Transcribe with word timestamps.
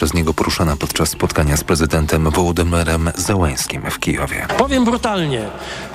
przez 0.00 0.14
niego 0.14 0.34
poruszona 0.34 0.76
podczas 0.76 1.08
spotkania 1.08 1.56
z 1.56 1.64
prezydentem 1.64 2.30
Wołodymyrem 2.30 3.10
Zełęskim 3.16 3.82
w 3.90 3.98
Kijowie. 3.98 4.46
Powiem 4.58 4.84
brutalnie, 4.84 5.42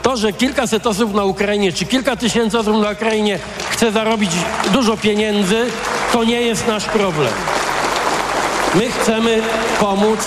to, 0.02 0.18
że 0.18 0.34
kilkaset 0.34 0.88
osób 0.88 1.14
na 1.14 1.24
Ukrainie, 1.24 1.74
czy 1.74 1.86
kilka 1.86 2.16
tysięcy 2.16 2.60
osób 2.60 2.82
na 2.82 2.92
Ukrainie 2.92 3.40
chce 3.70 3.92
zarobić 3.92 4.32
dużo 4.74 4.98
pieniędzy, 4.98 5.66
to 6.14 6.24
nie 6.24 6.42
jest 6.42 6.68
nasz 6.68 6.86
problem. 6.86 7.34
My 8.76 8.90
chcemy 8.92 9.42
pomóc 9.80 10.20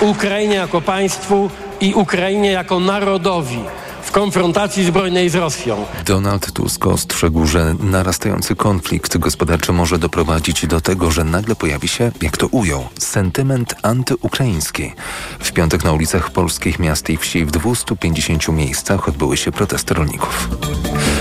Ukrainie 0.00 0.54
jako 0.54 0.80
państwu 0.80 1.50
i 1.80 1.94
Ukrainie 1.94 2.50
jako 2.50 2.80
narodowi 2.80 3.60
w 4.08 4.12
konfrontacji 4.12 4.84
zbrojnej 4.84 5.30
z 5.30 5.34
Rosją. 5.34 5.86
Donald 6.04 6.52
Tusk 6.52 6.86
ostrzegł, 6.86 7.46
że 7.46 7.74
narastający 7.80 8.56
konflikt 8.56 9.18
gospodarczy 9.18 9.72
może 9.72 9.98
doprowadzić 9.98 10.66
do 10.66 10.80
tego, 10.80 11.10
że 11.10 11.24
nagle 11.24 11.54
pojawi 11.56 11.88
się, 11.88 12.12
jak 12.22 12.36
to 12.36 12.46
ujął, 12.46 12.88
sentyment 12.98 13.74
antyukraiński. 13.82 14.92
W 15.38 15.52
piątek 15.52 15.84
na 15.84 15.92
ulicach 15.92 16.30
polskich 16.30 16.78
miast 16.78 17.10
i 17.10 17.16
wsi 17.16 17.44
w 17.44 17.50
250 17.50 18.48
miejscach 18.48 19.08
odbyły 19.08 19.36
się 19.36 19.52
protesty 19.52 19.94
rolników. 19.94 20.48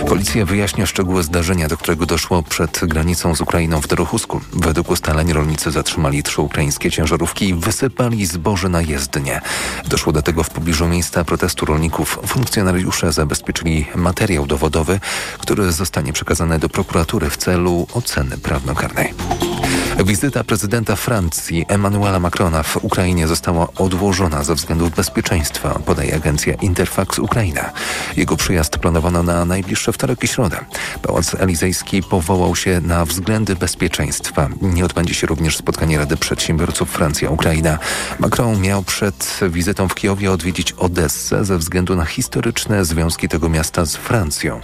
Policja 0.07 0.45
wyjaśnia 0.45 0.85
szczegóły 0.85 1.23
zdarzenia, 1.23 1.67
do 1.67 1.77
którego 1.77 2.05
doszło 2.05 2.43
przed 2.43 2.79
granicą 2.83 3.35
z 3.35 3.41
Ukrainą 3.41 3.81
w 3.81 3.87
Dorochusku. 3.87 4.41
Według 4.53 4.91
ustaleń 4.91 5.33
rolnicy 5.33 5.71
zatrzymali 5.71 6.23
trzy 6.23 6.41
ukraińskie 6.41 6.91
ciężarówki 6.91 7.49
i 7.49 7.53
wysypali 7.53 8.25
zboże 8.25 8.69
na 8.69 8.81
jezdnie. 8.81 9.41
Doszło 9.87 10.13
do 10.13 10.21
tego 10.21 10.43
w 10.43 10.49
pobliżu 10.49 10.87
miejsca 10.87 11.23
protestu 11.23 11.65
rolników. 11.65 12.19
Funkcjonariusze 12.77 13.13
zabezpieczyli 13.13 13.85
materiał 13.95 14.47
dowodowy, 14.47 14.99
który 15.37 15.71
zostanie 15.71 16.13
przekazany 16.13 16.59
do 16.59 16.69
prokuratury 16.69 17.29
w 17.29 17.37
celu 17.37 17.87
oceny 17.93 18.37
prawnokarnej. 18.37 19.13
Wizyta 20.05 20.43
prezydenta 20.43 20.95
Francji 20.95 21.65
Emmanuela 21.67 22.19
Macrona 22.19 22.63
w 22.63 22.77
Ukrainie 22.77 23.27
została 23.27 23.67
odłożona 23.77 24.43
ze 24.43 24.55
względów 24.55 24.95
bezpieczeństwa, 24.95 25.79
podaje 25.85 26.15
agencja 26.15 26.53
Interfax 26.53 27.19
Ukraina. 27.19 27.71
Jego 28.17 28.37
przyjazd 28.37 28.77
planowano 28.77 29.23
na 29.23 29.45
najbliższe 29.45 29.93
wtorek 29.93 30.23
i 30.23 30.27
środę. 30.27 30.57
Pałac 31.01 31.35
Elizejski 31.35 32.03
powołał 32.03 32.55
się 32.55 32.81
na 32.81 33.05
względy 33.05 33.55
bezpieczeństwa. 33.55 34.49
Nie 34.61 34.85
odbędzie 34.85 35.13
się 35.13 35.27
również 35.27 35.57
spotkanie 35.57 35.97
Rady 35.97 36.17
Przedsiębiorców 36.17 36.89
Francja-Ukraina. 36.89 37.79
Macron 38.19 38.61
miał 38.61 38.83
przed 38.83 39.39
wizytą 39.49 39.87
w 39.87 39.95
Kijowie 39.95 40.31
odwiedzić 40.31 40.71
Odessę 40.71 41.45
ze 41.45 41.57
względu 41.57 41.95
na 41.95 42.05
związki 42.81 43.29
tego 43.29 43.49
miasta 43.49 43.85
z 43.85 43.95
Francją. 43.95 44.61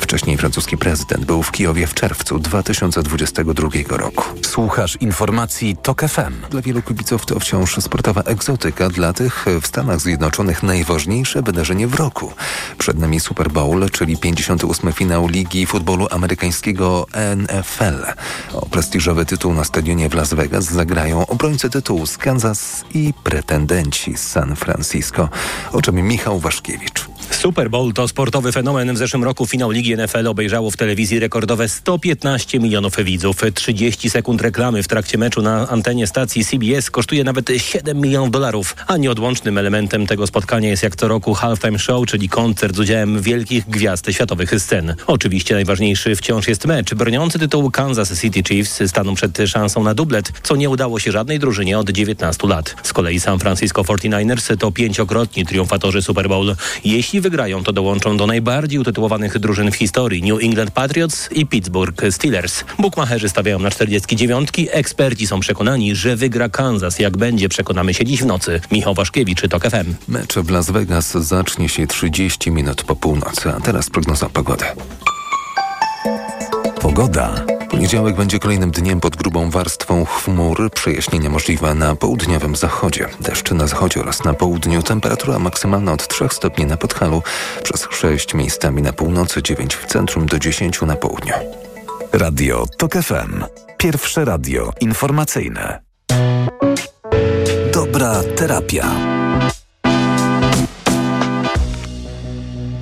Wcześniej 0.00 0.36
francuski 0.36 0.76
prezydent 0.76 1.24
był 1.24 1.42
w 1.42 1.52
Kijowie 1.52 1.86
w 1.86 1.94
czerwcu 1.94 2.38
2022 2.38 3.68
roku. 3.88 4.24
Słuchasz 4.42 4.96
informacji 4.96 5.76
TOK 5.82 6.02
FM. 6.02 6.50
Dla 6.50 6.62
wielu 6.62 6.82
kibiców 6.82 7.26
to 7.26 7.40
wciąż 7.40 7.76
sportowa 7.76 8.22
egzotyka, 8.22 8.88
dla 8.88 9.12
tych 9.12 9.46
w 9.62 9.66
Stanach 9.66 10.00
Zjednoczonych 10.00 10.62
najważniejsze 10.62 11.42
wydarzenie 11.42 11.86
w 11.86 11.94
roku. 11.94 12.32
Przed 12.78 12.98
nami 12.98 13.20
Super 13.20 13.50
Bowl, 13.50 13.90
czyli 13.90 14.16
58. 14.16 14.92
finał 14.92 15.28
Ligi 15.28 15.66
Futbolu 15.66 16.06
Amerykańskiego 16.10 17.06
NFL. 17.36 18.04
O 18.52 18.66
prestiżowy 18.66 19.26
tytuł 19.26 19.54
na 19.54 19.64
stadionie 19.64 20.08
w 20.08 20.14
Las 20.14 20.34
Vegas 20.34 20.64
zagrają 20.64 21.26
obrońcy 21.26 21.70
tytułu 21.70 22.06
z 22.06 22.18
Kansas 22.18 22.84
i 22.94 23.14
pretendenci 23.24 24.16
z 24.16 24.28
San 24.28 24.56
Francisco. 24.56 25.28
O 25.72 25.82
czym 25.82 25.96
Michał 25.96 26.38
Waszkiewicz. 26.38 27.09
Super 27.40 27.70
Bowl 27.70 27.92
to 27.92 28.08
sportowy 28.08 28.52
fenomen. 28.52 28.94
W 28.94 28.98
zeszłym 28.98 29.24
roku 29.24 29.46
finał 29.46 29.70
Ligi 29.70 29.96
NFL 29.96 30.26
obejrzało 30.26 30.70
w 30.70 30.76
telewizji 30.76 31.18
rekordowe 31.18 31.68
115 31.68 32.60
milionów 32.60 32.96
widzów. 32.96 33.36
30 33.54 34.10
sekund 34.10 34.42
reklamy 34.42 34.82
w 34.82 34.88
trakcie 34.88 35.18
meczu 35.18 35.42
na 35.42 35.68
antenie 35.68 36.06
stacji 36.06 36.44
CBS 36.44 36.90
kosztuje 36.90 37.24
nawet 37.24 37.48
7 37.56 38.00
milionów 38.00 38.30
dolarów. 38.30 38.76
A 38.86 38.96
nieodłącznym 38.96 39.58
elementem 39.58 40.06
tego 40.06 40.26
spotkania 40.26 40.68
jest 40.68 40.82
jak 40.82 40.96
co 40.96 41.08
roku 41.08 41.34
halftime 41.34 41.78
show, 41.78 42.06
czyli 42.06 42.28
koncert 42.28 42.76
z 42.76 42.78
udziałem 42.78 43.22
wielkich 43.22 43.68
gwiazd 43.68 44.06
światowych 44.10 44.54
scen. 44.60 44.94
Oczywiście 45.06 45.54
najważniejszy 45.54 46.16
wciąż 46.16 46.48
jest 46.48 46.66
mecz. 46.66 46.94
Broniący 46.94 47.38
tytułu 47.38 47.70
Kansas 47.70 48.20
City 48.20 48.42
Chiefs 48.42 48.82
staną 48.86 49.14
przed 49.14 49.38
szansą 49.46 49.82
na 49.82 49.94
dublet, 49.94 50.32
co 50.42 50.56
nie 50.56 50.70
udało 50.70 50.98
się 50.98 51.12
żadnej 51.12 51.38
drużynie 51.38 51.78
od 51.78 51.90
19 51.90 52.48
lat. 52.48 52.76
Z 52.82 52.92
kolei 52.92 53.20
San 53.20 53.38
Francisco 53.38 53.82
49ers 53.82 54.56
to 54.56 54.72
pięciokrotni 54.72 55.46
triumfatorzy 55.46 56.02
Super 56.02 56.28
Bowl. 56.28 56.56
Jeśli 56.84 57.20
wygrają, 57.30 57.64
to 57.64 57.72
dołączą 57.72 58.16
do 58.16 58.26
najbardziej 58.26 58.78
utytułowanych 58.78 59.38
drużyn 59.38 59.70
w 59.70 59.76
historii 59.76 60.22
New 60.22 60.42
England 60.42 60.70
Patriots 60.70 61.28
i 61.32 61.46
Pittsburgh 61.46 62.02
Steelers. 62.10 62.64
Bukmacherzy 62.78 63.28
stawiają 63.28 63.58
na 63.58 63.70
49. 63.70 64.48
Eksperci 64.70 65.26
są 65.26 65.40
przekonani, 65.40 65.94
że 65.94 66.16
wygra 66.16 66.48
Kansas. 66.48 66.98
Jak 66.98 67.16
będzie, 67.16 67.48
przekonamy 67.48 67.94
się 67.94 68.04
dziś 68.04 68.22
w 68.22 68.26
nocy. 68.26 68.60
Michał 68.72 68.94
Waszkiewicz, 68.94 69.48
TOK 69.48 69.64
FM. 69.64 69.94
Mecz 70.08 70.34
w 70.34 70.50
Las 70.50 70.70
Vegas 70.70 71.10
zacznie 71.12 71.68
się 71.68 71.86
30 71.86 72.50
minut 72.50 72.82
po 72.82 72.96
północy, 72.96 73.50
a 73.56 73.60
teraz 73.60 73.90
prognoza 73.90 74.28
pogody. 74.28 74.64
Pogoda. 76.80 77.59
Poniedziałek 77.80 78.16
będzie 78.16 78.38
kolejnym 78.38 78.70
dniem 78.70 79.00
pod 79.00 79.16
grubą 79.16 79.50
warstwą 79.50 80.04
chmur. 80.04 80.70
Przejaśnienie 80.70 81.30
możliwe 81.30 81.74
na 81.74 81.96
południowym 81.96 82.56
zachodzie. 82.56 83.08
Deszcz 83.20 83.50
na 83.50 83.66
zachodzie 83.66 84.00
oraz 84.00 84.24
na 84.24 84.34
południu. 84.34 84.82
Temperatura 84.82 85.38
maksymalna 85.38 85.92
od 85.92 86.08
3 86.08 86.28
stopni 86.30 86.66
na 86.66 86.76
Podhalu, 86.76 87.22
przez 87.62 87.88
6 87.90 88.34
miejscami 88.34 88.82
na 88.82 88.92
północy, 88.92 89.42
9 89.42 89.76
w 89.76 89.86
centrum 89.86 90.26
do 90.26 90.38
10 90.38 90.82
na 90.82 90.96
południu. 90.96 91.34
Radio 92.12 92.66
TOK 92.78 92.92
FM. 92.92 93.44
Pierwsze 93.76 94.24
radio 94.24 94.72
informacyjne. 94.80 95.80
Dobra 97.72 98.22
terapia. 98.36 98.90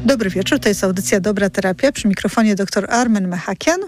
Dobry 0.05 0.31
wieczór, 0.31 0.59
to 0.61 0.69
jest 0.69 0.85
audycja 0.85 1.21
Dobra 1.21 1.51
Terapia. 1.51 1.93
Przy 1.93 2.09
mikrofonie 2.09 2.55
dr 2.55 2.87
Armen 2.91 3.29
Mechakian. 3.29 3.81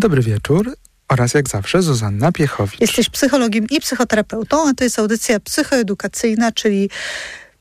Dobry 0.00 0.22
wieczór 0.22 0.76
oraz 1.08 1.34
jak 1.34 1.48
zawsze 1.48 1.82
Zuzanna 1.82 2.32
Piechowicz. 2.32 2.80
Jesteś 2.80 3.10
psychologiem 3.10 3.66
i 3.70 3.80
psychoterapeutą, 3.80 4.68
a 4.68 4.74
to 4.74 4.84
jest 4.84 4.98
audycja 4.98 5.40
psychoedukacyjna, 5.40 6.52
czyli 6.52 6.90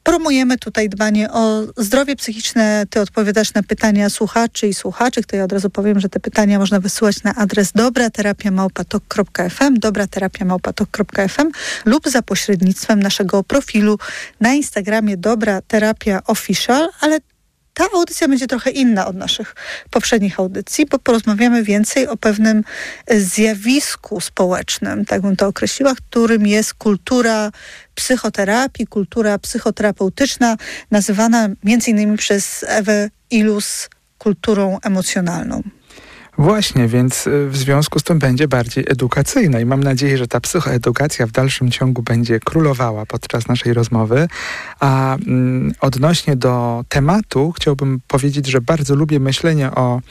promujemy 0.03 0.57
tutaj 0.57 0.89
dbanie 0.89 1.31
o 1.31 1.63
zdrowie 1.77 2.15
psychiczne. 2.15 2.85
Ty 2.89 3.01
odpowiadasz 3.01 3.53
na 3.53 3.63
pytania 3.63 4.09
słuchaczy 4.09 4.67
i 4.67 4.73
słuchaczy. 4.73 5.23
To 5.23 5.35
ja 5.35 5.43
od 5.43 5.51
razu 5.51 5.69
powiem, 5.69 5.99
że 5.99 6.09
te 6.09 6.19
pytania 6.19 6.59
można 6.59 6.79
wysyłać 6.79 7.23
na 7.23 7.35
adres 7.35 7.71
dobraterapiamałpatok.fm 7.71 9.79
dobraterapiamałpatok.fm 9.79 11.51
lub 11.85 12.09
za 12.09 12.21
pośrednictwem 12.21 13.03
naszego 13.03 13.43
profilu 13.43 13.99
na 14.39 14.53
Instagramie 14.53 15.17
Dobra 15.17 15.61
Terapia 15.61 16.21
Official, 16.25 16.89
ale 16.99 17.19
ta 17.73 17.85
audycja 17.93 18.27
będzie 18.27 18.47
trochę 18.47 18.69
inna 18.69 19.07
od 19.07 19.15
naszych 19.15 19.55
poprzednich 19.89 20.39
audycji, 20.39 20.85
bo 20.85 20.99
porozmawiamy 20.99 21.63
więcej 21.63 22.07
o 22.07 22.17
pewnym 22.17 22.63
zjawisku 23.11 24.21
społecznym, 24.21 25.05
tak 25.05 25.21
bym 25.21 25.35
to 25.35 25.47
określiła, 25.47 25.95
którym 25.95 26.47
jest 26.47 26.73
kultura 26.73 27.51
psychoterapii, 27.95 28.87
kultura 28.87 29.39
psychoterapeutyczna, 29.39 30.57
nazywana 30.91 31.49
między 31.63 31.91
innymi 31.91 32.17
przez 32.17 32.65
Ewę 32.67 33.09
Ilus 33.31 33.89
kulturą 34.17 34.77
emocjonalną. 34.83 35.63
Właśnie, 36.39 36.87
więc 36.87 37.27
y, 37.27 37.49
w 37.49 37.57
związku 37.57 37.99
z 37.99 38.03
tym 38.03 38.19
będzie 38.19 38.47
bardziej 38.47 38.85
edukacyjna 38.87 39.59
i 39.59 39.65
mam 39.65 39.83
nadzieję, 39.83 40.17
że 40.17 40.27
ta 40.27 40.39
psychoedukacja 40.39 41.27
w 41.27 41.31
dalszym 41.31 41.71
ciągu 41.71 42.01
będzie 42.01 42.39
królowała 42.39 43.05
podczas 43.05 43.47
naszej 43.47 43.73
rozmowy. 43.73 44.27
A 44.79 45.15
mm, 45.15 45.73
odnośnie 45.81 46.35
do 46.35 46.83
tematu 46.89 47.51
chciałbym 47.51 47.99
powiedzieć, 48.07 48.47
że 48.47 48.61
bardzo 48.61 48.95
lubię 48.95 49.19
myślenie 49.19 49.71
o 49.71 50.01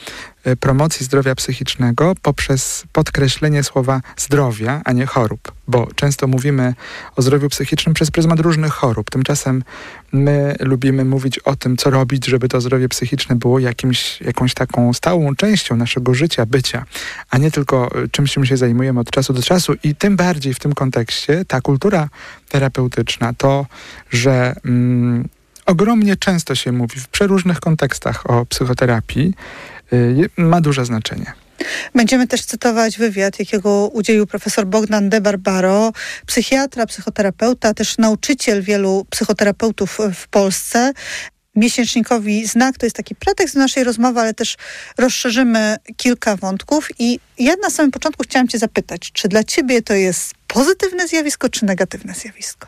promocji 0.59 1.05
zdrowia 1.05 1.35
psychicznego 1.35 2.13
poprzez 2.21 2.83
podkreślenie 2.93 3.63
słowa 3.63 4.01
zdrowia, 4.17 4.81
a 4.85 4.91
nie 4.91 5.05
chorób, 5.05 5.51
bo 5.67 5.87
często 5.95 6.27
mówimy 6.27 6.73
o 7.15 7.21
zdrowiu 7.21 7.49
psychicznym 7.49 7.93
przez 7.93 8.11
pryzmat 8.11 8.39
różnych 8.39 8.73
chorób. 8.73 9.09
Tymczasem 9.09 9.63
my 10.11 10.55
lubimy 10.59 11.05
mówić 11.05 11.39
o 11.39 11.55
tym, 11.55 11.77
co 11.77 11.89
robić, 11.89 12.25
żeby 12.25 12.47
to 12.49 12.61
zdrowie 12.61 12.89
psychiczne 12.89 13.35
było 13.35 13.59
jakimś, 13.59 14.21
jakąś 14.21 14.53
taką 14.53 14.93
stałą 14.93 15.35
częścią 15.35 15.75
naszego 15.75 16.13
życia, 16.13 16.45
bycia, 16.45 16.85
a 17.29 17.37
nie 17.37 17.51
tylko 17.51 17.99
y, 18.03 18.09
czymś, 18.09 18.33
czym 18.33 18.45
się 18.45 18.57
zajmujemy 18.57 18.99
od 18.99 19.11
czasu 19.11 19.33
do 19.33 19.41
czasu. 19.41 19.73
I 19.83 19.95
tym 19.95 20.15
bardziej 20.15 20.53
w 20.53 20.59
tym 20.59 20.73
kontekście 20.73 21.45
ta 21.45 21.61
kultura 21.61 22.09
terapeutyczna, 22.49 23.33
to, 23.33 23.65
że 24.11 24.55
mm, 24.65 25.27
ogromnie 25.65 26.17
często 26.17 26.55
się 26.55 26.71
mówi 26.71 26.99
w 26.99 27.07
przeróżnych 27.07 27.59
kontekstach 27.59 28.29
o 28.29 28.45
psychoterapii, 28.45 29.33
ma 30.37 30.61
duże 30.61 30.85
znaczenie. 30.85 31.33
Będziemy 31.95 32.27
też 32.27 32.45
cytować 32.45 32.97
wywiad, 32.97 33.39
jakiego 33.39 33.87
udzielił 33.87 34.27
profesor 34.27 34.67
Bogdan 34.67 35.09
de 35.09 35.21
Barbaro, 35.21 35.91
psychiatra, 36.25 36.85
psychoterapeuta, 36.85 37.73
też 37.73 37.97
nauczyciel 37.97 38.61
wielu 38.61 39.05
psychoterapeutów 39.09 39.97
w 40.15 40.27
Polsce. 40.27 40.93
miesięcznikowi 41.55 42.45
Znak. 42.45 42.77
To 42.77 42.85
jest 42.85 42.95
taki 42.95 43.15
pretekst 43.15 43.55
do 43.55 43.59
naszej 43.59 43.83
rozmowy, 43.83 44.19
ale 44.19 44.33
też 44.33 44.55
rozszerzymy 44.97 45.75
kilka 45.97 46.35
wątków. 46.35 46.89
I 46.99 47.19
ja 47.39 47.53
na 47.61 47.69
samym 47.69 47.91
początku 47.91 48.23
chciałam 48.23 48.47
cię 48.47 48.57
zapytać, 48.57 49.11
czy 49.13 49.27
dla 49.27 49.43
ciebie 49.43 49.81
to 49.81 49.93
jest 49.93 50.33
pozytywne 50.47 51.07
zjawisko, 51.07 51.49
czy 51.49 51.65
negatywne 51.65 52.13
zjawisko? 52.13 52.67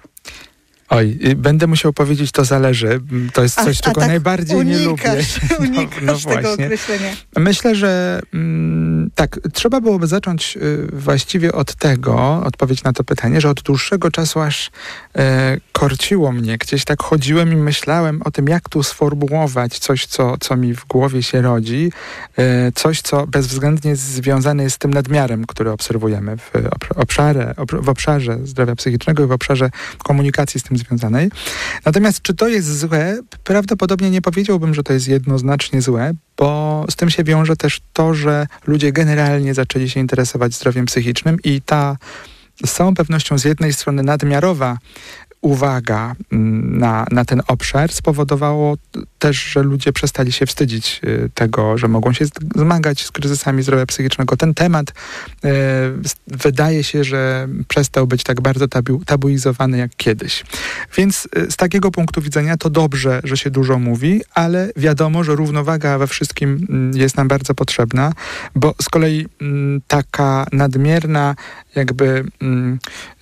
Oj, 0.93 1.19
y, 1.25 1.35
będę 1.35 1.67
musiał 1.67 1.93
powiedzieć, 1.93 2.31
to 2.31 2.45
zależy. 2.45 3.01
To 3.33 3.43
jest 3.43 3.55
coś, 3.55 3.79
a 3.79 3.81
czego 3.83 3.99
tak 4.01 4.09
najbardziej 4.09 4.57
nie 4.65 4.77
lubię. 4.79 4.87
unikasz, 4.87 5.39
Unikasz 5.59 6.01
no 6.01 6.13
tego 6.15 6.41
właśnie. 6.41 6.65
określenia. 6.65 7.11
Myślę, 7.37 7.75
że 7.75 8.21
mm, 8.33 9.11
tak, 9.15 9.39
trzeba 9.53 9.81
byłoby 9.81 10.07
zacząć 10.07 10.57
y, 10.57 10.87
właściwie 10.93 11.51
od 11.51 11.75
tego, 11.75 12.41
odpowiedź 12.45 12.83
na 12.83 12.93
to 12.93 13.03
pytanie, 13.03 13.41
że 13.41 13.49
od 13.49 13.61
dłuższego 13.61 14.11
czasu 14.11 14.39
aż 14.39 14.71
e, 15.17 15.57
korciło 15.71 16.31
mnie. 16.31 16.57
Gdzieś 16.57 16.85
tak 16.85 17.03
chodziłem 17.03 17.53
i 17.53 17.55
myślałem 17.55 18.21
o 18.25 18.31
tym, 18.31 18.47
jak 18.47 18.69
tu 18.69 18.83
sformułować 18.83 19.79
coś, 19.79 20.05
co, 20.05 20.37
co 20.39 20.57
mi 20.57 20.73
w 20.75 20.85
głowie 20.85 21.23
się 21.23 21.41
rodzi, 21.41 21.91
e, 22.37 22.71
coś, 22.71 23.01
co 23.01 23.27
bezwzględnie 23.27 23.95
związane 23.95 24.63
jest 24.63 24.75
z 24.75 24.79
tym 24.79 24.93
nadmiarem, 24.93 25.45
który 25.45 25.71
obserwujemy 25.71 26.37
w 26.37 26.51
obsz- 26.53 26.91
obszarze, 26.95 27.53
ob- 27.57 27.81
w 27.81 27.89
obszarze 27.89 28.37
zdrowia 28.43 28.75
psychicznego 28.75 29.23
i 29.23 29.27
w 29.27 29.31
obszarze 29.31 29.69
komunikacji 29.97 30.59
z 30.59 30.63
tym 30.63 30.77
związanej. 30.81 31.31
Natomiast 31.85 32.21
czy 32.21 32.33
to 32.33 32.47
jest 32.47 32.79
złe? 32.79 33.17
Prawdopodobnie 33.43 34.09
nie 34.09 34.21
powiedziałbym, 34.21 34.73
że 34.73 34.83
to 34.83 34.93
jest 34.93 35.07
jednoznacznie 35.07 35.81
złe, 35.81 36.13
bo 36.37 36.85
z 36.89 36.95
tym 36.95 37.09
się 37.09 37.23
wiąże 37.23 37.55
też 37.55 37.81
to, 37.93 38.13
że 38.13 38.47
ludzie 38.67 38.91
generalnie 38.91 39.53
zaczęli 39.53 39.89
się 39.89 39.99
interesować 39.99 40.53
zdrowiem 40.53 40.85
psychicznym 40.85 41.37
i 41.43 41.61
ta 41.61 41.97
z 42.65 42.73
całą 42.73 42.95
pewnością 42.95 43.37
z 43.37 43.45
jednej 43.45 43.73
strony 43.73 44.03
nadmiarowa 44.03 44.77
uwaga 45.41 46.15
mm, 46.31 46.79
na, 46.79 47.05
na 47.11 47.25
ten 47.25 47.41
obszar 47.47 47.91
spowodowało 47.91 48.77
też, 49.19 49.43
że 49.43 49.63
ludzie 49.63 49.93
przestali 49.93 50.31
się 50.31 50.45
wstydzić 50.45 51.01
y, 51.03 51.29
tego, 51.33 51.77
że 51.77 51.87
mogą 51.87 52.13
się 52.13 52.25
zmagać 52.55 53.05
z 53.05 53.11
kryzysami 53.11 53.63
zdrowia 53.63 53.85
psychicznego. 53.85 54.37
Ten 54.37 54.53
temat 54.53 54.89
y, 54.89 54.93
wydaje 56.27 56.83
się, 56.83 57.03
że 57.03 57.47
przestał 57.67 58.07
być 58.07 58.23
tak 58.23 58.41
bardzo 58.41 58.67
tabu, 58.67 59.05
tabuizowany 59.05 59.77
jak 59.77 59.91
kiedyś. 59.97 60.43
Więc 60.97 61.27
y, 61.37 61.51
z 61.51 61.55
takiego 61.55 61.91
punktu 61.91 62.21
widzenia 62.21 62.57
to 62.57 62.69
dobrze, 62.69 63.21
że 63.23 63.37
się 63.37 63.49
dużo 63.49 63.79
mówi, 63.79 64.21
ale 64.33 64.69
wiadomo, 64.75 65.23
że 65.23 65.35
równowaga 65.35 65.97
we 65.97 66.07
wszystkim 66.07 66.67
mm, 66.69 66.97
jest 66.97 67.17
nam 67.17 67.27
bardzo 67.27 67.55
potrzebna, 67.55 68.13
bo 68.55 68.75
z 68.81 68.89
kolei 68.89 69.25
mm, 69.41 69.81
taka 69.87 70.45
nadmierna, 70.51 71.35
jakby, 71.75 72.25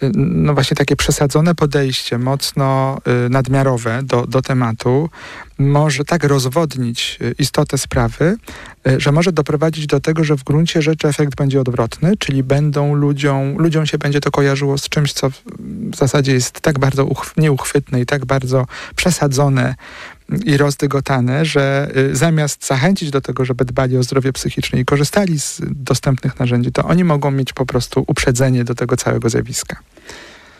y, 0.03 0.11
no 0.15 0.53
właśnie 0.53 0.77
takie 0.77 0.95
przesadzone 0.95 1.55
podejście, 1.55 2.08
mocno 2.17 2.97
y, 3.25 3.29
nadmiarowe 3.29 4.03
do, 4.03 4.27
do 4.27 4.41
tematu, 4.41 5.09
może 5.59 6.05
tak 6.05 6.23
rozwodnić 6.23 7.17
y, 7.21 7.35
istotę 7.39 7.77
sprawy, 7.77 8.37
y, 8.87 8.99
że 8.99 9.11
może 9.11 9.31
doprowadzić 9.31 9.87
do 9.87 9.99
tego, 9.99 10.23
że 10.23 10.35
w 10.35 10.43
gruncie 10.43 10.81
rzeczy 10.81 11.07
efekt 11.07 11.35
będzie 11.35 11.61
odwrotny, 11.61 12.17
czyli 12.17 12.43
będą 12.43 12.93
ludziom, 12.93 13.57
ludziom 13.57 13.85
się 13.85 13.97
będzie 13.97 14.21
to 14.21 14.31
kojarzyło 14.31 14.77
z 14.77 14.89
czymś, 14.89 15.13
co 15.13 15.29
w, 15.29 15.95
zasadzie 15.95 16.33
jest 16.33 16.61
tak 16.61 16.79
bardzo 16.79 17.05
uchw- 17.05 17.37
nieuchwytne 17.37 18.01
i 18.01 18.05
tak 18.05 18.25
bardzo 18.25 18.65
przesadzone 18.95 19.75
i 20.45 20.57
rozdygotane, 20.57 21.45
że 21.45 21.91
zamiast 22.11 22.67
zachęcić 22.67 23.11
do 23.11 23.21
tego, 23.21 23.45
żeby 23.45 23.65
dbali 23.65 23.97
o 23.97 24.03
zdrowie 24.03 24.33
psychiczne 24.33 24.79
i 24.79 24.85
korzystali 24.85 25.39
z 25.39 25.61
dostępnych 25.65 26.39
narzędzi, 26.39 26.71
to 26.71 26.83
oni 26.83 27.03
mogą 27.03 27.31
mieć 27.31 27.53
po 27.53 27.65
prostu 27.65 28.03
uprzedzenie 28.07 28.63
do 28.63 28.75
tego 28.75 28.97
całego 28.97 29.29
zjawiska. 29.29 29.79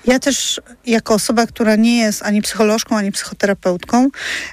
Ja 0.06 0.20
też, 0.20 0.62
jako 0.86 1.14
osoba, 1.14 1.48
która 1.48 1.76
nie 1.76 1.98
jest 1.98 2.24
ani 2.24 2.42
psycholożką, 2.42 2.98
ani 2.98 3.12
psychoterapeutką, 3.12 4.10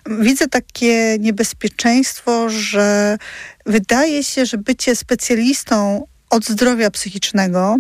widzę 0.07 0.49
takie 0.49 1.17
niebezpieczeństwo, 1.19 2.49
że 2.51 3.19
wydaje 3.67 4.25
się, 4.25 4.47
że 4.47 4.59
bycie 4.59 4.97
specjalistą 4.97 6.07
od 6.31 6.47
zdrowia 6.47 6.91
psychicznego 6.91 7.77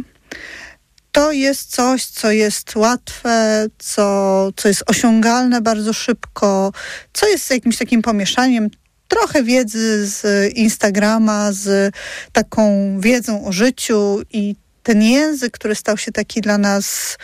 to 1.17 1.33
jest 1.33 1.71
coś, 1.71 2.05
co 2.05 2.31
jest 2.31 2.77
łatwe, 2.77 3.67
co, 3.79 4.49
co 4.57 4.69
jest 4.69 4.83
osiągalne 4.87 5.61
bardzo 5.61 5.93
szybko, 5.93 6.73
co 7.13 7.29
jest 7.29 7.51
jakimś 7.51 7.77
takim 7.79 8.03
pomieszaniem. 8.03 8.71
Trochę 9.09 9.43
wiedzy 9.43 10.07
z 10.07 10.53
Instagrama, 10.55 11.53
z 11.53 11.95
taką 12.33 12.97
wiedzą 13.01 13.45
o 13.45 13.53
życiu 13.53 14.21
i 14.33 14.57
ten 14.87 15.03
język, 15.03 15.53
który 15.53 15.75
stał 15.75 15.97
się 15.97 16.12
taki 16.12 16.41
dla 16.41 16.59
nas 16.59 17.19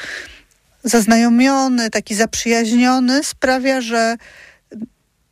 zaznajomiony, 0.85 1.91
taki 1.91 2.15
zaprzyjaźniony, 2.15 3.25
sprawia, 3.25 3.81
że 3.81 4.17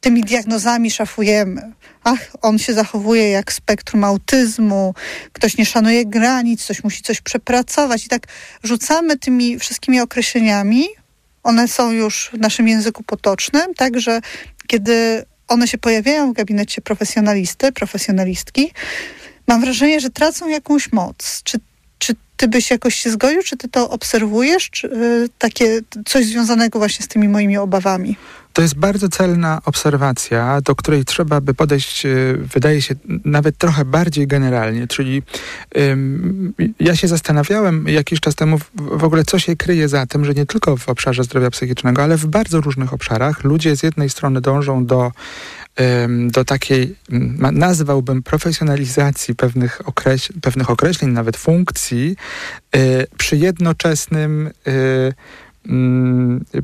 tymi 0.01 0.23
diagnozami 0.23 0.91
szafujemy. 0.91 1.73
Ach, 2.05 2.19
on 2.43 2.59
się 2.59 2.75
zachowuje 2.75 3.31
jak 3.31 3.53
spektrum 3.53 4.05
autyzmu, 4.05 4.95
ktoś 5.33 5.57
nie 5.57 5.67
szanuje 5.67 6.07
granic, 6.07 6.65
ktoś 6.65 6.85
musi 6.85 7.03
coś 7.03 7.21
przepracować. 7.21 8.07
I 8.07 8.09
tak 8.09 8.27
rzucamy 8.63 9.19
tymi 9.19 9.59
wszystkimi 9.59 10.01
określeniami. 10.01 10.89
One 11.43 11.69
są 11.69 11.91
już 11.91 12.31
w 12.33 12.39
naszym 12.39 12.69
języku 12.69 13.03
potocznym, 13.03 13.75
także 13.75 14.21
kiedy 14.67 15.25
one 15.49 15.69
się 15.69 15.79
pojawiają 15.79 16.33
w 16.33 16.37
gabinecie 16.37 16.83
profesjonalisty, 16.83 17.73
profesjonalistki, 17.73 18.73
mam 19.47 19.61
wrażenie, 19.61 20.01
że 20.01 20.11
tracą 20.11 20.49
jakąś 20.49 20.93
moc. 20.93 21.43
Czy, 21.45 21.59
ty 22.41 22.49
byś 22.49 22.71
jakoś 22.71 22.95
się 22.95 23.11
zgodził, 23.11 23.43
czy 23.43 23.57
ty 23.57 23.69
to 23.69 23.91
obserwujesz, 23.91 24.71
czy 24.71 24.89
y, 24.89 25.29
takie 25.39 25.81
coś 26.07 26.27
związanego 26.27 26.79
właśnie 26.79 27.05
z 27.05 27.09
tymi 27.09 27.29
moimi 27.29 27.57
obawami? 27.57 28.17
To 28.53 28.63
jest 28.63 28.75
bardzo 28.75 29.09
celna 29.09 29.61
obserwacja, 29.65 30.61
do 30.61 30.77
której 30.77 31.05
trzeba 31.05 31.41
by 31.41 31.55
podejść, 31.55 32.07
y, 32.07 32.39
wydaje 32.55 32.83
się, 32.83 32.95
nawet 33.25 33.59
trochę 33.59 33.85
bardziej 33.85 34.27
generalnie. 34.27 34.87
Czyli 34.87 35.23
ym, 35.79 36.55
ja 36.81 36.97
się 36.97 37.09
zastanawiałem 37.09 37.89
jakiś 37.89 38.21
czas 38.21 38.35
temu 38.35 38.59
w, 38.75 39.05
ogóle, 39.05 39.25
co 39.25 39.39
się 39.39 39.57
kryje 39.57 39.89
za 39.89 40.07
tym, 40.07 40.25
że 40.25 40.35
nie 40.35 40.47
tylko 40.47 40.77
w 40.77 40.89
obszarze 40.89 41.25
zdrowia 41.25 41.51
psychicznego, 41.51 42.03
ale 42.03 42.17
w 42.17 42.27
bardzo 42.27 42.61
różnych 42.61 42.93
obszarach 42.93 43.45
ludzie 43.45 43.77
z 43.77 43.83
jednej 43.83 44.11
strony 44.11 44.41
dążą 44.41 44.87
do 44.87 45.13
do 46.29 46.45
takiej, 46.45 46.97
nazwałbym 47.53 48.23
profesjonalizacji 48.23 49.35
pewnych, 49.35 49.81
okreś- 49.85 50.33
pewnych 50.43 50.71
określeń, 50.71 51.11
nawet 51.11 51.37
funkcji, 51.37 52.17
y, 52.77 53.07
przy 53.19 53.37
jednoczesnym 53.37 54.51
mm, 54.65 55.13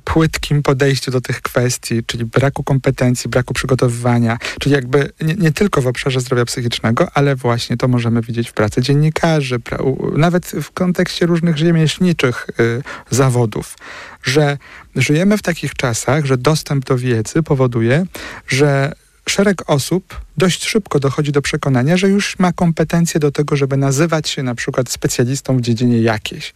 płytkim 0.05 0.63
podejściu 0.63 1.11
do 1.11 1.21
tych 1.21 1.43
kwestii, 1.43 2.05
czyli 2.07 2.25
braku 2.25 2.63
kompetencji, 2.63 3.31
braku 3.31 3.55
przygotowywania, 3.55 4.39
czyli 4.61 4.75
jakby 4.75 5.13
nie, 5.21 5.35
nie 5.35 5.53
tylko 5.53 5.83
w 5.83 5.87
obszarze 5.87 6.21
zdrowia 6.21 6.45
psychicznego, 6.45 7.09
ale 7.15 7.37
właśnie 7.37 7.77
to 7.77 7.89
możemy 7.89 8.23
widzieć 8.23 8.51
w 8.51 8.53
pracy 8.53 8.83
dziennikarzy, 8.83 9.59
pra, 9.59 9.79
u, 9.79 10.19
nawet 10.19 10.47
w 10.47 10.71
kontekście 10.71 11.27
różnych 11.27 11.59
rzemieślniczych 11.59 12.47
y, 12.61 12.83
zawodów, 13.11 13.79
że 14.23 14.59
żyjemy 14.97 15.39
w 15.39 15.43
takich 15.43 15.75
czasach, 15.75 16.25
że 16.25 16.39
dostęp 16.39 16.85
do 16.85 16.99
wiedzy 16.99 17.43
powoduje, 17.43 18.07
że 18.49 18.93
szereg 19.29 19.71
osób 19.71 20.21
dość 20.37 20.69
szybko 20.69 21.01
dochodzi 21.01 21.33
do 21.33 21.43
przekonania, 21.43 21.97
że 21.97 22.09
już 22.09 22.39
ma 22.39 22.53
kompetencje 22.53 23.21
do 23.21 23.33
tego, 23.33 23.57
żeby 23.57 23.77
nazywać 23.77 24.29
się 24.29 24.43
na 24.43 24.55
przykład 24.55 24.91
specjalistą 24.91 25.57
w 25.57 25.61
dziedzinie 25.61 26.01
jakiejś. 26.01 26.55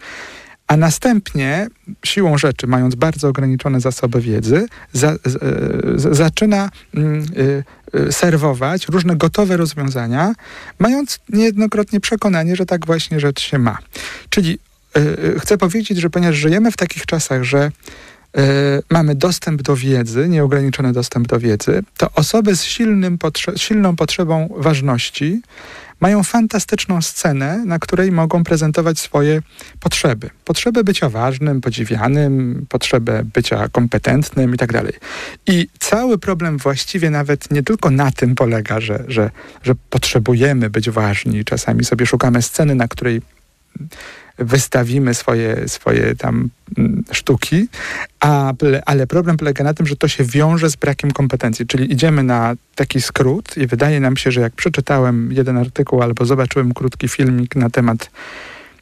A 0.70 0.76
następnie, 0.76 1.66
siłą 2.04 2.38
rzeczy, 2.38 2.66
mając 2.66 2.94
bardzo 2.94 3.28
ograniczone 3.28 3.80
zasoby 3.80 4.20
wiedzy, 4.20 4.66
za, 4.92 5.14
z, 5.24 6.16
zaczyna 6.16 6.70
mm, 6.94 7.24
y, 7.38 7.64
y, 8.08 8.12
serwować 8.12 8.88
różne 8.88 9.16
gotowe 9.16 9.56
rozwiązania, 9.56 10.32
mając 10.78 11.18
niejednokrotnie 11.28 12.00
przekonanie, 12.00 12.56
że 12.56 12.66
tak 12.66 12.86
właśnie 12.86 13.20
rzecz 13.20 13.40
się 13.40 13.58
ma. 13.58 13.78
Czyli 14.28 14.58
y, 14.96 15.40
chcę 15.40 15.58
powiedzieć, 15.58 15.98
że 15.98 16.10
ponieważ 16.10 16.36
żyjemy 16.36 16.72
w 16.72 16.76
takich 16.76 17.06
czasach, 17.06 17.42
że 17.42 17.70
mamy 18.90 19.14
dostęp 19.14 19.62
do 19.62 19.76
wiedzy, 19.76 20.28
nieograniczony 20.28 20.92
dostęp 20.92 21.28
do 21.28 21.38
wiedzy, 21.38 21.82
to 21.96 22.10
osoby 22.14 22.56
z 22.56 22.64
silnym 22.64 23.18
potrze- 23.18 23.58
silną 23.58 23.96
potrzebą 23.96 24.54
ważności 24.56 25.42
mają 26.00 26.22
fantastyczną 26.22 27.02
scenę, 27.02 27.64
na 27.66 27.78
której 27.78 28.12
mogą 28.12 28.44
prezentować 28.44 28.98
swoje 28.98 29.42
potrzeby. 29.80 30.30
Potrzeby 30.44 30.84
bycia 30.84 31.08
ważnym, 31.08 31.60
podziwianym, 31.60 32.66
potrzebę 32.68 33.24
bycia 33.34 33.68
kompetentnym 33.68 34.54
i 34.54 34.56
tak. 34.56 34.70
I 35.46 35.68
cały 35.78 36.18
problem 36.18 36.58
właściwie 36.58 37.10
nawet 37.10 37.50
nie 37.50 37.62
tylko 37.62 37.90
na 37.90 38.10
tym 38.10 38.34
polega, 38.34 38.80
że, 38.80 39.04
że, 39.08 39.30
że 39.62 39.74
potrzebujemy 39.90 40.70
być 40.70 40.90
ważni. 40.90 41.44
Czasami 41.44 41.84
sobie 41.84 42.06
szukamy 42.06 42.42
sceny, 42.42 42.74
na 42.74 42.88
której 42.88 43.22
wystawimy 44.40 45.14
swoje, 45.14 45.68
swoje 45.68 46.16
tam 46.16 46.48
mm, 46.78 47.04
sztuki, 47.12 47.68
a, 48.20 48.52
ale 48.86 49.06
problem 49.06 49.36
polega 49.36 49.64
na 49.64 49.74
tym, 49.74 49.86
że 49.86 49.96
to 49.96 50.08
się 50.08 50.24
wiąże 50.24 50.70
z 50.70 50.76
brakiem 50.76 51.10
kompetencji, 51.10 51.66
czyli 51.66 51.92
idziemy 51.92 52.22
na 52.22 52.54
taki 52.74 53.00
skrót 53.00 53.56
i 53.56 53.66
wydaje 53.66 54.00
nam 54.00 54.16
się, 54.16 54.30
że 54.30 54.40
jak 54.40 54.52
przeczytałem 54.52 55.32
jeden 55.32 55.58
artykuł 55.58 56.02
albo 56.02 56.24
zobaczyłem 56.24 56.74
krótki 56.74 57.08
filmik 57.08 57.56
na 57.56 57.70
temat 57.70 58.10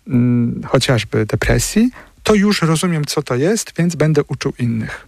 mm, 0.09 0.63
chociażby 0.67 1.27
depresji, 1.27 1.91
to 2.23 2.35
już 2.35 2.63
rozumiem, 2.63 3.05
co 3.05 3.23
to 3.23 3.35
jest, 3.35 3.73
więc 3.79 3.97
będę 3.97 4.23
uczył 4.29 4.53
innych. 4.59 5.08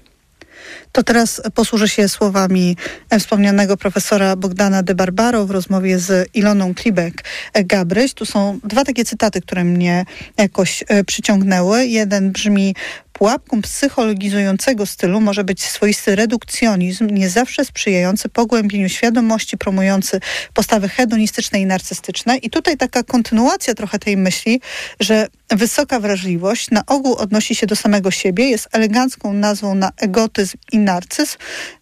To 0.92 1.02
teraz 1.02 1.42
posłużę 1.54 1.88
się 1.88 2.08
słowami 2.08 2.76
wspomnianego 3.18 3.76
profesora 3.76 4.36
Bogdana 4.36 4.82
de 4.82 4.94
Barbaro 4.94 5.46
w 5.46 5.50
rozmowie 5.50 5.98
z 5.98 6.28
Iloną 6.34 6.72
Klibek-Gabryś. 6.72 8.14
Tu 8.14 8.26
są 8.26 8.58
dwa 8.64 8.84
takie 8.84 9.04
cytaty, 9.04 9.40
które 9.40 9.64
mnie 9.64 10.04
jakoś 10.36 10.84
e, 10.88 11.04
przyciągnęły. 11.04 11.86
Jeden 11.86 12.32
brzmi 12.32 12.74
Pułapką 13.20 13.62
psychologizującego 13.62 14.86
stylu 14.86 15.20
może 15.20 15.44
być 15.44 15.64
swoisty 15.64 16.16
redukcjonizm, 16.16 17.06
nie 17.10 17.30
zawsze 17.30 17.64
sprzyjający 17.64 18.28
pogłębieniu 18.28 18.88
świadomości, 18.88 19.58
promujący 19.58 20.20
postawy 20.54 20.88
hedonistyczne 20.88 21.60
i 21.60 21.66
narcystyczne. 21.66 22.36
I 22.36 22.50
tutaj 22.50 22.76
taka 22.76 23.02
kontynuacja 23.02 23.74
trochę 23.74 23.98
tej 23.98 24.16
myśli, 24.16 24.60
że 25.00 25.28
wysoka 25.50 26.00
wrażliwość 26.00 26.70
na 26.70 26.86
ogół 26.86 27.14
odnosi 27.14 27.54
się 27.54 27.66
do 27.66 27.76
samego 27.76 28.10
siebie, 28.10 28.50
jest 28.50 28.68
elegancką 28.72 29.32
nazwą 29.32 29.74
na 29.74 29.92
egotyzm 29.96 30.58
i 30.72 30.78
narcyzm, 30.78 31.36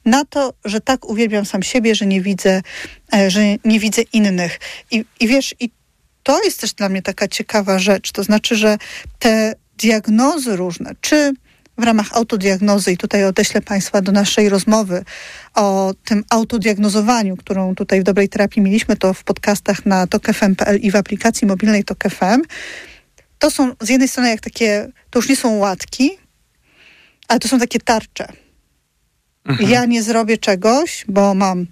na 0.05 0.25
to, 0.25 0.55
że 0.65 0.81
tak 0.81 1.09
uwielbiam 1.09 1.47
sam 1.47 1.63
siebie, 1.63 1.95
że 1.95 2.07
nie 2.07 2.21
widzę, 2.21 2.63
e, 3.15 3.31
że 3.31 3.41
nie 3.65 3.81
widzę 3.81 4.03
innych. 4.03 4.61
I, 4.91 5.05
i 5.21 5.29
wiesz, 5.29 5.55
i 5.61 5.71
to 6.23 6.43
jest 6.43 6.61
też 6.61 6.73
dla 6.73 6.89
mnie 6.89 7.03
taka 7.03 7.29
ciekawa 7.29 7.79
rzecz. 7.79 8.13
To 8.13 8.25
znaczy, 8.25 8.57
że 8.57 8.79
te 9.19 9.55
diagnozy 9.79 10.57
różne, 10.57 10.93
czy 11.01 11.33
w 11.79 11.83
ramach 11.83 12.13
autodiagnozy, 12.13 12.93
i 12.93 12.97
tutaj 12.97 13.25
odeślę 13.25 13.63
Państwa 13.63 14.03
do 14.03 14.13
naszej 14.13 14.49
rozmowy 14.49 15.05
o 15.55 15.95
tym 16.05 16.25
autodiagnozowaniu, 16.31 17.37
którą 17.37 17.75
tutaj 17.75 18.01
w 18.01 18.05
Dobrej 18.05 18.29
Terapii 18.29 18.63
mieliśmy, 18.63 18.97
to 18.97 19.15
w 19.15 19.25
podcastach 19.25 19.87
na 19.87 20.07
tokfm.pl 20.07 20.77
i 20.81 20.91
w 20.91 20.97
aplikacji 20.97 21.47
mobilnej 21.47 21.85
TokFM. 21.85 22.43
To 23.39 23.51
są 23.51 23.73
z 23.81 23.89
jednej 23.89 24.09
strony 24.09 24.29
jak 24.29 24.41
takie, 24.41 24.89
to 25.11 25.19
już 25.19 25.29
nie 25.29 25.37
są 25.37 25.57
łatki, 25.57 26.11
ale 27.29 27.41
to 27.41 27.49
są 27.49 27.59
takie 27.59 27.81
tarcze. 27.81 28.29
Mhm. 29.45 29.71
Ja 29.71 29.85
nie 29.85 30.03
zrobię 30.03 30.39
czegoś, 30.39 31.05
bo 31.09 31.35
mam 31.35 31.67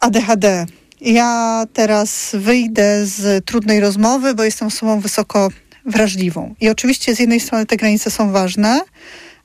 ADHD. 0.00 0.66
Ja 1.00 1.64
teraz 1.72 2.30
wyjdę 2.34 3.06
z 3.06 3.44
trudnej 3.44 3.80
rozmowy, 3.80 4.34
bo 4.34 4.44
jestem 4.44 4.68
osobą 4.68 5.00
wysoko 5.00 5.48
wrażliwą. 5.88 6.54
I 6.60 6.68
oczywiście 6.68 7.14
z 7.14 7.18
jednej 7.18 7.40
strony 7.40 7.66
te 7.66 7.76
granice 7.76 8.10
są 8.10 8.32
ważne, 8.32 8.80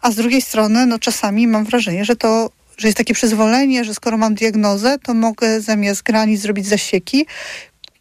a 0.01 0.11
z 0.11 0.15
drugiej 0.15 0.41
strony 0.41 0.85
no 0.85 0.99
czasami 0.99 1.47
mam 1.47 1.65
wrażenie, 1.65 2.05
że 2.05 2.15
to 2.15 2.49
że 2.77 2.87
jest 2.87 2.97
takie 2.97 3.13
przyzwolenie, 3.13 3.83
że 3.83 3.93
skoro 3.93 4.17
mam 4.17 4.35
diagnozę, 4.35 4.97
to 5.03 5.13
mogę 5.13 5.61
zamiast 5.61 6.03
granic 6.03 6.41
zrobić 6.41 6.67
zasieki 6.67 7.25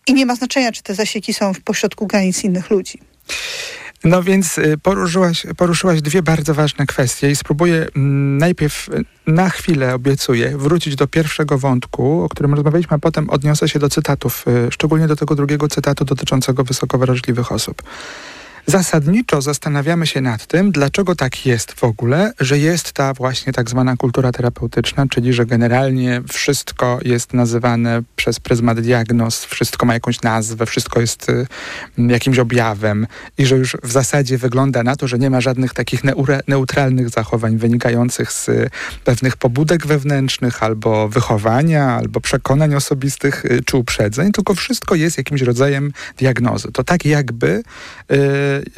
i 0.07 0.15
nie 0.15 0.27
ma 0.27 0.37
znaczenia, 0.37 0.73
czy 0.73 0.83
te 0.83 0.95
zasieki 0.95 1.35
są 1.35 1.55
w 1.55 1.61
pośrodku 1.61 2.07
granic 2.07 2.45
innych 2.45 2.71
ludzi. 2.71 2.99
No 4.05 4.23
więc 4.23 4.59
y, 4.59 4.79
poruszyłaś, 4.83 5.47
poruszyłaś 5.57 6.03
dwie 6.03 6.23
bardzo 6.23 6.55
ważne 6.55 6.87
kwestie 6.87 7.31
i 7.31 7.37
spróbuję 7.37 7.87
mm, 7.97 8.39
najpierw 8.39 8.89
y, 8.89 9.05
na 9.27 9.51
chwilę, 9.51 9.95
obiecuję, 9.95 10.59
wrócić 10.59 10.97
do 10.97 11.07
pierwszego 11.07 11.59
wątku, 11.59 12.23
o 12.23 12.29
którym 12.29 12.55
rozmawialiśmy, 12.55 12.97
a 12.97 12.99
potem 12.99 13.31
odniosę 13.31 13.69
się 13.69 13.79
do 13.79 13.89
cytatów, 13.89 14.45
y, 14.69 14.73
szczególnie 14.73 15.07
do 15.07 15.17
tego 15.17 15.35
drugiego 15.35 15.69
cytatu 15.69 16.05
dotyczącego 16.05 16.65
wysoko 16.65 16.99
wrażliwych 16.99 17.53
osób. 17.53 17.83
Zasadniczo 18.67 19.43
zastanawiamy 19.43 20.07
się 20.07 20.21
nad 20.21 20.47
tym, 20.47 20.73
dlaczego 20.73 21.15
tak 21.15 21.47
jest 21.47 21.73
w 21.73 21.85
ogóle, 21.85 22.33
że 22.41 22.59
jest 22.59 22.93
ta 22.93 23.15
właśnie 23.15 23.53
tak 23.53 23.71
zwana 23.71 23.97
kultura 23.97 24.33
terapeutyczna, 24.33 25.07
czyli 25.11 25.33
że 25.33 25.47
generalnie 25.47 26.23
wszystko 26.29 26.99
jest 27.03 27.35
nazywane 27.35 28.03
przez 28.17 28.41
pryzmat 28.41 28.81
diagnoz, 28.81 29.45
wszystko 29.45 29.87
ma 29.87 29.95
jakąś 29.95 30.23
nazwę, 30.23 30.67
wszystko 30.67 31.01
jest 31.01 31.29
y, 31.29 31.47
jakimś 31.99 32.39
objawem 32.39 33.07
i 33.39 33.47
że 33.47 33.57
już 33.57 33.77
w 33.83 33.93
zasadzie 33.93 34.39
wygląda 34.39 34.83
na 34.83 34.97
to, 34.97 35.09
że 35.09 35.19
nie 35.19 35.31
ma 35.31 35.41
żadnych 35.41 35.75
takich 35.75 36.03
neutralnych 36.49 37.11
zachowań 37.11 37.57
wynikających 37.57 38.33
z 38.33 38.49
y, 38.49 38.71
pewnych 39.05 39.37
pobudek 39.37 39.87
wewnętrznych 39.87 40.63
albo 40.63 41.09
wychowania, 41.09 41.91
albo 41.91 42.21
przekonań 42.21 42.75
osobistych 42.75 43.45
y, 43.45 43.61
czy 43.65 43.77
uprzedzeń, 43.77 44.33
tylko 44.33 44.55
wszystko 44.55 44.95
jest 44.95 45.19
jakimś 45.19 45.43
rodzajem 45.43 45.93
diagnozy. 46.19 46.73
To 46.73 46.85
tak 46.85 47.05
jakby 47.05 47.63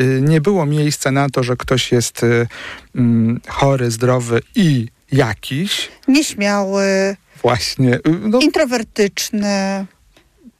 Y, 0.00 0.20
nie 0.22 0.40
było 0.40 0.66
miejsca 0.66 1.10
na 1.10 1.28
to, 1.28 1.42
że 1.42 1.56
ktoś 1.56 1.92
jest 1.92 2.22
y, 2.22 2.46
mm, 2.94 3.40
chory, 3.48 3.90
zdrowy 3.90 4.40
i 4.54 4.88
jakiś. 5.12 5.88
Nieśmiały. 6.08 7.16
Właśnie. 7.42 7.94
Y, 7.94 8.00
no, 8.28 8.40
introwertyczny 8.40 9.86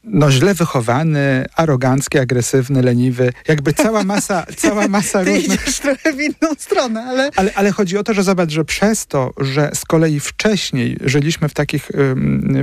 no 0.05 0.31
źle 0.31 0.53
wychowany, 0.53 1.45
arogancki, 1.55 2.19
agresywny, 2.19 2.81
leniwy, 2.81 3.33
jakby 3.47 3.73
cała 3.73 4.03
masa, 4.03 4.45
cała 4.57 4.87
masa 4.87 5.23
Ty 5.23 5.29
różnych... 5.35 5.61
Idziesz 5.61 5.79
trochę 5.79 6.13
w 6.13 6.21
inną 6.21 6.55
stronę, 6.57 7.03
ale... 7.03 7.29
ale... 7.35 7.53
ale... 7.55 7.71
chodzi 7.71 7.97
o 7.97 8.03
to, 8.03 8.13
że 8.13 8.23
zobacz, 8.23 8.51
że 8.51 8.65
przez 8.65 9.07
to, 9.07 9.33
że 9.37 9.71
z 9.73 9.85
kolei 9.85 10.19
wcześniej 10.19 10.97
żyliśmy 11.01 11.49
w, 11.49 11.53
takich, 11.53 11.91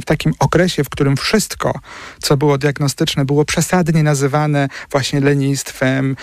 w 0.00 0.04
takim 0.04 0.32
okresie, 0.38 0.84
w 0.84 0.88
którym 0.88 1.16
wszystko, 1.16 1.80
co 2.22 2.37
było 2.37 2.58
diagnostyczne, 2.58 3.25
było 3.25 3.44
przesadnie 3.44 4.02
nazywane 4.02 4.68
właśnie 4.90 5.20
lenistwem, 5.20 6.16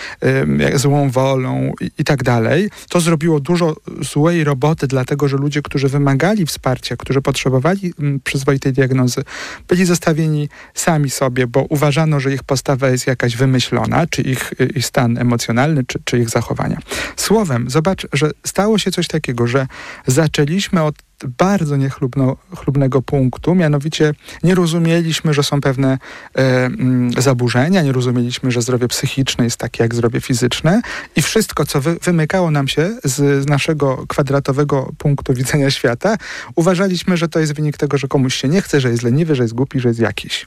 złą 0.74 1.10
wolą 1.10 1.72
i, 1.80 1.90
i 1.98 2.04
tak 2.04 2.22
dalej, 2.22 2.70
to 2.88 3.00
zrobiło 3.00 3.40
dużo 3.40 3.76
złej 4.12 4.44
roboty, 4.44 4.86
dlatego, 4.86 5.28
że 5.28 5.36
ludzie, 5.36 5.62
którzy 5.62 5.88
wymagali 5.88 6.46
wsparcia, 6.46 6.96
którzy 6.96 7.22
potrzebowali 7.22 7.94
przyzwoitej 8.24 8.72
diagnozy, 8.72 9.22
byli 9.68 9.84
zostawieni 9.84 10.48
sami 10.74 11.09
sobie, 11.10 11.46
bo 11.46 11.66
uważano, 11.68 12.20
że 12.20 12.32
ich 12.32 12.42
postawa 12.42 12.88
jest 12.88 13.06
jakaś 13.06 13.36
wymyślona, 13.36 14.06
czy 14.06 14.22
ich, 14.22 14.52
ich 14.76 14.86
stan 14.86 15.18
emocjonalny, 15.18 15.84
czy, 15.84 15.98
czy 16.04 16.18
ich 16.18 16.28
zachowania. 16.28 16.78
Słowem, 17.16 17.70
zobacz, 17.70 18.06
że 18.12 18.30
stało 18.46 18.78
się 18.78 18.90
coś 18.90 19.08
takiego, 19.08 19.46
że 19.46 19.66
zaczęliśmy 20.06 20.82
od 20.82 20.94
bardzo 21.26 21.76
niechlubnego 21.76 23.02
punktu, 23.02 23.54
mianowicie 23.54 24.14
nie 24.42 24.54
rozumieliśmy, 24.54 25.34
że 25.34 25.42
są 25.42 25.60
pewne 25.60 25.98
e, 26.34 26.64
mm, 26.64 27.12
zaburzenia, 27.22 27.82
nie 27.82 27.92
rozumieliśmy, 27.92 28.50
że 28.50 28.62
zdrowie 28.62 28.88
psychiczne 28.88 29.44
jest 29.44 29.56
takie 29.56 29.82
jak 29.82 29.94
zdrowie 29.94 30.20
fizyczne 30.20 30.82
i 31.16 31.22
wszystko, 31.22 31.66
co 31.66 31.80
wy, 31.80 31.96
wymykało 32.02 32.50
nam 32.50 32.68
się 32.68 32.96
z, 33.04 33.44
z 33.44 33.46
naszego 33.46 34.04
kwadratowego 34.08 34.92
punktu 34.98 35.34
widzenia 35.34 35.70
świata, 35.70 36.16
uważaliśmy, 36.54 37.16
że 37.16 37.28
to 37.28 37.40
jest 37.40 37.52
wynik 37.52 37.76
tego, 37.76 37.98
że 37.98 38.08
komuś 38.08 38.34
się 38.34 38.48
nie 38.48 38.62
chce, 38.62 38.80
że 38.80 38.90
jest 38.90 39.02
leniwy, 39.02 39.34
że 39.34 39.42
jest 39.42 39.54
głupi, 39.54 39.80
że 39.80 39.88
jest 39.88 40.00
jakiś. 40.00 40.46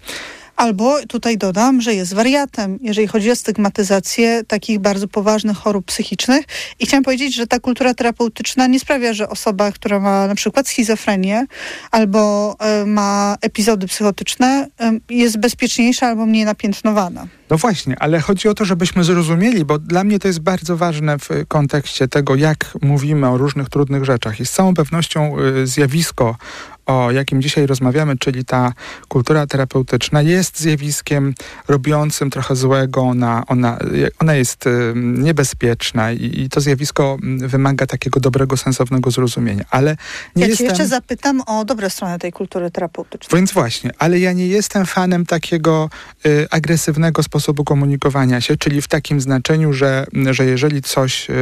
Albo 0.56 0.98
tutaj 1.08 1.38
dodam, 1.38 1.82
że 1.82 1.94
jest 1.94 2.14
wariatem, 2.14 2.80
jeżeli 2.82 3.08
chodzi 3.08 3.32
o 3.32 3.36
stygmatyzację 3.36 4.44
takich 4.48 4.80
bardzo 4.80 5.08
poważnych 5.08 5.58
chorób 5.58 5.86
psychicznych. 5.86 6.46
I 6.80 6.86
chciałam 6.86 7.04
powiedzieć, 7.04 7.36
że 7.36 7.48
ta 7.48 7.60
kultura 7.60 7.94
terapeutyczna 7.94 8.68
nie 8.68 8.80
sprawia, 8.80 9.14
że 9.14 9.30
osoba, 9.30 9.72
która 9.72 10.00
ma 10.00 10.28
na 10.28 10.36
przykład 10.36 10.68
schizofrenię 10.68 11.46
albo 11.92 12.56
y, 12.84 12.86
ma 12.86 13.38
epizody 13.42 13.88
psychotyczne, 13.88 14.68
y, 15.10 15.16
jest 15.16 15.38
bezpieczniejsza 15.38 16.08
albo 16.08 16.26
mniej 16.26 16.46
napiętnowana. 16.46 17.28
No 17.50 17.58
właśnie, 17.58 17.96
ale 18.00 18.20
chodzi 18.20 18.48
o 18.48 18.54
to, 18.54 18.66
żebyśmy 18.66 19.04
zrozumieli, 19.04 19.66
bo 19.66 19.80
dla 19.80 20.04
mnie 20.04 20.20
to 20.20 20.28
jest 20.28 20.40
bardzo 20.40 20.78
ważne 20.78 21.18
w 21.20 21.30
kontekście 21.48 22.08
tego, 22.08 22.36
jak 22.36 22.74
mówimy 22.82 23.30
o 23.30 23.38
różnych 23.38 23.70
trudnych 23.70 24.06
rzeczach. 24.06 24.40
I 24.40 24.46
z 24.46 24.52
całą 24.52 24.74
pewnością 24.74 25.36
y, 25.40 25.68
zjawisko 25.68 26.36
o 26.86 27.12
jakim 27.12 27.42
dzisiaj 27.42 27.68
rozmawiamy, 27.68 28.18
czyli 28.18 28.46
ta 28.46 28.74
kultura 29.08 29.48
terapeutyczna, 29.48 30.22
jest 30.22 30.60
zjawiskiem 30.60 31.34
robiącym 31.68 32.30
trochę 32.30 32.56
złego. 32.56 33.02
Ona, 33.02 33.44
ona, 33.48 33.78
ona 34.20 34.34
jest 34.34 34.66
niebezpieczna 34.96 36.12
i, 36.12 36.42
i 36.42 36.50
to 36.50 36.62
zjawisko 36.62 37.18
wymaga 37.38 37.86
takiego 37.86 38.20
dobrego, 38.20 38.58
sensownego 38.58 39.12
zrozumienia. 39.12 39.66
Ale 39.70 39.98
nie 40.36 40.42
ja 40.42 40.48
jestem... 40.48 40.68
jeszcze 40.68 40.88
zapytam 40.88 41.42
o 41.48 41.66
dobre 41.66 41.90
strony 41.90 42.20
tej 42.20 42.32
kultury 42.32 42.72
terapeutycznej. 42.72 43.40
Więc 43.40 43.52
właśnie, 43.52 43.92
ale 44.00 44.20
ja 44.20 44.34
nie 44.34 44.48
jestem 44.48 44.86
fanem 44.86 45.26
takiego 45.26 45.90
y, 46.26 46.48
agresywnego 46.52 47.24
sposobu 47.24 47.64
komunikowania 47.64 48.42
się, 48.42 48.58
czyli 48.58 48.82
w 48.82 48.88
takim 48.88 49.22
znaczeniu, 49.22 49.74
że, 49.74 50.06
że 50.32 50.46
jeżeli 50.46 50.82
coś 50.82 51.30
y, 51.30 51.34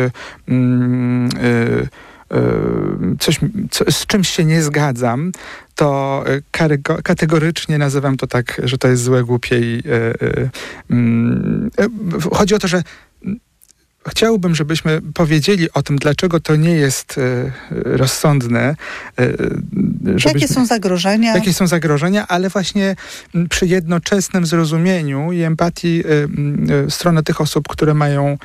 y, 0.51 1.89
coś, 3.19 3.39
co, 3.71 3.91
z 3.91 4.05
czymś 4.05 4.29
się 4.29 4.45
nie 4.45 4.61
zgadzam, 4.61 5.31
to 5.75 6.23
kategorycznie 7.03 7.77
nazywam 7.77 8.17
to 8.17 8.27
tak, 8.27 8.61
że 8.63 8.77
to 8.77 8.87
jest 8.87 9.03
złe, 9.03 9.23
głupie 9.23 9.59
i 9.59 9.83
mm, 10.89 11.71
chodzi 12.33 12.55
o 12.55 12.59
to, 12.59 12.67
że 12.67 12.83
Chciałbym, 14.07 14.55
żebyśmy 14.55 15.01
powiedzieli 15.13 15.71
o 15.73 15.83
tym, 15.83 15.97
dlaczego 15.97 16.39
to 16.39 16.55
nie 16.55 16.71
jest 16.71 17.17
e, 17.17 17.51
rozsądne. 17.71 18.75
E, 19.19 19.27
jakie 20.25 20.47
są 20.47 20.65
zagrożenia? 20.65 21.35
Jakie 21.35 21.53
są 21.53 21.67
zagrożenia, 21.67 22.27
ale 22.27 22.49
właśnie 22.49 22.95
przy 23.49 23.67
jednoczesnym 23.67 24.45
zrozumieniu 24.45 25.31
i 25.31 25.41
empatii 25.41 25.99
e, 25.99 26.03
w 26.87 26.93
stronę 26.93 27.23
tych 27.23 27.41
osób, 27.41 27.67
które 27.67 27.93
mają 27.93 28.37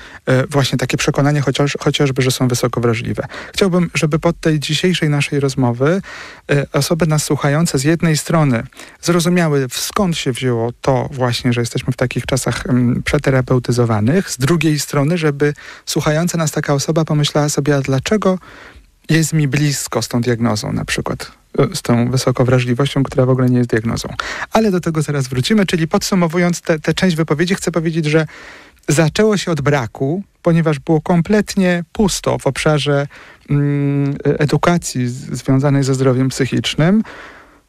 właśnie 0.50 0.78
takie 0.78 0.96
przekonanie, 0.96 1.40
chociaż, 1.40 1.76
chociażby, 1.80 2.22
że 2.22 2.30
są 2.30 2.48
wysoko 2.48 2.80
wrażliwe. 2.80 3.22
Chciałbym, 3.54 3.90
żeby 3.94 4.18
pod 4.18 4.40
tej 4.40 4.60
dzisiejszej 4.60 5.08
naszej 5.10 5.40
rozmowy 5.40 6.02
osoby 6.72 7.06
nas 7.06 7.24
słuchające 7.24 7.78
z 7.78 7.84
jednej 7.84 8.16
strony 8.16 8.62
zrozumiały, 9.02 9.66
skąd 9.70 10.16
się 10.16 10.32
wzięło 10.32 10.72
to 10.80 11.08
właśnie, 11.12 11.52
że 11.52 11.60
jesteśmy 11.60 11.92
w 11.92 11.96
takich 11.96 12.26
czasach 12.26 12.64
przeterapeutyzowanych, 13.04 14.30
z 14.30 14.38
drugiej 14.38 14.78
strony, 14.78 15.18
żeby 15.18 15.45
słuchająca 15.86 16.38
nas 16.38 16.50
taka 16.50 16.74
osoba 16.74 17.04
pomyślała 17.04 17.48
sobie, 17.48 17.76
a 17.76 17.80
dlaczego 17.80 18.38
jest 19.08 19.32
mi 19.32 19.48
blisko 19.48 20.02
z 20.02 20.08
tą 20.08 20.20
diagnozą 20.20 20.72
na 20.72 20.84
przykład 20.84 21.32
z 21.74 21.82
tą 21.82 22.10
wysoką 22.10 22.44
wrażliwością, 22.44 23.02
która 23.02 23.26
w 23.26 23.30
ogóle 23.30 23.50
nie 23.50 23.58
jest 23.58 23.70
diagnozą. 23.70 24.08
Ale 24.52 24.70
do 24.70 24.80
tego 24.80 25.02
zaraz 25.02 25.28
wrócimy, 25.28 25.66
czyli 25.66 25.88
podsumowując 25.88 26.60
tę 26.60 26.94
część 26.94 27.16
wypowiedzi, 27.16 27.54
chcę 27.54 27.72
powiedzieć, 27.72 28.04
że 28.04 28.26
zaczęło 28.88 29.36
się 29.36 29.50
od 29.50 29.60
braku, 29.60 30.22
ponieważ 30.42 30.78
było 30.78 31.00
kompletnie 31.00 31.84
pusto 31.92 32.38
w 32.38 32.46
obszarze 32.46 33.06
mm, 33.50 34.16
edukacji 34.24 35.08
związanej 35.08 35.84
ze 35.84 35.94
zdrowiem 35.94 36.28
psychicznym 36.28 37.02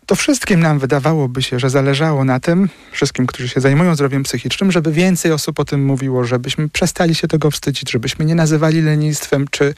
to 0.08 0.16
wszystkim 0.16 0.60
nam 0.60 0.80
wydawałoby 0.80 1.42
się, 1.42 1.60
że 1.60 1.70
zależało 1.70 2.24
na 2.24 2.40
tym, 2.40 2.70
wszystkim, 2.92 3.28
którzy 3.28 3.50
się 3.50 3.62
zajmują 3.62 3.96
zdrowiem 3.96 4.24
psychicznym, 4.24 4.72
żeby 4.72 4.92
więcej 4.92 5.32
osób 5.32 5.60
o 5.60 5.66
tym 5.66 5.86
mówiło, 5.86 6.24
żebyśmy 6.24 6.70
przestali 6.70 7.16
się 7.16 7.28
tego 7.28 7.52
wstydzić, 7.52 7.92
żebyśmy 7.92 8.26
nie 8.26 8.36
nazywali 8.36 8.82
lenistwem 8.82 9.46
czy, 9.52 9.74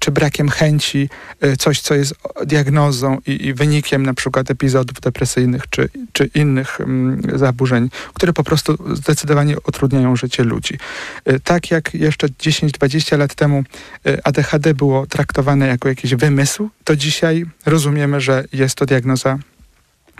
czy 0.00 0.10
brakiem 0.10 0.48
chęci 0.48 1.08
y, 1.44 1.56
coś, 1.56 1.80
co 1.80 1.94
jest 1.94 2.14
diagnozą 2.46 3.18
i, 3.26 3.46
i 3.46 3.54
wynikiem 3.54 4.06
na 4.06 4.14
przykład 4.14 4.50
epizodów 4.50 5.00
depresyjnych 5.00 5.62
czy, 5.70 5.88
czy 6.12 6.30
innych 6.34 6.80
um, 6.80 7.22
zaburzeń, 7.34 7.90
które 8.14 8.32
po 8.32 8.44
prostu 8.44 8.78
zdecydowanie 8.94 9.56
utrudniają 9.68 10.16
życie 10.16 10.44
ludzi. 10.44 10.78
Y, 11.28 11.40
tak 11.40 11.70
jak 11.70 11.94
jeszcze 11.94 12.26
10-20 12.26 13.18
lat 13.18 13.34
temu 13.34 13.64
y, 14.06 14.24
ADHD 14.24 14.74
było 14.74 15.06
traktowane 15.06 15.66
jako 15.66 15.88
jakiś 15.88 16.14
wymysł, 16.14 16.70
to 16.84 16.96
dzisiaj 16.96 17.46
rozumiemy, 17.66 18.20
że 18.20 18.44
jest 18.52 18.74
to 18.74 18.86
diagnoza 18.86 19.38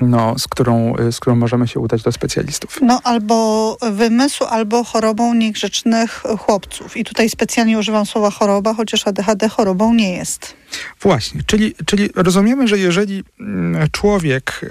no, 0.01 0.39
z, 0.39 0.49
którą, 0.49 0.95
y, 0.97 1.13
z 1.13 1.21
którą 1.21 1.37
możemy 1.37 1.69
się 1.69 1.81
udać 1.81 2.03
do 2.03 2.13
specjalistów. 2.13 2.79
No 2.83 3.01
albo 3.05 3.77
wymysł, 3.93 4.45
albo 4.45 4.85
chorobą 4.85 5.35
niegrzecznych 5.35 6.23
chłopców. 6.39 6.97
I 6.97 7.05
tutaj 7.05 7.31
specjalnie 7.31 7.79
używam 7.79 8.07
słowa 8.07 8.31
choroba, 8.31 8.75
chociaż 8.75 9.07
ADHD 9.07 9.49
chorobą 9.49 9.95
nie 9.95 10.13
jest. 10.13 10.60
Właśnie, 11.01 11.41
czyli, 11.47 11.75
czyli 11.87 12.11
rozumiemy, 12.15 12.69
że 12.69 12.79
jeżeli 12.79 13.25
mm, 13.41 13.89
człowiek 13.93 14.61
y, 14.63 14.69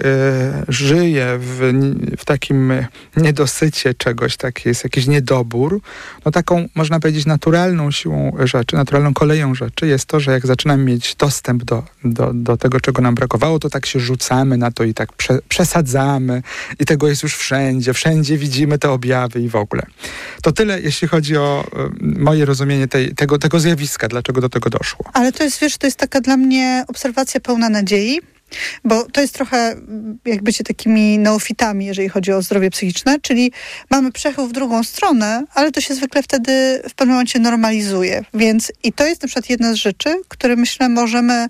żyje 0.68 1.38
w, 1.38 1.72
w 2.18 2.24
takim 2.24 2.72
niedosycie 3.16 3.94
czegoś, 3.94 4.36
taki 4.36 4.68
jest 4.68 4.84
jakiś 4.84 5.06
niedobór, 5.06 5.80
no 6.24 6.30
taką 6.30 6.68
można 6.74 7.00
powiedzieć 7.00 7.26
naturalną 7.26 7.90
siłą 7.90 8.36
rzeczy, 8.44 8.76
naturalną 8.76 9.14
koleją 9.14 9.54
rzeczy 9.54 9.86
jest 9.86 10.06
to, 10.06 10.20
że 10.20 10.32
jak 10.32 10.46
zaczynamy 10.46 10.84
mieć 10.84 11.14
dostęp 11.14 11.64
do, 11.64 11.82
do, 12.04 12.32
do 12.34 12.56
tego, 12.56 12.80
czego 12.80 13.02
nam 13.02 13.14
brakowało, 13.14 13.58
to 13.58 13.70
tak 13.70 13.86
się 13.86 14.00
rzucamy 14.00 14.56
na 14.56 14.70
to 14.70 14.84
i 14.84 14.94
tak 14.94 15.12
prze, 15.12 15.38
przesadzamy 15.48 16.42
i 16.78 16.84
tego 16.84 17.08
jest 17.08 17.22
już 17.22 17.36
wszędzie, 17.36 17.92
wszędzie 17.92 18.38
widzimy 18.38 18.78
te 18.78 18.90
objawy 18.90 19.40
i 19.40 19.48
w 19.48 19.56
ogóle. 19.56 19.82
To 20.42 20.52
tyle, 20.52 20.80
jeśli 20.80 21.08
chodzi 21.08 21.36
o 21.36 21.64
y, 21.64 22.20
moje 22.20 22.44
rozumienie 22.44 22.88
tej, 22.88 23.14
tego, 23.14 23.38
tego 23.38 23.60
zjawiska, 23.60 24.08
dlaczego 24.08 24.40
do 24.40 24.48
tego 24.48 24.70
doszło. 24.70 25.04
Ale 25.12 25.32
to 25.32 25.44
jest, 25.44 25.60
wiesz, 25.60 25.78
to 25.78 25.86
jest 25.86 25.89
taka 25.98 26.20
dla 26.20 26.36
mnie 26.36 26.84
obserwacja 26.88 27.40
pełna 27.40 27.68
nadziei, 27.68 28.20
bo 28.84 29.04
to 29.04 29.20
jest 29.20 29.34
trochę 29.34 29.76
jak 30.24 30.42
bycie 30.42 30.64
takimi 30.64 31.18
neofitami, 31.18 31.86
jeżeli 31.86 32.08
chodzi 32.08 32.32
o 32.32 32.42
zdrowie 32.42 32.70
psychiczne, 32.70 33.20
czyli 33.20 33.52
mamy 33.90 34.12
przechył 34.12 34.46
w 34.46 34.52
drugą 34.52 34.84
stronę, 34.84 35.44
ale 35.54 35.72
to 35.72 35.80
się 35.80 35.94
zwykle 35.94 36.22
wtedy 36.22 36.82
w 36.88 36.94
pewnym 36.94 37.14
momencie 37.14 37.38
normalizuje. 37.38 38.24
Więc 38.34 38.72
i 38.82 38.92
to 38.92 39.06
jest 39.06 39.22
na 39.22 39.28
przykład 39.28 39.50
jedna 39.50 39.72
z 39.72 39.76
rzeczy, 39.76 40.14
które 40.28 40.56
myślę 40.56 40.88
możemy 40.88 41.46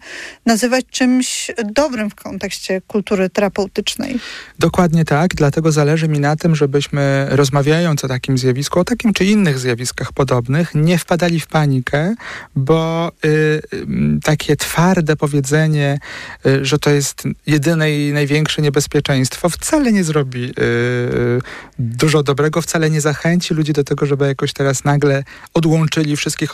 nazywać 0.47 0.85
czymś 0.91 1.51
dobrym 1.65 2.11
w 2.11 2.15
kontekście 2.15 2.81
kultury 2.81 3.31
terapeutycznej. 3.31 4.19
Dokładnie 4.59 5.05
tak, 5.05 5.35
dlatego 5.35 5.73
zależy 5.73 6.09
mi 6.09 6.21
na 6.21 6.37
tym, 6.37 6.57
żebyśmy 6.57 7.27
rozmawiając 7.31 8.05
o 8.05 8.09
takim 8.09 8.39
zjawisku, 8.39 8.81
o 8.81 8.85
takim 8.85 9.13
czy 9.13 9.25
innych 9.25 9.59
zjawiskach 9.59 10.13
podobnych, 10.13 10.75
nie 10.75 10.99
wpadali 10.99 11.41
w 11.41 11.47
panikę, 11.47 12.15
bo 12.57 13.13
y, 13.25 13.29
y, 13.29 13.87
takie 14.23 14.57
twarde 14.57 15.17
powiedzenie, 15.17 15.99
y, 16.47 16.65
że 16.65 16.79
to 16.79 16.90
to 16.91 16.95
jest 16.95 17.25
jedyne 17.47 17.93
i 17.93 18.13
największe 18.13 18.63
niebezpieczeństwo, 18.63 19.49
wcale 19.49 19.93
nie 19.93 20.05
zrobi 20.05 20.41
yy, 20.41 21.41
dużo 21.79 22.23
dobrego, 22.23 22.63
wcale 22.63 22.91
nie 22.91 23.01
zachęci 23.01 23.55
ludzi 23.55 23.73
do 23.73 23.85
tego, 23.85 24.07
żeby 24.07 24.27
jakoś 24.27 24.53
teraz 24.53 24.85
nagle 24.85 25.25
odłączyli 25.55 26.17
wszystkich 26.17 26.51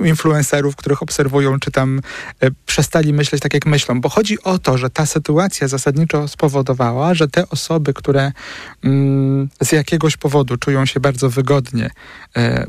yy, 0.00 0.08
influencerów, 0.08 0.76
których 0.76 1.02
obserwują, 1.02 1.60
czy 1.60 1.70
tam 1.70 2.00
yy, 2.42 2.50
przestali 2.66 3.12
myśleć 3.12 3.42
tak, 3.42 3.54
jak 3.54 3.66
myślą. 3.66 4.00
Bo 4.00 4.08
chodzi 4.08 4.42
o 4.42 4.58
to, 4.58 4.78
że 4.78 4.90
ta 4.90 5.06
sytuacja 5.06 5.68
zasadniczo 5.68 6.28
spowodowała, 6.28 7.14
że 7.14 7.28
te 7.28 7.48
osoby, 7.48 7.94
które 7.94 8.32
mm, 8.84 9.48
z 9.62 9.72
jakiegoś 9.72 10.16
powodu 10.16 10.56
czują 10.56 10.86
się 10.86 11.00
bardzo 11.00 11.30
wygodnie, 11.30 11.90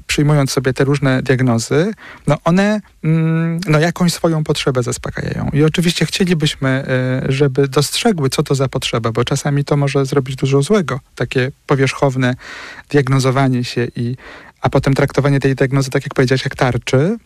przyjmując 0.08 0.52
sobie 0.52 0.74
te 0.74 0.84
różne 0.84 1.24
diagnozy, 1.24 1.94
no 2.28 2.38
one 2.44 2.82
mm, 3.04 3.60
no 3.68 3.80
jakąś 3.80 4.14
swoją 4.14 4.44
potrzebę 4.44 4.84
zaspokajają. 4.84 5.50
I 5.54 5.64
oczywiście 5.64 6.06
chcielibyśmy 6.06 6.75
E, 6.76 7.22
żeby 7.30 7.68
dostrzegły, 7.68 8.30
co 8.30 8.44
to 8.44 8.56
za 8.56 8.68
potrzeba, 8.68 9.12
bo 9.12 9.24
czasami 9.24 9.64
to 9.64 9.78
może 9.78 10.06
zrobić 10.06 10.36
dużo 10.36 10.62
złego. 10.62 11.00
Takie 11.16 11.52
powierzchowne 11.68 12.36
diagnozowanie 12.90 13.64
się 13.64 13.88
i 13.96 14.16
a 14.62 14.70
potem 14.70 14.94
traktowanie 14.94 15.40
tej 15.40 15.56
diagnozy, 15.56 15.90
tak 15.90 16.04
jak 16.04 16.14
powiedziałeś, 16.14 16.44
jak 16.44 16.56
tarczy. 16.56 17.18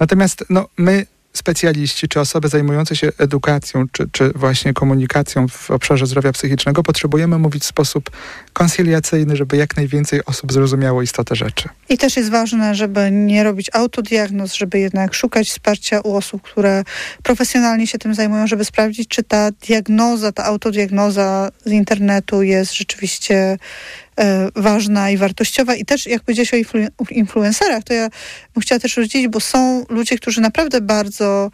Natomiast 0.00 0.44
no, 0.50 0.68
my 0.76 1.06
specjaliści, 1.32 2.08
czy 2.08 2.20
osoby 2.20 2.48
zajmujące 2.48 2.96
się 2.96 3.12
edukacją, 3.18 3.84
czy, 3.92 4.08
czy 4.12 4.32
właśnie 4.34 4.72
komunikacją 4.72 5.48
w 5.48 5.70
obszarze 5.70 6.06
zdrowia 6.06 6.32
psychicznego, 6.32 6.82
potrzebujemy 6.82 7.38
mówić 7.38 7.62
w 7.62 7.66
sposób 7.66 8.10
konsyliacyjny, 8.52 9.36
żeby 9.36 9.56
jak 9.56 9.76
najwięcej 9.76 10.24
osób 10.24 10.52
zrozumiało 10.52 11.02
istotę 11.02 11.36
rzeczy. 11.36 11.68
I 11.88 11.98
też 11.98 12.16
jest 12.16 12.30
ważne, 12.30 12.74
żeby 12.74 13.10
nie 13.10 13.44
robić 13.44 13.70
autodiagnoz, 13.72 14.54
żeby 14.54 14.78
jednak 14.78 15.14
szukać 15.14 15.48
wsparcia 15.48 16.00
u 16.00 16.16
osób, 16.16 16.42
które 16.42 16.84
profesjonalnie 17.22 17.86
się 17.86 17.98
tym 17.98 18.14
zajmują, 18.14 18.46
żeby 18.46 18.64
sprawdzić, 18.64 19.08
czy 19.08 19.22
ta 19.22 19.50
diagnoza, 19.50 20.32
ta 20.32 20.44
autodiagnoza 20.44 21.50
z 21.64 21.70
internetu 21.70 22.42
jest 22.42 22.74
rzeczywiście 22.74 23.58
ważna 24.56 25.10
i 25.10 25.16
wartościowa. 25.16 25.74
I 25.74 25.84
też, 25.84 26.06
jak 26.06 26.22
powiedziałeś 26.22 26.54
o 26.54 26.56
influ 26.56 26.80
influencerach, 27.10 27.84
to 27.84 27.94
ja 27.94 28.08
bym 28.54 28.62
chciała 28.62 28.78
też 28.78 28.96
rozdzielić, 28.96 29.28
bo 29.28 29.40
są 29.40 29.84
ludzie, 29.88 30.16
którzy 30.16 30.40
naprawdę 30.40 30.80
bardzo 30.80 31.50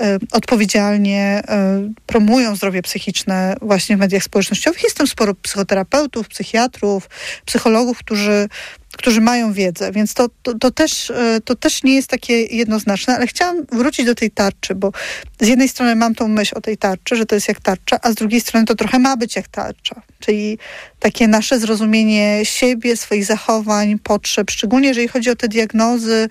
e, 0.00 0.18
odpowiedzialnie 0.32 1.42
e, 1.48 1.88
promują 2.06 2.56
zdrowie 2.56 2.82
psychiczne 2.82 3.56
właśnie 3.62 3.96
w 3.96 4.00
mediach 4.00 4.22
społecznościowych. 4.22 4.82
Jest 4.82 4.96
tam 4.96 5.06
sporo 5.06 5.34
psychoterapeutów, 5.34 6.28
psychiatrów, 6.28 7.08
psychologów, 7.44 7.98
którzy 7.98 8.48
którzy 8.96 9.20
mają 9.20 9.52
wiedzę, 9.52 9.92
więc 9.92 10.14
to, 10.14 10.28
to, 10.42 10.54
to, 10.58 10.70
też, 10.70 11.10
e, 11.10 11.40
to 11.44 11.56
też 11.56 11.82
nie 11.82 11.94
jest 11.94 12.08
takie 12.08 12.42
jednoznaczne, 12.42 13.16
ale 13.16 13.26
chciałam 13.26 13.66
wrócić 13.72 14.06
do 14.06 14.14
tej 14.14 14.30
tarczy, 14.30 14.74
bo 14.74 14.92
z 15.40 15.48
jednej 15.48 15.68
strony 15.68 15.96
mam 15.96 16.14
tą 16.14 16.28
myśl 16.28 16.54
o 16.58 16.60
tej 16.60 16.76
tarczy, 16.76 17.16
że 17.16 17.26
to 17.26 17.34
jest 17.34 17.48
jak 17.48 17.60
tarcza, 17.60 17.98
a 18.02 18.12
z 18.12 18.14
drugiej 18.14 18.40
strony 18.40 18.66
to 18.66 18.74
trochę 18.74 18.98
ma 18.98 19.16
być 19.16 19.36
jak 19.36 19.48
tarcza, 19.48 20.02
czyli 20.20 20.58
takie 21.00 21.28
nasze 21.28 21.58
zrozumienie 21.58 22.40
siebie, 22.44 22.96
swoich 22.96 23.24
zachowań, 23.24 23.98
potrzeb, 23.98 24.50
szczególnie 24.50 24.88
jeżeli 24.88 25.08
chodzi 25.08 25.30
o 25.30 25.36
te 25.36 25.48
diagnozy 25.48 26.28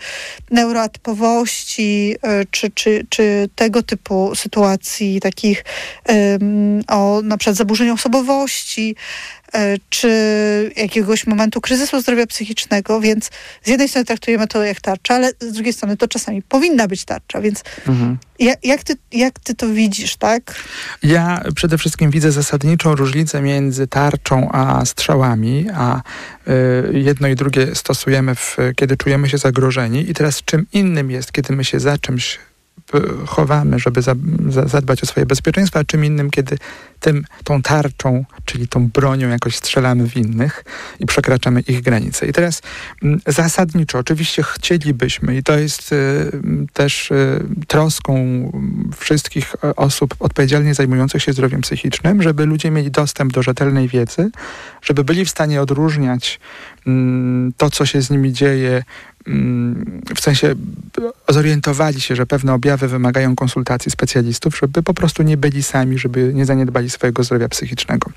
neuroatypowości, 0.52 2.16
e, 2.22 2.46
czy, 2.52 2.70
czy, 2.70 3.06
czy 3.10 3.50
tego 3.56 3.84
typu 3.84 4.36
sytuacji, 4.36 5.20
takich 5.22 5.64
um, 6.08 6.82
o 6.88 7.22
na 7.24 7.38
przykład 7.38 7.58
zaburzeń 7.58 7.90
osobowości, 7.90 8.96
czy 9.90 10.10
jakiegoś 10.76 11.28
momentu 11.28 11.62
kryzysu 11.62 12.02
zdrowia 12.02 12.28
psychicznego, 12.28 13.02
więc 13.02 13.30
z 13.64 13.68
jednej 13.68 13.90
strony 13.90 14.06
traktujemy 14.06 14.48
to 14.48 14.64
jak 14.64 14.82
tarcza, 14.82 15.16
ale 15.16 15.32
z 15.40 15.52
drugiej 15.52 15.74
strony 15.74 15.98
to 15.98 16.08
czasami 16.08 16.42
powinna 16.42 16.88
być 16.88 17.06
tarcza, 17.06 17.42
więc 17.42 17.64
mhm. 17.88 18.18
jak, 18.40 18.66
jak, 18.66 18.84
ty, 18.84 18.94
jak 19.12 19.40
ty 19.40 19.56
to 19.56 19.70
widzisz, 19.70 20.16
tak? 20.16 20.56
Ja 21.04 21.44
przede 21.56 21.78
wszystkim 21.78 22.12
widzę 22.12 22.32
zasadniczą 22.32 22.96
różnicę 22.96 23.42
między 23.42 23.88
tarczą 23.88 24.50
a 24.52 24.86
strzałami, 24.86 25.66
a 25.74 26.02
y, 26.48 27.00
jedno 27.00 27.28
i 27.28 27.36
drugie 27.36 27.76
stosujemy, 27.76 28.36
w, 28.36 28.58
kiedy 28.76 28.98
czujemy 28.98 29.30
się 29.30 29.38
zagrożeni 29.38 30.10
i 30.10 30.14
teraz 30.14 30.44
czym 30.46 30.66
innym 30.74 31.12
jest, 31.12 31.32
kiedy 31.32 31.56
my 31.56 31.66
się 31.66 31.80
za 31.80 31.98
czymś 31.98 32.40
chowamy, 33.28 33.80
żeby 33.80 34.02
za, 34.02 34.16
za, 34.50 34.68
zadbać 34.68 35.04
o 35.04 35.06
swoje 35.06 35.26
bezpieczeństwo, 35.26 35.80
a 35.80 35.84
czym 35.84 36.06
innym, 36.06 36.30
kiedy 36.30 36.58
tym, 37.02 37.26
tą 37.44 37.62
tarczą, 37.62 38.26
czyli 38.46 38.68
tą 38.68 38.88
bronią 38.88 39.30
jakoś 39.30 39.56
strzelamy 39.56 40.10
w 40.10 40.18
innych 40.18 40.64
i 41.00 41.06
przekraczamy 41.06 41.62
ich 41.62 41.82
granice. 41.82 42.28
I 42.28 42.34
teraz 42.34 42.62
m, 43.04 43.20
zasadniczo, 43.28 43.98
oczywiście 43.98 44.44
chcielibyśmy, 44.44 45.38
i 45.38 45.44
to 45.44 45.58
jest 45.58 45.94
y, 45.94 46.32
też 46.74 47.12
y, 47.12 47.44
troską 47.68 48.12
wszystkich 48.98 49.56
osób 49.76 50.16
odpowiedzialnie 50.20 50.74
zajmujących 50.74 51.24
się 51.24 51.34
zdrowiem 51.34 51.62
psychicznym, 51.62 52.22
żeby 52.22 52.46
ludzie 52.46 52.72
mieli 52.72 52.92
dostęp 52.92 53.34
do 53.34 53.44
rzetelnej 53.44 53.88
wiedzy, 53.88 54.30
żeby 54.82 55.04
byli 55.04 55.26
w 55.26 55.30
stanie 55.30 55.62
odróżniać 55.62 56.40
mm, 56.88 57.54
to, 57.58 57.70
co 57.70 57.86
się 57.86 58.02
z 58.02 58.10
nimi 58.10 58.34
dzieje, 58.34 58.84
mm, 59.28 60.02
w 60.16 60.22
sensie 60.22 60.56
zorientowali 61.30 62.02
się, 62.02 62.16
że 62.16 62.26
pewne 62.26 62.54
objawy 62.54 62.88
wymagają 62.88 63.36
konsultacji 63.36 63.92
specjalistów, 63.92 64.58
żeby 64.58 64.84
po 64.84 64.94
prostu 64.94 65.24
nie 65.24 65.38
byli 65.38 65.64
sami, 65.64 65.98
żeby 65.98 66.34
nie 66.34 66.46
zaniedbali 66.46 66.90
swojego 66.92 67.24
zdrowia 67.24 67.50
psychicznego. 67.50 68.12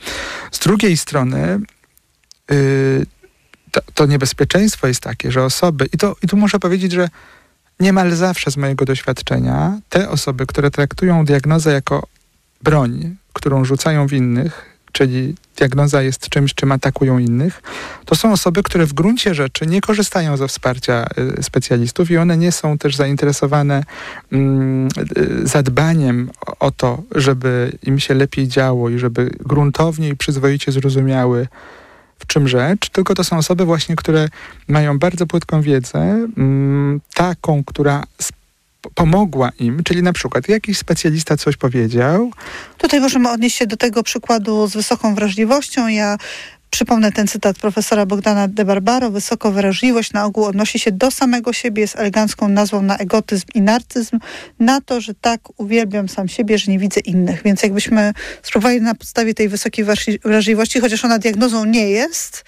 Z 0.50 0.58
drugiej 0.58 0.96
strony, 0.96 1.58
yy, 2.50 3.06
to, 3.70 3.80
to, 3.94 4.06
niebezpieczeństwo 4.06 4.87
jest 4.87 5.00
takie, 5.00 5.32
że 5.32 5.44
osoby, 5.44 5.88
i, 5.92 5.98
to, 5.98 6.16
i 6.22 6.26
tu 6.26 6.37
muszę 6.37 6.58
powiedzieć, 6.58 6.92
że 6.92 7.08
niemal 7.80 8.12
zawsze 8.12 8.50
z 8.50 8.56
mojego 8.56 8.84
doświadczenia 8.84 9.80
te 9.88 10.10
osoby, 10.10 10.46
które 10.46 10.70
traktują 10.70 11.24
diagnozę 11.24 11.72
jako 11.72 12.06
broń, 12.62 13.16
którą 13.32 13.64
rzucają 13.64 14.06
w 14.06 14.12
innych, 14.12 14.73
czyli 14.94 15.35
diagnoza 15.57 16.02
jest 16.02 16.28
czymś, 16.28 16.54
czym 16.54 16.72
atakują 16.72 17.18
innych, 17.18 17.62
to 18.04 18.14
są 18.14 18.33
osoby, 18.33 18.62
które 18.62 18.87
w 18.87 18.92
gruncie 18.92 19.35
rzeczy 19.35 19.66
nie 19.66 19.80
korzystają 19.80 20.37
ze 20.37 20.48
wsparcia 20.48 21.07
y, 21.38 21.42
specjalistów 21.42 22.11
i 22.11 22.16
one 22.16 22.37
nie 22.37 22.52
są 22.52 22.78
też 22.78 22.96
zainteresowane 22.96 23.85
mm, 24.33 24.88
y, 25.16 25.48
zadbaniem 25.48 26.30
o- 26.61 26.70
to, 26.70 27.02
żeby 27.14 27.78
im 27.83 27.98
się 28.00 28.14
lepiej 28.14 28.48
działo 28.48 28.90
i 28.90 28.98
żeby 28.98 29.30
gruntownie 29.40 30.09
i 30.09 30.16
przyzwoicie 30.16 30.72
zrozumiały, 30.72 31.48
w 32.18 32.26
czym 32.26 32.48
rzecz, 32.48 32.88
tylko 32.90 33.14
to 33.14 33.24
są 33.24 33.37
osoby 33.38 33.64
właśnie, 33.64 33.96
które 33.96 34.28
mają 34.68 34.98
bardzo 34.98 35.26
płytką 35.26 35.62
wiedzę, 35.62 35.98
mm, 36.37 37.00
taką, 37.14 37.64
która 37.64 38.02
pomogła 38.94 39.50
im, 39.58 39.84
czyli 39.84 40.02
na 40.02 40.12
przykład 40.12 40.48
jakiś 40.48 40.78
specjalista 40.78 41.36
coś 41.36 41.56
powiedział, 41.56 42.30
Tutaj 42.78 43.00
możemy 43.00 43.30
odnieść 43.30 43.56
się 43.56 43.66
do 43.66 43.76
tego 43.76 44.02
przykładu 44.02 44.66
z 44.66 44.72
wysoką 44.72 45.14
wrażliwością. 45.14 45.88
Ja 45.88 46.16
przypomnę 46.70 47.12
ten 47.12 47.26
cytat 47.26 47.58
profesora 47.58 48.06
Bogdana 48.06 48.48
de 48.48 48.64
Barbaro. 48.64 49.10
Wysoka 49.10 49.50
wrażliwość 49.50 50.12
na 50.12 50.24
ogół 50.24 50.44
odnosi 50.44 50.78
się 50.78 50.92
do 50.92 51.10
samego 51.10 51.52
siebie, 51.52 51.80
jest 51.80 51.96
elegancką 51.96 52.48
nazwą 52.48 52.82
na 52.82 52.96
egotyzm 52.96 53.46
i 53.54 53.60
narcyzm, 53.62 54.18
na 54.60 54.80
to, 54.80 55.00
że 55.00 55.14
tak 55.14 55.40
uwielbiam 55.56 56.08
sam 56.08 56.28
siebie, 56.28 56.58
że 56.58 56.72
nie 56.72 56.78
widzę 56.78 57.00
innych. 57.00 57.42
Więc 57.44 57.62
jakbyśmy 57.62 58.12
spróbowali 58.42 58.80
na 58.80 58.94
podstawie 58.94 59.34
tej 59.34 59.48
wysokiej 59.48 59.84
wrażli- 59.84 60.18
wrażliwości, 60.24 60.80
chociaż 60.80 61.04
ona 61.04 61.18
diagnozą 61.18 61.64
nie 61.64 61.90
jest, 61.90 62.44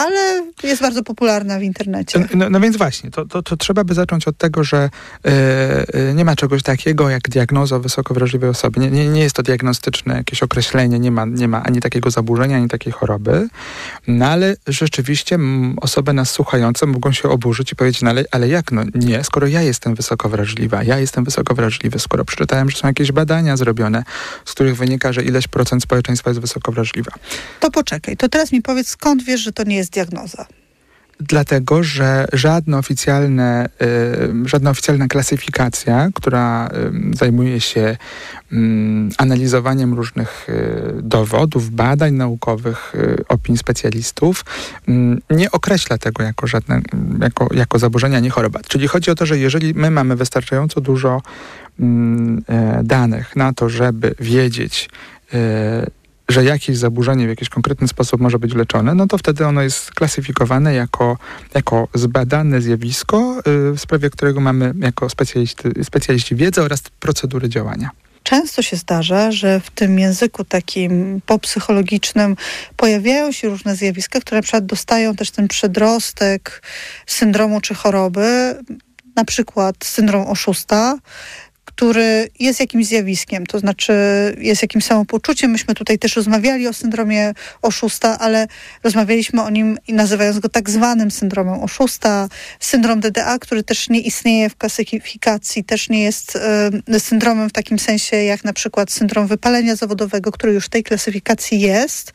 ale 0.00 0.42
jest 0.62 0.82
bardzo 0.82 1.02
popularna 1.02 1.58
w 1.58 1.62
internecie. 1.62 2.26
No, 2.34 2.50
no 2.50 2.60
więc 2.60 2.76
właśnie, 2.76 3.10
to, 3.10 3.26
to, 3.26 3.42
to 3.42 3.56
trzeba 3.56 3.84
by 3.84 3.94
zacząć 3.94 4.28
od 4.28 4.36
tego, 4.36 4.64
że 4.64 4.90
e, 5.24 6.14
nie 6.14 6.24
ma 6.24 6.36
czegoś 6.36 6.62
takiego 6.62 7.10
jak 7.10 7.28
diagnoza 7.28 7.78
wysoko 7.78 8.14
wrażliwej 8.14 8.50
osoby. 8.50 8.80
Nie, 8.80 8.90
nie, 8.90 9.08
nie 9.08 9.20
jest 9.20 9.36
to 9.36 9.42
diagnostyczne 9.42 10.14
jakieś 10.14 10.42
określenie, 10.42 10.98
nie 10.98 11.10
ma, 11.10 11.24
nie 11.24 11.48
ma 11.48 11.62
ani 11.62 11.80
takiego 11.80 12.10
zaburzenia, 12.10 12.56
ani 12.56 12.68
takiej 12.68 12.92
choroby, 12.92 13.48
no 14.06 14.26
ale 14.26 14.56
rzeczywiście 14.66 15.38
osoby 15.80 16.12
nas 16.12 16.30
słuchające 16.30 16.86
mogą 16.86 17.12
się 17.12 17.28
oburzyć 17.28 17.72
i 17.72 17.76
powiedzieć, 17.76 18.02
no 18.02 18.10
ale, 18.10 18.24
ale 18.30 18.48
jak, 18.48 18.72
no 18.72 18.82
nie, 18.94 19.24
skoro 19.24 19.46
ja 19.46 19.62
jestem 19.62 19.94
wysoko 19.94 20.28
wrażliwa, 20.28 20.82
ja 20.84 20.98
jestem 20.98 21.24
wysoko 21.24 21.54
wrażliwy, 21.54 21.98
skoro 21.98 22.24
przeczytałem, 22.24 22.70
że 22.70 22.78
są 22.78 22.88
jakieś 22.88 23.12
badania 23.12 23.56
zrobione, 23.56 24.04
z 24.44 24.52
których 24.52 24.76
wynika, 24.76 25.12
że 25.12 25.22
ileś 25.22 25.48
procent 25.48 25.82
społeczeństwa 25.82 26.30
jest 26.30 26.40
wysoko 26.40 26.72
wrażliwa. 26.72 27.12
To 27.60 27.70
poczekaj, 27.70 28.16
to 28.16 28.28
teraz 28.28 28.52
mi 28.52 28.62
powiedz, 28.62 28.88
skąd 28.88 29.24
wiesz, 29.24 29.40
że 29.40 29.52
to 29.52 29.64
nie 29.64 29.76
jest 29.76 29.89
diagnoza? 29.90 30.46
Dlatego, 31.20 31.82
że 31.82 32.26
żadne 32.32 32.78
oficjalne, 32.78 33.68
y, 34.44 34.48
żadna 34.48 34.70
oficjalna 34.70 35.08
klasyfikacja, 35.08 36.08
która 36.14 36.68
y, 37.12 37.16
zajmuje 37.16 37.60
się 37.60 37.96
y, 38.52 38.56
analizowaniem 39.18 39.94
różnych 39.94 40.46
y, 40.48 41.02
dowodów, 41.02 41.70
badań 41.70 42.14
naukowych, 42.14 42.92
opinii 43.28 43.58
specjalistów, 43.58 44.44
y, 44.88 44.92
nie 45.30 45.50
określa 45.50 45.98
tego 45.98 46.22
jako, 46.22 46.46
żadne, 46.46 46.80
jako, 47.20 47.48
jako 47.54 47.78
zaburzenia, 47.78 48.20
nie 48.20 48.30
choroba. 48.30 48.60
Czyli 48.68 48.88
chodzi 48.88 49.10
o 49.10 49.14
to, 49.14 49.26
że 49.26 49.38
jeżeli 49.38 49.74
my 49.74 49.90
mamy 49.90 50.16
wystarczająco 50.16 50.80
dużo 50.80 51.22
mm, 51.80 52.42
danych 52.82 53.36
na 53.36 53.52
to, 53.52 53.68
żeby 53.68 54.14
wiedzieć, 54.20 54.88
że 56.30 56.44
jakieś 56.44 56.76
zaburzenie 56.76 57.26
w 57.26 57.28
jakiś 57.28 57.48
konkretny 57.48 57.88
sposób 57.88 58.20
może 58.20 58.38
być 58.38 58.54
leczone, 58.54 58.94
no 58.94 59.06
to 59.06 59.18
wtedy 59.18 59.46
ono 59.46 59.62
jest 59.62 59.90
klasyfikowane 59.90 60.74
jako, 60.74 61.18
jako 61.54 61.88
zbadane 61.94 62.60
zjawisko, 62.60 63.38
y, 63.38 63.72
w 63.72 63.80
sprawie 63.80 64.10
którego 64.10 64.40
mamy 64.40 64.74
jako 64.78 65.08
specjaliści, 65.08 65.62
specjaliści 65.82 66.36
wiedzę 66.36 66.62
oraz 66.62 66.82
procedury 67.00 67.48
działania. 67.48 67.90
Często 68.22 68.62
się 68.62 68.76
zdarza, 68.76 69.32
że 69.32 69.60
w 69.60 69.70
tym 69.70 69.98
języku 69.98 70.44
takim 70.44 71.20
popsychologicznym 71.26 72.36
pojawiają 72.76 73.32
się 73.32 73.48
różne 73.48 73.76
zjawiska, 73.76 74.20
które 74.20 74.38
na 74.38 74.42
przykład 74.42 74.66
dostają 74.66 75.16
też 75.16 75.30
ten 75.30 75.48
przedrostek 75.48 76.62
syndromu 77.06 77.60
czy 77.60 77.74
choroby, 77.74 78.56
na 79.16 79.24
przykład 79.24 79.76
syndrom 79.84 80.26
oszusta, 80.26 80.98
który 81.74 82.28
jest 82.40 82.60
jakimś 82.60 82.86
zjawiskiem, 82.86 83.46
to 83.46 83.58
znaczy 83.58 83.92
jest 84.38 84.62
jakimś 84.62 84.84
samopoczuciem. 84.84 85.50
Myśmy 85.50 85.74
tutaj 85.74 85.98
też 85.98 86.16
rozmawiali 86.16 86.68
o 86.68 86.72
syndromie 86.72 87.32
oszusta, 87.62 88.18
ale 88.18 88.46
rozmawialiśmy 88.84 89.42
o 89.42 89.50
nim 89.50 89.78
nazywając 89.88 90.38
go 90.38 90.48
tak 90.48 90.70
zwanym 90.70 91.10
syndromem 91.10 91.60
oszusta. 91.60 92.28
Syndrom 92.60 93.00
DDA, 93.00 93.38
który 93.38 93.62
też 93.62 93.88
nie 93.88 94.00
istnieje 94.00 94.50
w 94.50 94.56
klasyfikacji, 94.56 95.64
też 95.64 95.88
nie 95.88 96.02
jest 96.02 96.36
e, 96.36 97.00
syndromem 97.00 97.48
w 97.48 97.52
takim 97.52 97.78
sensie 97.78 98.16
jak 98.16 98.44
na 98.44 98.52
przykład 98.52 98.92
syndrom 98.92 99.26
wypalenia 99.26 99.76
zawodowego, 99.76 100.32
który 100.32 100.52
już 100.52 100.66
w 100.66 100.68
tej 100.68 100.82
klasyfikacji 100.82 101.60
jest, 101.60 102.12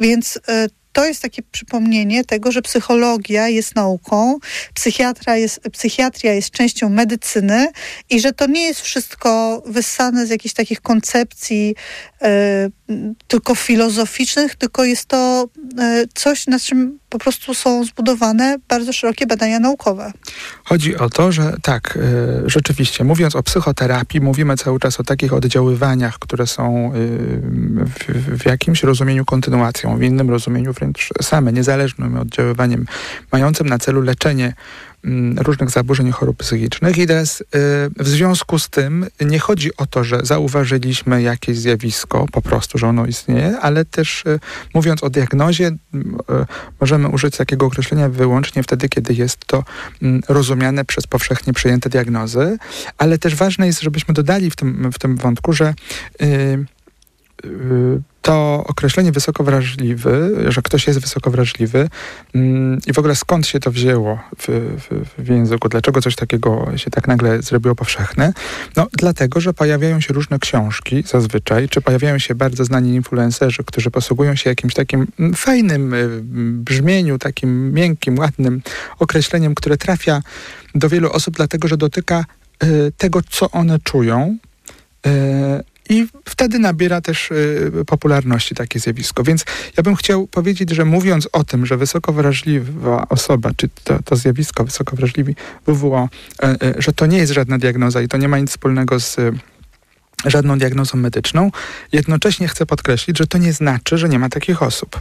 więc 0.00 0.38
e, 0.48 0.66
to 0.94 1.04
jest 1.04 1.22
takie 1.22 1.42
przypomnienie 1.42 2.24
tego, 2.24 2.52
że 2.52 2.62
psychologia 2.62 3.48
jest 3.48 3.74
nauką, 3.74 4.38
psychiatra 4.74 5.36
jest, 5.36 5.60
psychiatria 5.72 6.32
jest 6.32 6.50
częścią 6.50 6.88
medycyny 6.88 7.68
i 8.10 8.20
że 8.20 8.32
to 8.32 8.46
nie 8.46 8.62
jest 8.62 8.80
wszystko 8.80 9.62
wyssane 9.66 10.26
z 10.26 10.30
jakichś 10.30 10.54
takich 10.54 10.80
koncepcji 10.80 11.74
tylko 13.28 13.54
filozoficznych, 13.54 14.56
tylko 14.56 14.84
jest 14.84 15.06
to 15.06 15.48
e, 15.78 16.04
coś, 16.14 16.46
na 16.46 16.58
czym 16.58 16.98
po 17.08 17.18
prostu 17.18 17.54
są 17.54 17.84
zbudowane 17.84 18.56
bardzo 18.68 18.92
szerokie 18.92 19.26
badania 19.26 19.60
naukowe. 19.60 20.12
Chodzi 20.64 20.96
o 20.96 21.10
to, 21.10 21.32
że 21.32 21.56
tak, 21.62 21.96
y, 21.96 22.50
rzeczywiście, 22.50 23.04
mówiąc 23.04 23.36
o 23.36 23.42
psychoterapii, 23.42 24.20
mówimy 24.20 24.56
cały 24.56 24.78
czas 24.78 25.00
o 25.00 25.04
takich 25.04 25.32
oddziaływaniach, 25.32 26.18
które 26.18 26.46
są 26.46 26.92
w, 27.86 28.38
w 28.42 28.46
jakimś 28.46 28.82
rozumieniu 28.82 29.24
kontynuacją, 29.24 29.98
w 29.98 30.02
innym 30.02 30.30
rozumieniu 30.30 30.72
wręcz 30.72 31.08
same, 31.22 31.52
niezależnym 31.52 32.18
oddziaływaniem, 32.18 32.86
mającym 33.32 33.68
na 33.68 33.78
celu 33.78 34.00
leczenie 34.00 34.54
różnych 35.36 35.70
zaburzeń 35.70 36.10
chorób 36.10 36.36
psychicznych. 36.36 36.98
I 36.98 37.06
teraz 37.06 37.40
y, 37.40 37.44
w 37.98 38.08
związku 38.08 38.58
z 38.58 38.68
tym 38.68 39.06
nie 39.20 39.38
chodzi 39.38 39.76
o 39.76 39.86
to, 39.86 40.04
że 40.04 40.20
zauważyliśmy 40.22 41.22
jakieś 41.22 41.58
zjawisko, 41.58 42.26
po 42.32 42.42
prostu, 42.42 42.78
że 42.78 42.88
ono 42.88 43.06
istnieje, 43.06 43.58
ale 43.60 43.84
też 43.84 44.24
y, 44.26 44.40
mówiąc 44.74 45.04
o 45.04 45.10
diagnozie, 45.10 45.66
y, 45.66 45.76
możemy 46.80 47.08
użyć 47.08 47.36
takiego 47.36 47.66
określenia 47.66 48.08
wyłącznie 48.08 48.62
wtedy, 48.62 48.88
kiedy 48.88 49.14
jest 49.14 49.38
to 49.46 49.64
mm, 50.02 50.20
rozumiane 50.28 50.84
przez 50.84 51.06
powszechnie 51.06 51.52
przyjęte 51.52 51.90
diagnozy, 51.90 52.58
ale 52.98 53.18
też 53.18 53.34
ważne 53.34 53.66
jest, 53.66 53.80
żebyśmy 53.80 54.14
dodali 54.14 54.50
w 54.50 54.56
tym, 54.56 54.92
w 54.92 54.98
tym 54.98 55.16
wątku, 55.16 55.52
że 55.52 55.74
to 58.22 58.64
określenie 58.66 59.12
wysoko 59.12 59.44
wrażliwy, 59.44 60.34
że 60.48 60.62
ktoś 60.62 60.86
jest 60.86 60.98
wysoko 60.98 61.30
wrażliwy 61.30 61.88
mm, 62.34 62.78
i 62.86 62.92
w 62.92 62.98
ogóle 62.98 63.14
skąd 63.14 63.46
się 63.46 63.60
to 63.60 63.70
wzięło 63.70 64.18
w, 64.38 64.46
w, 64.78 65.22
w 65.24 65.28
języku, 65.28 65.68
dlaczego 65.68 66.00
coś 66.00 66.16
takiego 66.16 66.66
się 66.76 66.90
tak 66.90 67.08
nagle 67.08 67.42
zrobiło 67.42 67.74
powszechne? 67.74 68.32
No 68.76 68.86
dlatego, 68.92 69.40
że 69.40 69.54
pojawiają 69.54 70.00
się 70.00 70.14
różne 70.14 70.38
książki 70.38 71.02
zazwyczaj, 71.06 71.68
czy 71.68 71.80
pojawiają 71.80 72.18
się 72.18 72.34
bardzo 72.34 72.64
znani 72.64 72.94
influencerzy, 72.94 73.64
którzy 73.64 73.90
posługują 73.90 74.34
się 74.34 74.50
jakimś 74.50 74.74
takim 74.74 75.06
mm, 75.18 75.34
fajnym 75.34 75.94
y, 75.94 76.20
brzmieniu, 76.52 77.18
takim 77.18 77.72
miękkim, 77.72 78.18
ładnym 78.18 78.62
określeniem, 78.98 79.54
które 79.54 79.76
trafia 79.76 80.22
do 80.74 80.88
wielu 80.88 81.12
osób, 81.12 81.36
dlatego 81.36 81.68
że 81.68 81.76
dotyka 81.76 82.24
y, 82.64 82.92
tego, 82.96 83.20
co 83.30 83.50
one 83.50 83.78
czują, 83.78 84.38
y, 85.06 85.73
i 85.88 86.06
wtedy 86.28 86.58
nabiera 86.58 87.00
też 87.00 87.30
y, 87.30 87.84
popularności 87.86 88.54
takie 88.54 88.80
zjawisko. 88.80 89.22
Więc 89.22 89.44
ja 89.76 89.82
bym 89.82 89.96
chciał 89.96 90.26
powiedzieć, 90.26 90.70
że 90.70 90.84
mówiąc 90.84 91.28
o 91.32 91.44
tym, 91.44 91.66
że 91.66 91.76
wysoko 91.76 92.12
wrażliwa 92.12 93.08
osoba, 93.08 93.50
czy 93.56 93.68
to, 93.84 94.02
to 94.02 94.16
zjawisko 94.16 94.64
wysoko 94.64 94.96
wrażliwi 94.96 95.36
WWO, 95.66 96.08
y, 96.44 96.66
y, 96.66 96.74
że 96.78 96.92
to 96.92 97.06
nie 97.06 97.18
jest 97.18 97.32
żadna 97.32 97.58
diagnoza 97.58 98.02
i 98.02 98.08
to 98.08 98.16
nie 98.16 98.28
ma 98.28 98.38
nic 98.38 98.50
wspólnego 98.50 99.00
z 99.00 99.18
y, 99.18 99.32
żadną 100.26 100.58
diagnozą 100.58 100.98
medyczną, 100.98 101.50
jednocześnie 101.92 102.48
chcę 102.48 102.66
podkreślić, 102.66 103.18
że 103.18 103.26
to 103.26 103.38
nie 103.38 103.52
znaczy, 103.52 103.98
że 103.98 104.08
nie 104.08 104.18
ma 104.18 104.28
takich 104.28 104.62
osób. 104.62 105.00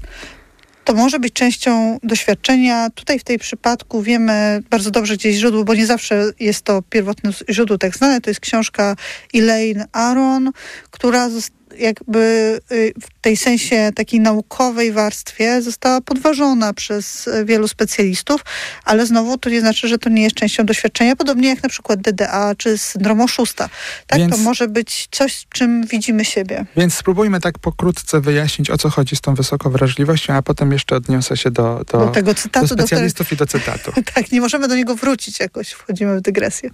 To 0.84 0.94
może 0.94 1.20
być 1.20 1.34
częścią 1.34 2.00
doświadczenia. 2.04 2.90
Tutaj 2.90 3.20
w 3.20 3.24
tej 3.24 3.40
przypadku 3.40 4.02
wiemy 4.02 4.64
bardzo 4.70 4.92
dobrze 4.92 5.14
gdzieś 5.18 5.36
źródło, 5.36 5.64
bo 5.64 5.74
nie 5.74 5.86
zawsze 5.86 6.32
jest 6.40 6.62
to 6.62 6.82
pierwotne 6.90 7.32
źródło 7.50 7.78
tak 7.78 7.96
znane. 7.96 8.22
To 8.22 8.30
jest 8.30 8.40
książka 8.40 8.96
Elaine 9.36 9.86
Aron, 9.92 10.52
która 10.92 11.30
zos- 11.30 11.52
jakby 11.78 12.60
y, 12.72 12.94
w 13.02 13.22
tej 13.22 13.38
sensie 13.38 13.92
takiej 13.96 14.20
naukowej 14.20 14.92
warstwie 14.92 15.62
została 15.62 16.02
podważona 16.02 16.74
przez 16.74 17.28
y, 17.28 17.46
wielu 17.46 17.68
specjalistów, 17.68 18.42
ale 18.86 19.06
znowu 19.06 19.38
to 19.38 19.50
nie 19.50 19.62
znaczy, 19.62 19.88
że 19.88 19.98
to 19.98 20.10
nie 20.10 20.24
jest 20.24 20.36
częścią 20.36 20.66
doświadczenia, 20.66 21.16
podobnie 21.16 21.50
jak 21.50 21.64
na 21.64 21.70
przykład 21.70 22.02
DDA 22.02 22.56
czy 22.58 22.78
syndrom 22.78 23.22
oszusta. 23.22 23.70
Tak, 24.08 24.20
Więc- 24.20 24.32
to 24.32 24.38
może 24.38 24.68
być 24.68 25.08
coś, 25.12 25.46
czym 25.50 25.88
widzimy 25.88 26.26
siebie. 26.26 26.66
Więc 26.78 26.94
spróbujmy 26.94 27.40
tak 27.40 27.60
pokrótce 27.60 28.22
wyjaśnić, 28.22 28.70
o 28.70 28.78
co 28.78 28.90
chodzi 28.90 29.16
z 29.16 29.22
tą 29.22 29.36
wysoką 29.36 29.70
wrażliwością, 29.70 30.34
a 30.34 30.42
potem 30.42 30.72
jeszcze 30.72 30.96
odniosę 30.96 31.38
się 31.38 31.52
do, 31.52 31.82
do, 31.92 32.00
Do 32.00 32.08
tego 32.08 32.34
do 32.34 32.40
cytatu, 32.40 32.76
do, 32.76 32.88
specjalistów 32.88 33.32
i 33.32 33.36
do 33.36 33.46
cytatu. 33.46 33.92
tak, 34.16 34.32
nie 34.32 34.42
możemy 34.42 34.68
do 34.68 34.76
niego 34.76 34.96
wrócić 34.96 35.40
jakoś, 35.40 35.72
wchodzimy 35.72 36.18
w 36.18 36.22
dygresję. 36.22 36.70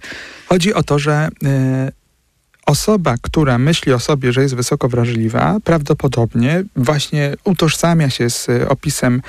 Chodzi 0.46 0.74
o 0.74 0.82
to, 0.82 0.98
że 0.98 1.28
y, 1.44 1.99
osoba, 2.70 3.14
która 3.22 3.58
myśli 3.58 3.92
o 3.92 3.98
sobie, 3.98 4.32
że 4.32 4.42
jest 4.42 4.54
wysoko 4.54 4.88
wrażliwa, 4.88 5.56
prawdopodobnie 5.64 6.64
właśnie 6.76 7.34
utożsamia 7.44 8.10
się 8.10 8.30
z 8.30 8.48
opisem 8.68 9.22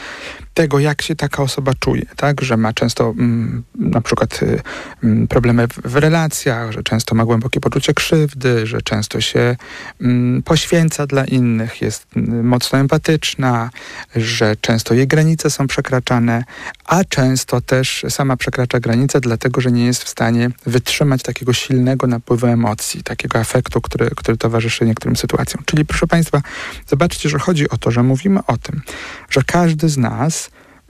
tego, 0.54 0.80
jak 0.80 1.02
się 1.02 1.16
taka 1.16 1.44
osoba 1.44 1.72
czuje, 1.80 2.06
tak? 2.16 2.42
Że 2.42 2.58
ma 2.58 2.74
często 2.74 3.10
mm, 3.10 3.64
na 3.76 4.02
przykład 4.02 4.44
y, 4.44 4.62
mm, 5.04 5.28
problemy 5.28 5.68
w, 5.68 5.74
w 5.74 5.96
relacjach, 5.96 6.72
że 6.72 6.84
często 6.84 7.16
ma 7.16 7.26
głębokie 7.26 7.60
poczucie 7.60 7.94
krzywdy, 7.94 8.68
że 8.68 8.82
często 8.82 9.22
się 9.22 9.56
mm, 10.02 10.44
poświęca 10.44 11.08
dla 11.08 11.26
innych, 11.26 11.82
jest 11.82 12.08
mm, 12.16 12.48
mocno 12.48 12.80
empatyczna, 12.80 13.70
że 14.16 14.56
często 14.62 14.94
jej 14.94 15.08
granice 15.08 15.50
są 15.50 15.68
przekraczane, 15.68 16.44
a 16.86 17.04
często 17.04 17.62
też 17.62 18.06
sama 18.10 18.38
przekracza 18.38 18.80
granice, 18.80 19.22
dlatego 19.22 19.62
że 19.62 19.72
nie 19.72 19.86
jest 19.86 20.04
w 20.04 20.10
stanie 20.10 20.50
wytrzymać 20.66 21.24
takiego 21.24 21.54
silnego 21.54 22.08
napływu 22.08 22.48
emocji, 22.48 23.04
takiego 23.04 23.40
afektu, 23.40 23.82
który, 23.82 24.10
który 24.16 24.38
towarzyszy 24.38 24.86
niektórym 24.86 25.16
sytuacjom. 25.16 25.64
Czyli 25.66 25.86
proszę 25.86 26.08
Państwa, 26.08 26.42
zobaczcie, 26.88 27.30
że 27.30 27.40
chodzi 27.40 27.70
o 27.70 27.78
to, 27.78 27.92
że 27.92 28.04
mówimy 28.04 28.40
o 28.48 28.58
tym, 28.58 28.82
że 29.30 29.42
każdy 29.44 29.90
z 29.90 29.98
nas 29.98 30.41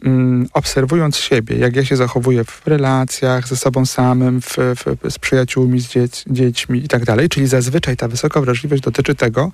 mm, 0.06 0.48
obserwując 0.54 1.18
siebie, 1.18 1.58
jak 1.58 1.76
ja 1.76 1.86
się 1.86 1.96
zachowuję 1.96 2.44
w 2.44 2.68
relacjach 2.68 3.48
ze 3.48 3.56
sobą 3.56 3.86
samym, 3.86 4.42
w, 4.42 4.58
w, 4.58 5.12
z 5.12 5.20
przyjaciółmi, 5.20 5.80
z 5.80 5.90
dzieć, 5.90 6.24
dziećmi 6.28 6.84
i 6.84 6.88
tak 6.88 7.06
dalej, 7.06 7.30
czyli 7.30 7.48
zazwyczaj 7.48 7.98
ta 7.98 8.08
wysoka 8.08 8.42
wrażliwość 8.42 8.84
dotyczy 8.84 9.16
tego, 9.16 9.52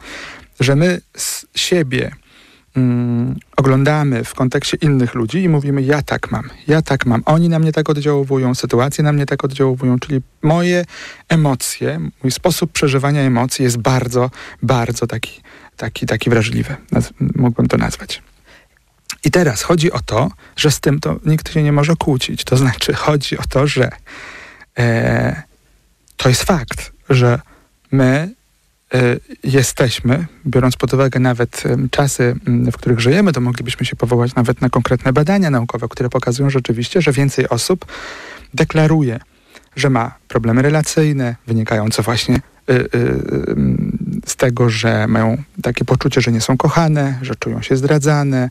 że 0.60 0.76
my 0.76 1.02
z 1.18 1.46
siebie 1.56 2.12
mm, 2.76 3.36
oglądamy 3.58 4.24
w 4.24 4.34
kontekście 4.34 4.78
innych 4.82 5.16
ludzi 5.16 5.44
i 5.44 5.50
mówimy, 5.50 5.82
ja 5.82 6.02
tak 6.02 6.32
mam, 6.32 6.50
ja 6.68 6.82
tak 6.82 7.06
mam, 7.06 7.24
oni 7.26 7.50
na 7.50 7.60
mnie 7.60 7.72
tak 7.72 7.90
oddziałowują, 7.90 8.56
sytuacje 8.56 9.04
na 9.04 9.14
mnie 9.14 9.26
tak 9.26 9.44
oddziałowują, 9.44 10.00
czyli 10.00 10.22
moje 10.42 10.86
emocje, 11.30 12.00
mój 12.24 12.32
sposób 12.32 12.72
przeżywania 12.72 13.22
emocji 13.22 13.64
jest 13.64 13.78
bardzo, 13.78 14.32
bardzo 14.64 15.08
taki, 15.08 15.42
taki, 15.78 16.06
taki 16.06 16.30
wrażliwy, 16.30 16.76
mógłbym 17.36 17.68
to 17.68 17.78
nazwać. 17.78 18.22
I 19.24 19.32
teraz 19.32 19.62
chodzi 19.62 19.92
o 19.92 20.00
to, 20.00 20.30
że 20.56 20.72
z 20.72 20.80
tym 20.80 21.00
to 21.00 21.20
nikt 21.26 21.54
się 21.54 21.64
nie 21.64 21.72
może 21.72 21.96
kłócić. 21.96 22.44
To 22.44 22.58
znaczy, 22.58 22.94
chodzi 22.94 23.38
o 23.38 23.44
to, 23.50 23.68
że 23.68 23.90
e, 24.80 25.44
to 26.18 26.30
jest 26.30 26.44
fakt, 26.44 26.92
że 27.10 27.40
my 27.92 28.30
e, 28.94 29.18
jesteśmy, 29.44 30.26
biorąc 30.46 30.78
pod 30.78 30.94
uwagę 30.94 31.20
nawet 31.20 31.64
czasy, 31.92 32.36
w 32.72 32.78
których 32.78 33.00
żyjemy, 33.00 33.34
to 33.34 33.42
moglibyśmy 33.42 33.86
się 33.86 33.96
powołać 33.96 34.36
nawet 34.36 34.62
na 34.62 34.70
konkretne 34.70 35.14
badania 35.14 35.50
naukowe, 35.50 35.88
które 35.90 36.10
pokazują 36.10 36.50
rzeczywiście, 36.50 37.02
że 37.02 37.12
więcej 37.12 37.50
osób 37.50 37.86
deklaruje, 38.54 39.20
że 39.76 39.90
ma 39.90 40.16
problemy 40.28 40.62
relacyjne, 40.62 41.36
wynikające 41.48 42.02
właśnie 42.02 42.36
y, 42.70 42.90
tego, 44.38 44.70
że 44.70 45.08
mają 45.08 45.44
takie 45.62 45.86
poczucie, 45.86 46.22
że 46.22 46.32
nie 46.32 46.42
są 46.42 46.58
kochane, 46.58 47.20
że 47.22 47.36
czują 47.36 47.62
się 47.62 47.78
zdradzane. 47.78 48.50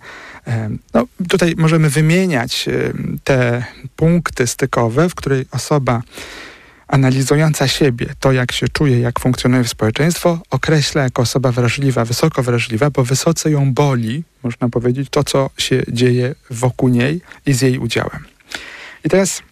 No, 0.94 1.06
tutaj 1.28 1.54
możemy 1.56 1.90
wymieniać 1.90 2.68
ym, 2.68 3.18
te 3.24 3.64
punkty 3.96 4.46
stykowe, 4.46 5.08
w 5.08 5.14
której 5.14 5.46
osoba 5.50 6.02
analizująca 6.88 7.68
siebie, 7.68 8.06
to 8.20 8.32
jak 8.32 8.52
się 8.52 8.68
czuje, 8.68 9.00
jak 9.00 9.20
funkcjonuje 9.20 9.64
w 9.64 9.68
społeczeństwo, 9.68 10.38
określa 10.50 11.02
jako 11.02 11.22
osoba 11.22 11.52
wrażliwa, 11.52 12.04
wysoko 12.04 12.42
wrażliwa, 12.42 12.90
bo 12.90 13.04
wysoce 13.04 13.50
ją 13.50 13.74
boli, 13.74 14.24
można 14.42 14.68
powiedzieć, 14.68 15.08
to, 15.10 15.24
co 15.24 15.50
się 15.58 15.82
dzieje 15.88 16.34
wokół 16.50 16.88
niej 16.88 17.20
i 17.46 17.52
z 17.52 17.62
jej 17.62 17.78
udziałem. 17.78 18.24
I 19.04 19.08
teraz 19.08 19.42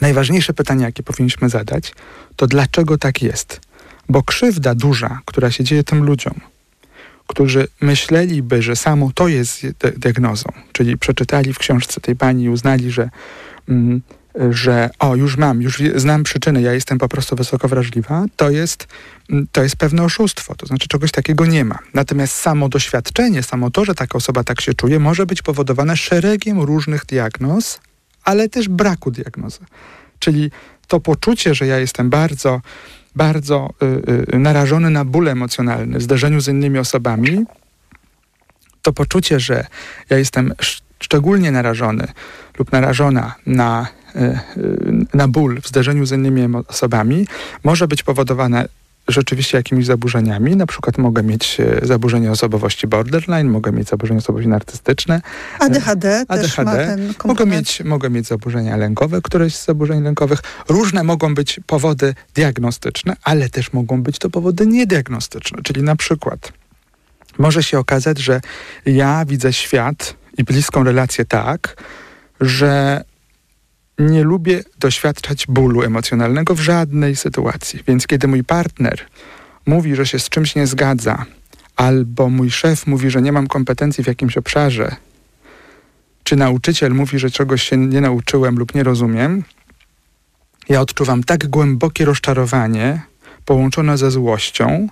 najważniejsze 0.00 0.54
pytanie, 0.54 0.84
jakie 0.84 1.02
powinniśmy 1.02 1.48
zadać, 1.48 1.92
to 2.36 2.46
dlaczego 2.46 2.98
tak 2.98 3.22
jest? 3.22 3.60
Bo 4.08 4.22
krzywda 4.22 4.74
duża, 4.74 5.20
która 5.24 5.50
się 5.50 5.64
dzieje 5.64 5.84
tym 5.84 6.04
ludziom, 6.04 6.34
którzy 7.26 7.68
myśleliby, 7.80 8.62
że 8.62 8.76
samo 8.76 9.10
to 9.14 9.28
jest 9.28 9.62
di- 9.62 9.98
diagnozą, 9.98 10.52
czyli 10.72 10.98
przeczytali 10.98 11.52
w 11.52 11.58
książce 11.58 12.00
tej 12.00 12.16
pani 12.16 12.44
i 12.44 12.48
uznali, 12.48 12.90
że, 12.90 13.10
mm, 13.68 14.02
że 14.50 14.90
o, 14.98 15.16
już 15.16 15.36
mam, 15.36 15.62
już 15.62 15.82
znam 15.96 16.22
przyczynę, 16.22 16.62
ja 16.62 16.72
jestem 16.72 16.98
po 16.98 17.08
prostu 17.08 17.36
wysoko 17.36 17.68
wrażliwa, 17.68 18.24
to 18.36 18.50
jest, 18.50 18.86
mm, 19.30 19.46
to 19.52 19.62
jest 19.62 19.76
pewne 19.76 20.02
oszustwo, 20.02 20.54
to 20.54 20.66
znaczy 20.66 20.88
czegoś 20.88 21.10
takiego 21.10 21.46
nie 21.46 21.64
ma. 21.64 21.78
Natomiast 21.94 22.34
samo 22.34 22.68
doświadczenie, 22.68 23.42
samo 23.42 23.70
to, 23.70 23.84
że 23.84 23.94
taka 23.94 24.18
osoba 24.18 24.44
tak 24.44 24.60
się 24.60 24.74
czuje, 24.74 24.98
może 24.98 25.26
być 25.26 25.42
powodowane 25.42 25.96
szeregiem 25.96 26.60
różnych 26.60 27.06
diagnoz, 27.06 27.80
ale 28.24 28.48
też 28.48 28.68
braku 28.68 29.10
diagnozy. 29.10 29.58
Czyli 30.18 30.50
to 30.88 31.00
poczucie, 31.00 31.54
że 31.54 31.66
ja 31.66 31.78
jestem 31.78 32.10
bardzo, 32.10 32.60
bardzo 33.16 33.70
y, 33.82 34.34
y, 34.34 34.38
narażony 34.38 34.90
na 34.90 35.04
ból 35.04 35.28
emocjonalny 35.28 35.98
w 35.98 36.02
zderzeniu 36.02 36.40
z 36.40 36.48
innymi 36.48 36.78
osobami, 36.78 37.44
to 38.82 38.92
poczucie, 38.92 39.40
że 39.40 39.66
ja 40.10 40.18
jestem 40.18 40.52
sz- 40.58 40.82
szczególnie 41.00 41.52
narażony 41.52 42.08
lub 42.58 42.72
narażona 42.72 43.34
na, 43.46 43.86
y, 44.16 44.38
na 45.14 45.28
ból 45.28 45.60
w 45.60 45.68
zderzeniu 45.68 46.06
z 46.06 46.12
innymi 46.12 46.56
osobami, 46.68 47.26
może 47.64 47.88
być 47.88 48.02
powodowane 48.02 48.68
rzeczywiście 49.08 49.58
jakimiś 49.58 49.86
zaburzeniami. 49.86 50.56
Na 50.56 50.66
przykład 50.66 50.98
mogę 50.98 51.22
mieć 51.22 51.60
e, 51.60 51.86
zaburzenie 51.86 52.30
osobowości 52.30 52.86
borderline, 52.86 53.50
mogę 53.50 53.72
mieć 53.72 53.88
zaburzenie 53.88 54.18
osobowości 54.18 54.48
narcystyczne, 54.48 55.20
ADHD, 55.58 56.24
też 56.28 56.58
ma 56.58 56.70
ADHD. 56.70 56.86
ten 56.86 57.14
Mogę 57.24 57.46
mieć, 57.46 57.82
mogę 57.84 58.10
mieć 58.10 58.26
zaburzenia 58.26 58.76
lękowe, 58.76 59.20
któreś 59.22 59.56
z 59.56 59.64
zaburzeń 59.64 60.02
lękowych. 60.02 60.40
Różne 60.68 61.04
mogą 61.04 61.34
być 61.34 61.60
powody 61.66 62.14
diagnostyczne, 62.34 63.16
ale 63.22 63.48
też 63.48 63.72
mogą 63.72 64.02
być 64.02 64.18
to 64.18 64.30
powody 64.30 64.66
niediagnostyczne. 64.66 65.58
Czyli 65.62 65.82
na 65.82 65.96
przykład 65.96 66.52
może 67.38 67.62
się 67.62 67.78
okazać, 67.78 68.18
że 68.18 68.40
ja 68.86 69.24
widzę 69.24 69.52
świat 69.52 70.14
i 70.38 70.44
bliską 70.44 70.84
relację 70.84 71.24
tak, 71.24 71.76
że 72.40 73.04
nie 73.98 74.24
lubię 74.24 74.62
doświadczać 74.78 75.46
bólu 75.46 75.82
emocjonalnego 75.82 76.54
w 76.54 76.60
żadnej 76.60 77.16
sytuacji. 77.16 77.80
Więc 77.86 78.06
kiedy 78.06 78.28
mój 78.28 78.44
partner 78.44 79.00
mówi, 79.66 79.94
że 79.94 80.06
się 80.06 80.18
z 80.18 80.28
czymś 80.28 80.54
nie 80.54 80.66
zgadza, 80.66 81.24
albo 81.76 82.30
mój 82.30 82.50
szef 82.50 82.86
mówi, 82.86 83.10
że 83.10 83.22
nie 83.22 83.32
mam 83.32 83.46
kompetencji 83.46 84.04
w 84.04 84.06
jakimś 84.06 84.36
obszarze, 84.36 84.96
czy 86.24 86.36
nauczyciel 86.36 86.94
mówi, 86.94 87.18
że 87.18 87.30
czegoś 87.30 87.62
się 87.62 87.76
nie 87.76 88.00
nauczyłem 88.00 88.58
lub 88.58 88.74
nie 88.74 88.82
rozumiem, 88.82 89.44
ja 90.68 90.80
odczuwam 90.80 91.24
tak 91.24 91.48
głębokie 91.48 92.04
rozczarowanie 92.04 93.02
połączone 93.44 93.98
ze 93.98 94.10
złością. 94.10 94.88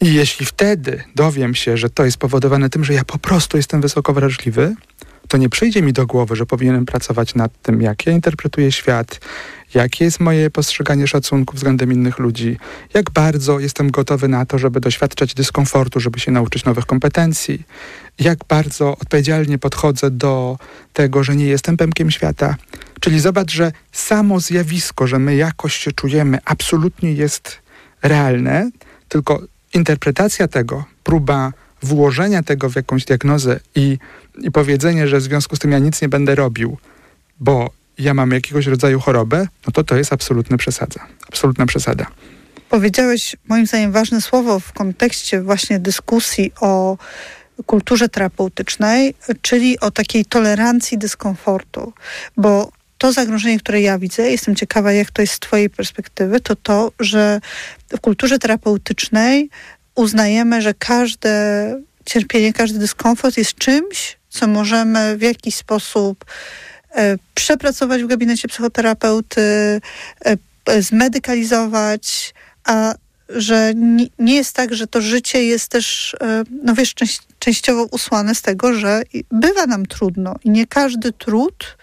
I 0.00 0.14
jeśli 0.14 0.46
wtedy 0.46 1.04
dowiem 1.14 1.54
się, 1.54 1.76
że 1.76 1.90
to 1.90 2.04
jest 2.04 2.14
spowodowane 2.14 2.70
tym, 2.70 2.84
że 2.84 2.94
ja 2.94 3.04
po 3.04 3.18
prostu 3.18 3.56
jestem 3.56 3.80
wysoko 3.80 4.12
wrażliwy, 4.12 4.74
to 5.30 5.36
nie 5.36 5.48
przyjdzie 5.48 5.82
mi 5.82 5.92
do 5.92 6.06
głowy, 6.06 6.36
że 6.36 6.46
powinienem 6.46 6.86
pracować 6.86 7.34
nad 7.34 7.62
tym, 7.62 7.82
jak 7.82 8.06
ja 8.06 8.12
interpretuję 8.12 8.72
świat, 8.72 9.20
jakie 9.74 10.04
jest 10.04 10.20
moje 10.20 10.50
postrzeganie 10.50 11.06
szacunku 11.06 11.56
względem 11.56 11.92
innych 11.92 12.18
ludzi, 12.18 12.56
jak 12.94 13.10
bardzo 13.10 13.58
jestem 13.58 13.90
gotowy 13.90 14.28
na 14.28 14.46
to, 14.46 14.58
żeby 14.58 14.80
doświadczać 14.80 15.34
dyskomfortu, 15.34 16.00
żeby 16.00 16.20
się 16.20 16.32
nauczyć 16.32 16.64
nowych 16.64 16.86
kompetencji, 16.86 17.62
jak 18.18 18.38
bardzo 18.48 18.92
odpowiedzialnie 18.92 19.58
podchodzę 19.58 20.10
do 20.10 20.58
tego, 20.92 21.24
że 21.24 21.36
nie 21.36 21.46
jestem 21.46 21.76
pępkiem 21.76 22.10
świata. 22.10 22.56
Czyli 23.00 23.20
zobacz, 23.20 23.52
że 23.52 23.72
samo 23.92 24.40
zjawisko, 24.40 25.06
że 25.06 25.18
my 25.18 25.36
jakoś 25.36 25.74
się 25.74 25.92
czujemy, 25.92 26.38
absolutnie 26.44 27.12
jest 27.12 27.58
realne, 28.02 28.70
tylko 29.08 29.40
interpretacja 29.74 30.48
tego, 30.48 30.84
próba 31.04 31.52
włożenia 31.82 32.42
tego 32.42 32.70
w 32.70 32.76
jakąś 32.76 33.04
diagnozę 33.04 33.60
i, 33.74 33.98
i 34.40 34.50
powiedzenie, 34.50 35.08
że 35.08 35.18
w 35.18 35.22
związku 35.22 35.56
z 35.56 35.58
tym 35.58 35.72
ja 35.72 35.78
nic 35.78 36.02
nie 36.02 36.08
będę 36.08 36.34
robił, 36.34 36.78
bo 37.40 37.70
ja 37.98 38.14
mam 38.14 38.30
jakiegoś 38.30 38.66
rodzaju 38.66 39.00
chorobę, 39.00 39.46
no 39.66 39.72
to 39.72 39.84
to 39.84 39.96
jest 39.96 40.12
absolutna 40.12 40.56
przesada. 40.56 41.06
Absolutna 41.28 41.66
przesada. 41.66 42.06
Powiedziałeś 42.68 43.36
moim 43.48 43.66
zdaniem 43.66 43.92
ważne 43.92 44.20
słowo 44.20 44.60
w 44.60 44.72
kontekście 44.72 45.42
właśnie 45.42 45.78
dyskusji 45.78 46.52
o 46.60 46.98
kulturze 47.66 48.08
terapeutycznej, 48.08 49.14
czyli 49.42 49.80
o 49.80 49.90
takiej 49.90 50.24
tolerancji 50.24 50.98
dyskomfortu, 50.98 51.92
bo 52.36 52.72
to 52.98 53.12
zagrożenie, 53.12 53.58
które 53.58 53.80
ja 53.80 53.98
widzę, 53.98 54.30
jestem 54.30 54.56
ciekawa, 54.56 54.92
jak 54.92 55.10
to 55.10 55.22
jest 55.22 55.34
z 55.34 55.38
Twojej 55.38 55.70
perspektywy, 55.70 56.40
to 56.40 56.56
to, 56.56 56.92
że 57.00 57.40
w 57.96 58.00
kulturze 58.00 58.38
terapeutycznej 58.38 59.50
uznajemy, 59.94 60.62
że 60.62 60.74
każde 60.74 61.30
cierpienie, 62.06 62.52
każdy 62.52 62.78
dyskomfort 62.78 63.36
jest 63.36 63.54
czymś, 63.54 64.19
co 64.30 64.46
możemy 64.46 65.16
w 65.16 65.22
jakiś 65.22 65.54
sposób 65.54 66.24
e, 66.94 67.16
przepracować 67.34 68.02
w 68.02 68.06
gabinecie 68.06 68.48
psychoterapeuty, 68.48 69.40
e, 70.66 70.82
zmedykalizować, 70.82 72.34
a 72.64 72.94
że 73.28 73.72
nie, 74.18 74.34
jest 74.34 74.56
tak, 74.56 74.74
że 74.74 74.86
to 74.86 75.00
życie 75.00 75.44
jest 75.44 75.68
też, 75.68 76.16
e, 76.20 76.42
no 76.62 76.74
wiesz, 76.74 76.94
częściowo 77.38 77.84
usłane 77.84 78.34
z 78.34 78.42
tego, 78.42 78.74
że 78.74 79.02
bywa 79.30 79.66
nam 79.66 79.86
trudno 79.86 80.36
i 80.44 80.50
nie 80.50 80.66
każdy 80.66 81.12
trud, 81.12 81.76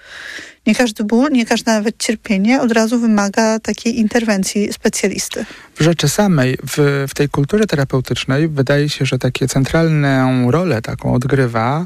nie 0.67 0.75
każdy 0.75 1.03
ból, 1.03 1.31
nie 1.31 1.45
każde 1.45 1.71
nawet 1.71 1.97
cierpienie 1.97 2.61
od 2.61 2.71
razu 2.71 2.99
wymaga 2.99 3.59
takiej 3.59 3.99
interwencji 3.99 4.73
specjalisty. 4.73 5.45
W 5.75 5.81
rzeczy 5.81 6.09
samej, 6.09 6.57
w, 6.67 7.05
w 7.09 7.13
tej 7.13 7.29
kulturze 7.29 7.65
terapeutycznej 7.65 8.47
wydaje 8.47 8.89
się, 8.89 9.05
że 9.05 9.19
takie 9.19 9.47
centralną 9.47 10.51
rolę 10.51 10.81
taką 10.81 11.13
odgrywa 11.13 11.85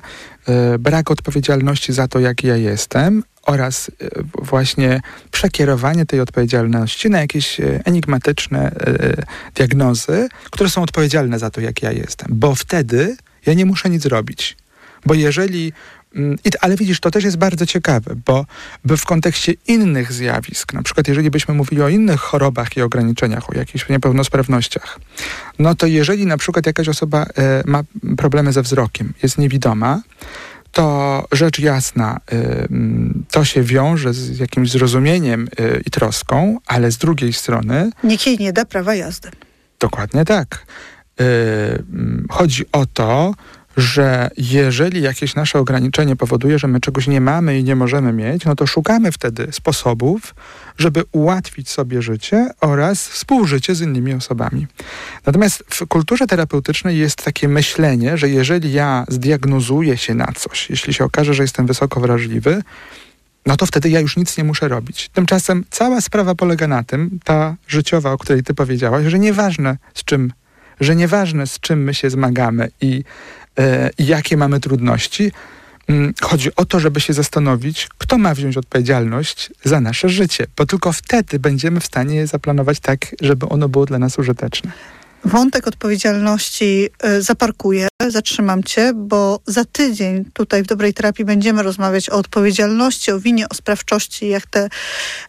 y, 0.75 0.79
brak 0.79 1.11
odpowiedzialności 1.11 1.93
za 1.93 2.07
to, 2.07 2.19
jaki 2.19 2.47
ja 2.47 2.57
jestem 2.57 3.23
oraz 3.43 3.89
y, 3.89 3.93
właśnie 4.41 5.01
przekierowanie 5.31 6.05
tej 6.05 6.19
odpowiedzialności 6.19 7.09
na 7.09 7.19
jakieś 7.19 7.59
y, 7.59 7.79
enigmatyczne 7.85 8.71
diagnozy, 9.55 10.29
które 10.51 10.69
są 10.69 10.81
odpowiedzialne 10.81 11.39
za 11.39 11.49
to, 11.49 11.61
jak 11.61 11.81
ja 11.81 11.91
jestem. 11.91 12.27
Bo 12.31 12.55
wtedy 12.55 13.15
ja 13.45 13.53
nie 13.53 13.65
muszę 13.65 13.89
nic 13.89 14.05
robić. 14.05 14.57
Bo 15.05 15.13
jeżeli 15.13 15.73
ale 16.61 16.75
widzisz, 16.75 16.99
to 16.99 17.11
też 17.11 17.23
jest 17.23 17.37
bardzo 17.37 17.65
ciekawe, 17.65 18.15
bo, 18.25 18.45
bo 18.85 18.97
w 18.97 19.05
kontekście 19.05 19.53
innych 19.67 20.13
zjawisk, 20.13 20.73
na 20.73 20.83
przykład 20.83 21.07
jeżeli 21.07 21.31
byśmy 21.31 21.53
mówili 21.53 21.81
o 21.81 21.89
innych 21.89 22.19
chorobach 22.19 22.77
i 22.77 22.81
ograniczeniach, 22.81 23.49
o 23.49 23.53
jakichś 23.53 23.89
niepełnosprawnościach, 23.89 24.99
no 25.59 25.75
to 25.75 25.87
jeżeli 25.87 26.25
na 26.25 26.37
przykład 26.37 26.65
jakaś 26.65 26.89
osoba 26.89 27.25
e, 27.37 27.63
ma 27.65 27.83
problemy 28.17 28.53
ze 28.53 28.61
wzrokiem, 28.61 29.13
jest 29.23 29.37
niewidoma, 29.37 30.01
to 30.71 31.27
rzecz 31.31 31.59
jasna, 31.59 32.19
y, 32.33 32.67
to 33.31 33.45
się 33.45 33.63
wiąże 33.63 34.13
z 34.13 34.39
jakimś 34.39 34.71
zrozumieniem 34.71 35.47
y, 35.59 35.81
i 35.85 35.91
troską, 35.91 36.57
ale 36.65 36.91
z 36.91 36.97
drugiej 36.97 37.33
strony. 37.33 37.91
Nikt 38.03 38.25
jej 38.25 38.37
nie 38.37 38.53
da 38.53 38.65
prawa 38.65 38.95
jazdy. 38.95 39.29
Dokładnie 39.79 40.25
tak. 40.25 40.65
Y, 41.21 41.83
chodzi 42.29 42.65
o 42.71 42.85
to, 42.85 43.33
że 43.77 44.29
jeżeli 44.37 45.01
jakieś 45.01 45.35
nasze 45.35 45.59
ograniczenie 45.59 46.15
powoduje, 46.15 46.59
że 46.59 46.67
my 46.67 46.79
czegoś 46.79 47.07
nie 47.07 47.21
mamy 47.21 47.59
i 47.59 47.63
nie 47.63 47.75
możemy 47.75 48.13
mieć, 48.13 48.45
no 48.45 48.55
to 48.55 48.67
szukamy 48.67 49.11
wtedy 49.11 49.47
sposobów, 49.51 50.35
żeby 50.77 51.03
ułatwić 51.11 51.69
sobie 51.69 52.01
życie 52.01 52.49
oraz 52.61 53.07
współżycie 53.07 53.75
z 53.75 53.81
innymi 53.81 54.13
osobami. 54.13 54.67
Natomiast 55.25 55.63
w 55.69 55.87
kulturze 55.87 56.27
terapeutycznej 56.27 56.97
jest 56.97 57.23
takie 57.23 57.47
myślenie, 57.47 58.17
że 58.17 58.29
jeżeli 58.29 58.73
ja 58.73 59.05
zdiagnozuję 59.07 59.97
się 59.97 60.15
na 60.15 60.27
coś, 60.35 60.69
jeśli 60.69 60.93
się 60.93 61.05
okaże, 61.05 61.33
że 61.33 61.43
jestem 61.43 61.67
wysoko 61.67 61.99
wrażliwy, 61.99 62.61
no 63.45 63.57
to 63.57 63.65
wtedy 63.65 63.89
ja 63.89 63.99
już 63.99 64.17
nic 64.17 64.37
nie 64.37 64.43
muszę 64.43 64.67
robić. 64.67 65.09
Tymczasem 65.13 65.63
cała 65.69 66.01
sprawa 66.01 66.35
polega 66.35 66.67
na 66.67 66.83
tym, 66.83 67.19
ta 67.23 67.55
życiowa, 67.67 68.11
o 68.11 68.17
której 68.17 68.43
ty 68.43 68.53
powiedziałaś, 68.53 69.05
że 69.07 69.19
nieważne 69.19 69.77
z 69.93 70.03
czym, 70.03 70.33
że 70.79 70.95
nieważne 70.95 71.47
z 71.47 71.59
czym 71.59 71.83
my 71.83 71.93
się 71.93 72.09
zmagamy 72.09 72.71
i 72.81 73.03
jakie 73.97 74.37
mamy 74.37 74.59
trudności. 74.59 75.31
Mm, 75.87 76.13
chodzi 76.21 76.55
o 76.55 76.65
to, 76.65 76.79
żeby 76.79 77.01
się 77.01 77.13
zastanowić, 77.13 77.89
kto 77.97 78.17
ma 78.17 78.33
wziąć 78.33 78.57
odpowiedzialność 78.57 79.51
za 79.63 79.81
nasze 79.81 80.09
życie, 80.09 80.47
bo 80.57 80.65
tylko 80.65 80.93
wtedy 80.93 81.39
będziemy 81.39 81.79
w 81.79 81.85
stanie 81.85 82.15
je 82.15 82.27
zaplanować 82.27 82.79
tak, 82.79 83.15
żeby 83.21 83.49
ono 83.49 83.69
było 83.69 83.85
dla 83.85 83.99
nas 83.99 84.19
użyteczne 84.19 84.71
wątek 85.25 85.67
odpowiedzialności 85.67 86.89
y, 87.05 87.21
zaparkuję, 87.21 87.87
zatrzymam 88.07 88.63
cię, 88.63 88.91
bo 88.95 89.39
za 89.45 89.65
tydzień 89.65 90.25
tutaj 90.33 90.63
w 90.63 90.67
Dobrej 90.67 90.93
Terapii 90.93 91.25
będziemy 91.25 91.63
rozmawiać 91.63 92.09
o 92.09 92.13
odpowiedzialności, 92.13 93.11
o 93.11 93.19
winie, 93.19 93.49
o 93.49 93.53
sprawczości, 93.53 94.27
jak 94.27 94.45
te, 94.45 94.69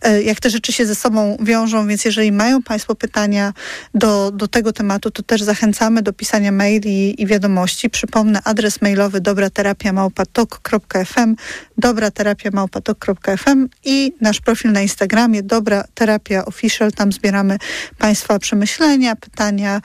y, 0.06 0.22
jak 0.22 0.40
te 0.40 0.50
rzeczy 0.50 0.72
się 0.72 0.86
ze 0.86 0.94
sobą 0.94 1.36
wiążą, 1.40 1.86
więc 1.86 2.04
jeżeli 2.04 2.32
mają 2.32 2.62
Państwo 2.62 2.94
pytania 2.94 3.52
do, 3.94 4.30
do 4.30 4.48
tego 4.48 4.72
tematu, 4.72 5.10
to 5.10 5.22
też 5.22 5.42
zachęcamy 5.42 6.02
do 6.02 6.12
pisania 6.12 6.52
maili 6.52 7.22
i 7.22 7.26
wiadomości. 7.26 7.90
Przypomnę 7.90 8.40
adres 8.44 8.82
mailowy 8.82 9.20
dobraterapia.tok.fm 9.20 11.36
dobraterapia.tok.fm 11.78 13.68
i 13.84 14.14
nasz 14.20 14.40
profil 14.40 14.72
na 14.72 14.82
Instagramie 14.82 15.42
Dobra 15.42 15.84
Terapia 15.94 16.44
Official. 16.44 16.92
Tam 16.92 17.12
zbieramy 17.12 17.58
Państwa 17.98 18.38
przemyślenia, 18.38 19.16
pytania, 19.16 19.81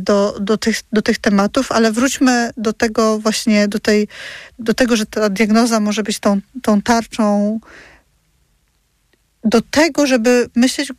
do, 0.00 0.36
do, 0.40 0.58
tych, 0.58 0.82
do 0.92 1.02
tych 1.02 1.18
tematów, 1.18 1.72
ale 1.72 1.92
wróćmy 1.92 2.50
do 2.56 2.72
tego 2.72 3.18
właśnie, 3.18 3.68
do, 3.68 3.78
tej, 3.78 4.08
do 4.58 4.74
tego, 4.74 4.96
że 4.96 5.06
ta 5.06 5.28
diagnoza 5.28 5.80
może 5.80 6.02
być 6.02 6.18
tą, 6.18 6.40
tą 6.62 6.82
tarczą 6.82 7.60
do 9.44 9.62
tego, 9.62 10.06
żeby 10.06 10.48
myśleć, 10.56 10.92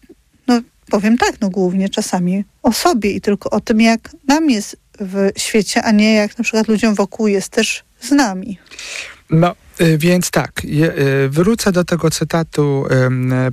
no 0.47 0.62
powiem 0.89 1.17
tak, 1.17 1.41
no 1.41 1.49
głównie 1.49 1.89
czasami 1.89 2.43
o 2.63 2.73
sobie 2.73 3.12
i 3.12 3.21
tylko 3.21 3.49
o 3.49 3.60
tym, 3.60 3.82
jak 3.82 3.99
nam 4.28 4.49
jest 4.49 4.78
w 4.99 5.30
świecie, 5.38 5.84
a 5.84 5.91
nie 5.91 6.13
jak 6.13 6.38
na 6.38 6.43
przykład 6.43 6.67
ludziom 6.67 6.95
wokół 6.95 7.28
jest 7.28 7.49
też 7.49 7.84
z 8.02 8.12
nami. 8.12 8.58
No, 9.30 9.56
y, 9.82 9.97
więc 9.97 10.32
tak, 10.32 10.52
y, 10.65 11.30
wrócę 11.30 11.71
do 11.71 11.84
tego 11.84 12.12
cytatu 12.12 12.86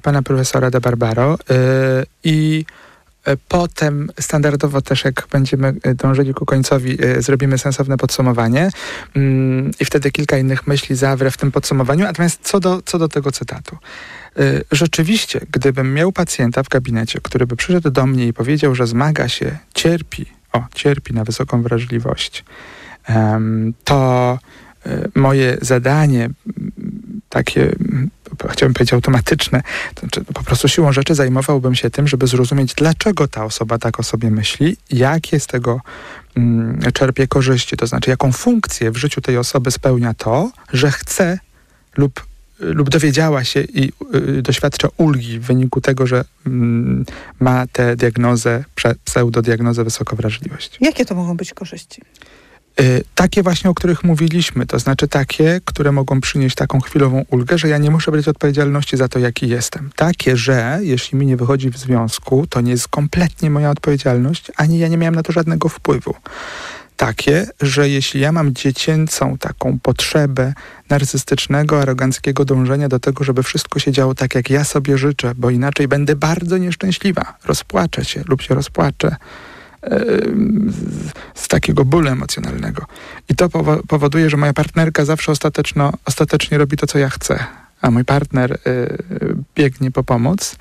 pana 0.02 0.22
profesora 0.22 0.70
de 0.70 0.80
Barbaro 0.80 1.34
y, 1.34 2.06
i 2.24 2.64
E, 2.66 2.85
potem 3.48 4.10
standardowo 4.20 4.82
też 4.82 5.04
jak 5.04 5.26
będziemy 5.30 5.74
e, 5.82 5.94
dążyli 5.94 6.34
ku 6.34 6.46
końcowi, 6.46 6.98
e, 7.04 7.22
zrobimy 7.22 7.58
sensowne 7.58 7.96
podsumowanie 7.96 8.70
mm, 9.16 9.70
i 9.80 9.84
wtedy 9.84 10.10
kilka 10.10 10.38
innych 10.38 10.66
myśli 10.66 10.96
zawrę 10.96 11.30
w 11.30 11.36
tym 11.36 11.52
podsumowaniu. 11.52 12.04
Natomiast 12.04 12.40
co 12.42 12.60
do, 12.60 12.82
co 12.82 12.98
do 12.98 13.08
tego 13.08 13.32
cytatu. 13.32 13.76
Rzeczywiście, 14.72 15.40
gdybym 15.50 15.94
miał 15.94 16.12
pacjenta 16.12 16.62
w 16.62 16.68
gabinecie, 16.68 17.20
który 17.22 17.46
by 17.46 17.56
przyszedł 17.56 17.90
do 17.90 18.06
mnie 18.06 18.26
i 18.26 18.32
powiedział, 18.32 18.74
że 18.74 18.86
zmaga 18.86 19.28
się, 19.28 19.58
cierpi, 19.74 20.26
o, 20.52 20.64
cierpi 20.74 21.14
na 21.14 21.24
wysoką 21.24 21.62
wrażliwość, 21.62 22.44
to 23.84 24.38
moje 25.14 25.58
zadanie 25.60 26.30
takie 27.28 27.72
chciałbym 28.50 28.74
powiedzieć 28.74 28.92
automatyczne, 28.92 29.62
to 29.94 30.00
znaczy 30.00 30.24
po 30.24 30.42
prostu 30.42 30.68
siłą 30.68 30.92
rzeczy 30.92 31.14
zajmowałbym 31.14 31.74
się 31.74 31.90
tym, 31.90 32.08
żeby 32.08 32.26
zrozumieć, 32.26 32.74
dlaczego 32.74 33.28
ta 33.28 33.44
osoba 33.44 33.78
tak 33.78 34.00
o 34.00 34.02
sobie 34.02 34.30
myśli, 34.30 34.76
jakie 34.90 35.40
z 35.40 35.46
tego 35.46 35.80
mm, 36.36 36.80
czerpie 36.92 37.28
korzyści, 37.28 37.76
to 37.76 37.86
znaczy 37.86 38.10
jaką 38.10 38.32
funkcję 38.32 38.90
w 38.90 38.96
życiu 38.96 39.20
tej 39.20 39.38
osoby 39.38 39.70
spełnia 39.70 40.14
to, 40.14 40.50
że 40.72 40.90
chce 40.90 41.38
lub 41.96 42.26
lub 42.58 42.90
dowiedziała 42.90 43.44
się 43.44 43.60
i 43.60 43.92
y, 44.38 44.42
doświadcza 44.42 44.88
ulgi 44.96 45.38
w 45.38 45.42
wyniku 45.42 45.80
tego, 45.80 46.06
że 46.06 46.20
y, 46.20 46.50
ma 47.40 47.66
tę 47.66 47.96
diagnozę, 47.96 48.64
pseudodiagnozę 49.04 49.84
wysokowrażliwości. 49.84 50.78
Jakie 50.80 51.04
to 51.04 51.14
mogą 51.14 51.36
być 51.36 51.54
korzyści? 51.54 52.02
Y, 52.80 53.04
takie 53.14 53.42
właśnie, 53.42 53.70
o 53.70 53.74
których 53.74 54.04
mówiliśmy, 54.04 54.66
to 54.66 54.78
znaczy 54.78 55.08
takie, 55.08 55.60
które 55.64 55.92
mogą 55.92 56.20
przynieść 56.20 56.56
taką 56.56 56.80
chwilową 56.80 57.24
ulgę, 57.30 57.58
że 57.58 57.68
ja 57.68 57.78
nie 57.78 57.90
muszę 57.90 58.10
brać 58.10 58.28
odpowiedzialności 58.28 58.96
za 58.96 59.08
to, 59.08 59.18
jaki 59.18 59.48
jestem. 59.48 59.90
Takie, 59.96 60.36
że 60.36 60.78
jeśli 60.82 61.18
mi 61.18 61.26
nie 61.26 61.36
wychodzi 61.36 61.70
w 61.70 61.78
związku, 61.78 62.46
to 62.46 62.60
nie 62.60 62.70
jest 62.70 62.88
kompletnie 62.88 63.50
moja 63.50 63.70
odpowiedzialność, 63.70 64.52
ani 64.56 64.78
ja 64.78 64.88
nie 64.88 64.96
miałem 64.96 65.14
na 65.14 65.22
to 65.22 65.32
żadnego 65.32 65.68
wpływu. 65.68 66.14
Takie, 66.96 67.46
że 67.60 67.88
jeśli 67.88 68.20
ja 68.20 68.32
mam 68.32 68.54
dziecięcą 68.54 69.38
taką 69.38 69.78
potrzebę 69.78 70.54
narcystycznego, 70.90 71.80
aroganckiego 71.80 72.44
dążenia 72.44 72.88
do 72.88 72.98
tego, 73.00 73.24
żeby 73.24 73.42
wszystko 73.42 73.78
się 73.78 73.92
działo 73.92 74.14
tak, 74.14 74.34
jak 74.34 74.50
ja 74.50 74.64
sobie 74.64 74.98
życzę, 74.98 75.32
bo 75.36 75.50
inaczej 75.50 75.88
będę 75.88 76.16
bardzo 76.16 76.58
nieszczęśliwa, 76.58 77.34
rozpłaczę 77.44 78.04
się 78.04 78.22
lub 78.28 78.42
się 78.42 78.54
rozpłaczę, 78.54 79.16
z 81.34 81.48
takiego 81.48 81.84
bólu 81.84 82.08
emocjonalnego. 82.08 82.86
I 83.28 83.34
to 83.34 83.48
powoduje, 83.88 84.30
że 84.30 84.36
moja 84.36 84.52
partnerka 84.52 85.04
zawsze 85.04 85.32
ostateczno, 85.32 85.92
ostatecznie 86.04 86.58
robi 86.58 86.76
to, 86.76 86.86
co 86.86 86.98
ja 86.98 87.08
chcę, 87.08 87.44
a 87.80 87.90
mój 87.90 88.04
partner 88.04 88.52
y, 88.52 88.58
biegnie 89.54 89.90
po 89.90 90.04
pomoc, 90.04 90.56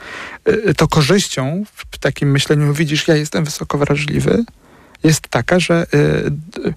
y, 0.50 0.74
to 0.74 0.88
korzyścią 0.88 1.64
w 1.92 1.98
takim 1.98 2.32
myśleniu, 2.32 2.74
widzisz, 2.74 3.08
ja 3.08 3.16
jestem 3.16 3.46
wysoko 3.46 3.78
wrażliwy, 3.78 4.44
jest 5.04 5.28
taka, 5.28 5.60
że 5.60 5.88
y, 5.94 6.74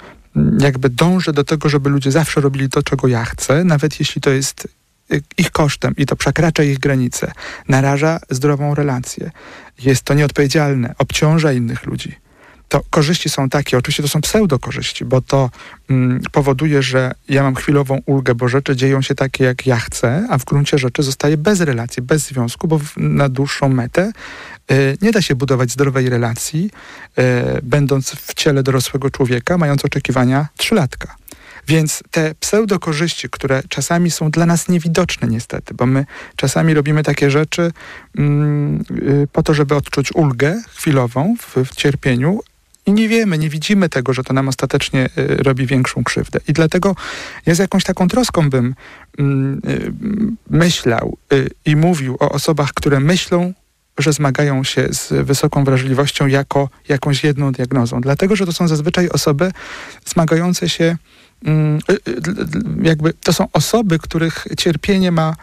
jakby 0.61 0.91
dążę 0.91 1.33
do 1.33 1.45
tego, 1.45 1.69
żeby 1.69 1.91
ludzie 1.91 2.13
zawsze 2.13 2.41
robili 2.41 2.69
to, 2.69 2.83
czego 2.83 3.09
ja 3.09 3.25
chcę, 3.25 3.65
nawet 3.65 4.01
jeśli 4.01 4.21
to 4.21 4.31
jest 4.31 4.69
ich 5.39 5.51
kosztem 5.51 5.95
i 5.97 6.07
to 6.07 6.17
przekracza 6.17 6.63
ich 6.63 6.79
granice, 6.79 7.33
naraża 7.69 8.21
zdrową 8.31 8.75
relację. 8.75 9.31
Jest 9.79 10.03
to 10.03 10.15
nieodpowiedzialne, 10.15 10.95
obciąża 10.99 11.53
innych 11.53 11.87
ludzi 11.87 12.28
to 12.69 12.83
korzyści 12.91 13.29
są 13.29 13.49
takie, 13.49 13.79
oczywiście 13.79 14.03
to 14.03 14.09
są 14.09 14.21
pseudokorzyści, 14.21 15.05
bo 15.05 15.21
to 15.21 15.51
mm, 15.91 16.21
powoduje, 16.33 16.83
że 16.83 17.13
ja 17.29 17.43
mam 17.43 17.55
chwilową 17.55 18.01
ulgę, 18.07 18.35
bo 18.35 18.49
rzeczy 18.49 18.77
dzieją 18.77 19.03
się 19.03 19.14
takie, 19.14 19.45
jak 19.45 19.66
ja 19.66 19.77
chcę, 19.77 20.27
a 20.31 20.39
w 20.39 20.45
gruncie 20.45 20.79
rzeczy 20.79 21.03
zostaje 21.03 21.37
bez 21.37 21.61
relacji, 21.61 22.03
bez 22.03 22.27
związku, 22.27 22.69
bo 22.69 22.79
w, 22.79 22.97
na 22.97 23.29
dłuższą 23.29 23.69
metę 23.69 24.12
y, 24.73 24.97
nie 25.03 25.12
da 25.12 25.23
się 25.23 25.35
budować 25.35 25.71
zdrowej 25.71 26.09
relacji, 26.09 26.71
y, 27.19 27.23
będąc 27.62 28.11
w 28.11 28.35
ciele 28.35 28.62
dorosłego 28.62 29.11
człowieka, 29.11 29.59
mając 29.59 29.85
oczekiwania 29.85 30.49
trzylatka. 30.57 31.16
Więc 31.69 32.03
te 32.11 32.35
pseudokorzyści, 32.35 33.29
które 33.31 33.62
czasami 33.69 34.11
są 34.11 34.31
dla 34.31 34.47
nas 34.47 34.69
niewidoczne 34.69 35.29
niestety, 35.29 35.75
bo 35.75 35.87
my 35.87 36.07
czasami 36.37 36.75
robimy 36.75 37.03
takie 37.03 37.31
rzeczy 37.31 37.73
mm, 38.19 38.85
y, 38.91 39.29
po 39.33 39.43
to, 39.43 39.55
żeby 39.55 39.75
odczuć 39.75 40.12
ulgę 40.12 40.62
chwilową 40.69 41.37
w, 41.41 41.57
w 41.64 41.77
cierpieniu, 41.77 42.41
i 42.89 42.93
nie 42.93 43.09
wiemy, 43.09 43.39
nie 43.39 43.49
widzimy 43.49 43.89
tego, 43.89 44.12
że 44.12 44.24
to 44.24 44.34
nam 44.34 44.49
ostatecznie 44.49 45.09
y, 45.18 45.36
robi 45.36 45.66
większą 45.66 46.05
krzywdę. 46.05 46.41
I 46.49 46.53
dlatego 46.53 46.97
ja 47.47 47.55
z 47.55 47.59
jakąś 47.59 47.84
taką 47.84 48.09
troską 48.09 48.51
bym 48.51 48.74
mm, 49.18 49.61
y, 49.68 49.93
myślał 50.51 51.16
y, 51.32 51.51
i 51.64 51.76
mówił 51.76 52.16
o 52.20 52.28
osobach, 52.30 52.72
które 52.74 53.01
myślą, 53.01 53.53
że 53.99 54.12
zmagają 54.12 54.64
się 54.64 54.89
z 54.91 55.26
wysoką 55.26 55.64
wrażliwością 55.64 56.26
jako 56.26 56.68
jakąś 56.89 57.24
jedną 57.24 57.53
diagnozą. 57.53 58.01
Dlatego, 58.01 58.36
że 58.36 58.47
to 58.47 58.53
są 58.53 58.68
zazwyczaj 58.68 59.09
osoby 59.09 59.51
zmagające 60.05 60.68
się 60.68 60.97
mm, 61.45 61.78
jakby 62.82 63.12
to 63.12 63.32
są 63.32 63.47
osoby, 63.53 63.99
których 63.99 64.47
cierpienie 64.59 65.12
ma 65.12 65.36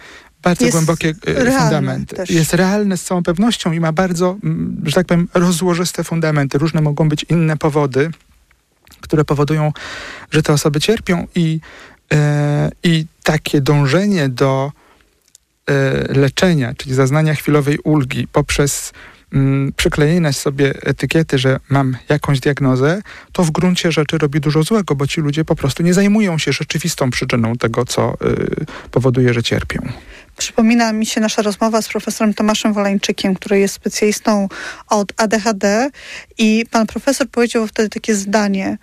bardzo 0.46 0.66
Jest 0.66 0.78
głębokie 0.78 1.14
realne 1.26 1.60
fundamenty. 1.62 2.16
też. 2.16 2.30
Jest 2.30 2.54
realne 2.54 2.98
z 2.98 3.04
całą 3.04 3.24
pewnością 3.24 3.72
i 3.72 3.80
ma 3.80 3.92
bardzo, 3.92 4.38
że 4.84 4.92
tak 4.92 5.08
powiem, 5.08 5.28
rozłożyste 5.34 6.04
fundamenty. 6.04 6.58
Różne 6.58 6.82
mogą 6.82 7.10
być 7.10 7.26
inne 7.30 7.58
powody, 7.58 8.12
które 9.02 9.26
powodują, 9.26 9.74
że 10.32 10.44
te 10.44 10.54
osoby 10.54 10.80
cierpią 10.80 11.28
i, 11.36 11.60
e, 12.14 12.72
i 12.84 13.06
takie 13.24 13.62
dążenie 13.62 14.30
do 14.30 14.72
e, 15.68 15.74
leczenia, 16.14 16.74
czyli 16.78 16.96
zaznania 16.96 17.36
chwilowej 17.36 17.80
ulgi 17.84 18.28
poprzez 18.28 18.94
mm, 19.36 19.74
przyklejenie 19.76 20.34
sobie 20.34 20.74
etykiety, 20.84 21.38
że 21.38 21.60
mam 21.70 21.98
jakąś 22.10 22.40
diagnozę, 22.40 23.02
to 23.32 23.44
w 23.44 23.52
gruncie 23.52 23.92
rzeczy 23.92 24.18
robi 24.18 24.40
dużo 24.40 24.64
złego, 24.64 24.96
bo 24.96 25.08
ci 25.08 25.22
ludzie 25.22 25.46
po 25.46 25.56
prostu 25.56 25.84
nie 25.84 25.94
zajmują 25.94 26.38
się 26.38 26.52
rzeczywistą 26.52 27.10
przyczyną 27.10 27.56
tego, 27.56 27.86
co 27.86 28.14
y, 28.14 28.66
powoduje, 28.92 29.34
że 29.34 29.44
cierpią. 29.44 29.80
Przypomina 30.38 30.94
mi 30.94 31.06
się 31.06 31.22
nasza 31.22 31.42
rozmowa 31.42 31.82
z 31.82 31.88
profesorem 31.88 32.34
Tomaszem 32.34 32.74
Wolańczykiem, 32.74 33.36
który 33.36 33.60
jest 33.60 33.74
specjalistą 33.74 34.48
od 34.88 35.14
ADHD 35.18 35.90
i 36.38 36.66
pan 36.72 36.88
profesor 36.88 37.30
powiedział 37.30 37.68
wtedy 37.68 37.90
takie 37.90 38.16
zdanie. 38.16 38.78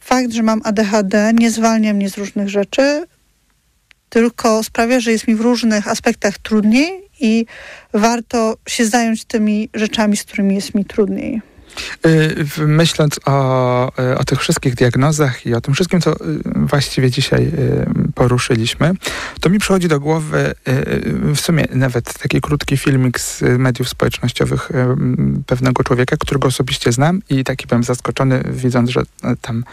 Fakt, 0.00 0.32
że 0.32 0.42
mam 0.42 0.60
ADHD 0.64 1.32
nie 1.34 1.50
zwalnia 1.50 1.94
mnie 1.94 2.10
z 2.10 2.18
różnych 2.18 2.48
rzeczy, 2.48 3.04
tylko 4.08 4.62
sprawia, 4.64 5.00
że 5.00 5.12
jest 5.12 5.28
mi 5.28 5.34
w 5.34 5.40
różnych 5.40 5.88
aspektach 5.88 6.38
trudniej 6.38 7.09
i 7.20 7.46
warto 7.94 8.56
się 8.68 8.86
zająć 8.86 9.24
tymi 9.24 9.68
rzeczami, 9.74 10.16
z 10.16 10.24
którymi 10.24 10.54
jest 10.54 10.74
mi 10.74 10.84
trudniej. 10.84 11.42
Y, 12.06 12.66
Myśląc 12.66 13.20
o, 13.26 14.02
y, 14.02 14.18
o 14.18 14.24
tych 14.24 14.40
wszystkich 14.40 14.74
diagnozach 14.74 15.46
i 15.46 15.54
o 15.54 15.60
tym 15.60 15.74
wszystkim, 15.74 16.00
co 16.00 16.12
y, 16.12 16.16
właściwie 16.56 17.10
dzisiaj 17.10 17.52
poruszyliśmy, 18.14 18.92
to 19.40 19.50
mi 19.50 19.58
przychodzi 19.58 19.88
do 19.88 20.00
głowy 20.00 20.54
w 21.34 21.40
sumie 21.40 21.64
nawet 21.72 22.18
taki 22.18 22.40
krótki 22.40 22.76
filmik 22.76 23.20
z 23.20 23.42
mediów 23.58 23.88
społecznościowych 23.88 24.70
pewnego 25.46 25.84
człowieka, 25.84 26.16
którego 26.16 26.48
osobiście 26.48 26.92
znam 26.92 27.22
i 27.30 27.44
taki 27.44 27.66
byłem 27.66 27.84
zaskoczony, 27.84 28.42
widząc, 28.50 28.90
że 28.90 29.02
tam 29.40 29.64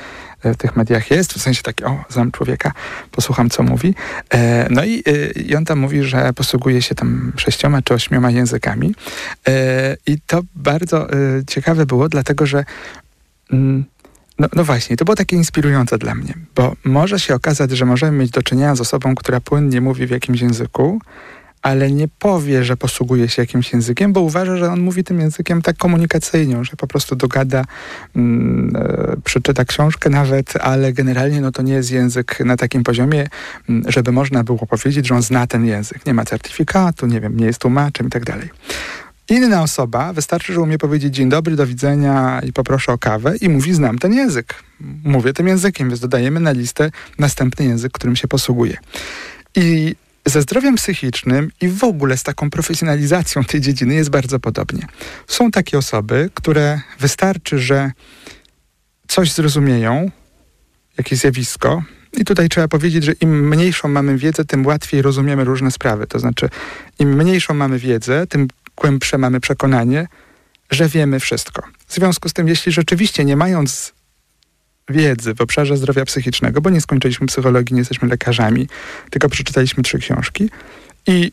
w 0.43 0.57
tych 0.57 0.75
mediach 0.75 1.11
jest, 1.11 1.33
w 1.33 1.41
sensie 1.41 1.63
taki, 1.63 1.83
o, 1.83 2.03
znam 2.09 2.31
człowieka, 2.31 2.71
posłucham, 3.11 3.49
co 3.49 3.63
mówi. 3.63 3.95
E, 4.29 4.67
No 4.69 4.83
i, 4.83 5.03
y, 5.07 5.31
i 5.47 5.55
on 5.55 5.65
tam 5.65 5.79
mówi, 5.79 6.03
że 6.03 6.33
posługuje 6.33 6.81
się 6.81 6.95
tam 6.95 7.33
sześcioma 7.37 7.81
czy 7.81 7.93
ośmioma 7.93 8.31
językami. 8.31 8.95
E, 9.47 9.97
I 10.07 10.17
to 10.27 10.41
bardzo 10.55 11.07
ciekawe 11.47 11.85
było, 11.85 12.09
dlatego 12.09 12.45
że 12.45 12.65
mm, 13.51 13.85
no, 14.39 14.47
no 14.55 14.63
właśnie, 14.63 14.97
to 14.97 15.05
było 15.05 15.15
takie 15.15 15.35
inspirujące 15.35 15.97
dla 15.97 16.15
mnie, 16.15 16.33
bo 16.55 16.75
może 16.83 17.19
się 17.19 17.35
okazać, 17.35 17.71
że 17.71 17.85
możemy 17.85 18.17
mieć 18.17 18.31
do 18.31 18.43
czynienia 18.43 18.75
z 18.75 18.81
osobą, 18.81 19.15
która 19.15 19.39
płynnie 19.39 19.81
mówi 19.81 20.07
w 20.07 20.09
jakimś 20.09 20.41
języku, 20.41 21.01
ale 21.61 21.91
nie 21.91 22.07
powie, 22.07 22.63
że 22.63 22.77
posługuje 22.77 23.29
się 23.29 23.41
jakimś 23.41 23.73
językiem, 23.73 24.13
bo 24.13 24.21
uważa, 24.21 24.57
że 24.57 24.71
on 24.71 24.79
mówi 24.79 25.03
tym 25.03 25.19
językiem 25.19 25.61
tak 25.61 25.77
komunikacyjnie, 25.77 26.65
że 26.65 26.75
po 26.77 26.87
prostu 26.87 27.15
dogada, 27.15 27.65
mm, 28.15 28.75
e, 28.75 29.15
przeczyta 29.23 29.65
książkę 29.65 30.09
nawet, 30.09 30.53
ale 30.61 30.93
generalnie 30.93 31.41
no 31.41 31.51
to 31.51 31.61
nie 31.61 31.73
jest 31.73 31.91
język 31.91 32.39
na 32.45 32.57
takim 32.57 32.83
poziomie, 32.83 33.27
mm, 33.69 33.91
żeby 33.91 34.11
można 34.11 34.43
było 34.43 34.65
powiedzieć, 34.67 35.07
że 35.07 35.15
on 35.15 35.21
zna 35.21 35.47
ten 35.47 35.65
język. 35.65 36.05
Nie 36.05 36.13
ma 36.13 36.25
certyfikatu, 36.25 37.07
nie 37.07 37.21
wiem, 37.21 37.37
nie 37.37 37.45
jest 37.45 37.59
tłumaczem 37.59 38.07
i 38.07 38.09
tak 38.09 38.25
dalej. 38.25 38.49
Inna 39.29 39.61
osoba, 39.61 40.13
wystarczy, 40.13 40.53
że 40.53 40.61
umie 40.61 40.77
powiedzieć 40.77 41.15
dzień 41.15 41.29
dobry, 41.29 41.55
do 41.55 41.67
widzenia 41.67 42.41
i 42.43 42.53
poproszę 42.53 42.93
o 42.93 42.97
kawę 42.97 43.37
i 43.37 43.49
mówi 43.49 43.73
znam 43.73 43.97
ten 43.97 44.13
język. 44.13 44.55
Mówię 45.03 45.33
tym 45.33 45.47
językiem, 45.47 45.89
więc 45.89 45.99
dodajemy 45.99 46.39
na 46.39 46.51
listę 46.51 46.91
następny 47.19 47.65
język, 47.65 47.91
którym 47.91 48.15
się 48.15 48.27
posługuje. 48.27 48.77
I 49.55 49.95
ze 50.29 50.41
zdrowiem 50.41 50.75
psychicznym 50.75 51.51
i 51.61 51.67
w 51.67 51.83
ogóle 51.83 52.17
z 52.17 52.23
taką 52.23 52.49
profesjonalizacją 52.49 53.43
tej 53.43 53.61
dziedziny 53.61 53.93
jest 53.93 54.09
bardzo 54.09 54.39
podobnie. 54.39 54.87
Są 55.27 55.51
takie 55.51 55.77
osoby, 55.77 56.29
które 56.33 56.81
wystarczy, 56.99 57.59
że 57.59 57.91
coś 59.07 59.33
zrozumieją, 59.33 60.11
jakieś 60.97 61.19
zjawisko, 61.19 61.83
i 62.13 62.25
tutaj 62.25 62.49
trzeba 62.49 62.67
powiedzieć, 62.67 63.03
że 63.03 63.11
im 63.11 63.49
mniejszą 63.49 63.87
mamy 63.87 64.17
wiedzę, 64.17 64.45
tym 64.45 64.65
łatwiej 64.65 65.01
rozumiemy 65.01 65.43
różne 65.43 65.71
sprawy. 65.71 66.07
To 66.07 66.19
znaczy, 66.19 66.49
im 66.99 67.15
mniejszą 67.15 67.53
mamy 67.53 67.79
wiedzę, 67.79 68.27
tym 68.27 68.47
głębsze 68.77 69.17
mamy 69.17 69.39
przekonanie, 69.39 70.07
że 70.71 70.87
wiemy 70.87 71.19
wszystko. 71.19 71.63
W 71.87 71.93
związku 71.93 72.29
z 72.29 72.33
tym, 72.33 72.47
jeśli 72.47 72.71
rzeczywiście 72.71 73.25
nie 73.25 73.35
mając 73.35 73.93
wiedzy 74.89 75.35
w 75.35 75.41
obszarze 75.41 75.77
zdrowia 75.77 76.05
psychicznego, 76.05 76.61
bo 76.61 76.69
nie 76.69 76.81
skończyliśmy 76.81 77.27
psychologii, 77.27 77.73
nie 77.73 77.81
jesteśmy 77.81 78.07
lekarzami, 78.07 78.67
tylko 79.09 79.29
przeczytaliśmy 79.29 79.83
trzy 79.83 79.99
książki 79.99 80.49
i 81.07 81.31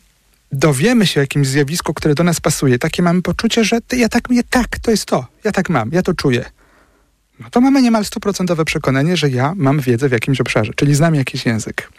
dowiemy 0.52 1.06
się 1.06 1.20
o 1.20 1.22
jakimś 1.22 1.46
zjawisku, 1.46 1.94
które 1.94 2.14
do 2.14 2.24
nas 2.24 2.40
pasuje, 2.40 2.78
takie 2.78 3.02
mamy 3.02 3.22
poczucie, 3.22 3.64
że 3.64 3.78
ja 3.92 4.08
tak, 4.08 4.24
ja 4.30 4.42
tak, 4.50 4.78
to 4.78 4.90
jest 4.90 5.06
to, 5.06 5.26
ja 5.44 5.52
tak 5.52 5.70
mam, 5.70 5.90
ja 5.92 6.02
to 6.02 6.14
czuję. 6.14 6.44
No 7.40 7.50
to 7.50 7.60
mamy 7.60 7.82
niemal 7.82 8.04
stuprocentowe 8.04 8.64
przekonanie, 8.64 9.16
że 9.16 9.30
ja 9.30 9.52
mam 9.56 9.80
wiedzę 9.80 10.08
w 10.08 10.12
jakimś 10.12 10.40
obszarze, 10.40 10.72
czyli 10.76 10.94
znam 10.94 11.14
jakiś 11.14 11.46
język. 11.46 11.90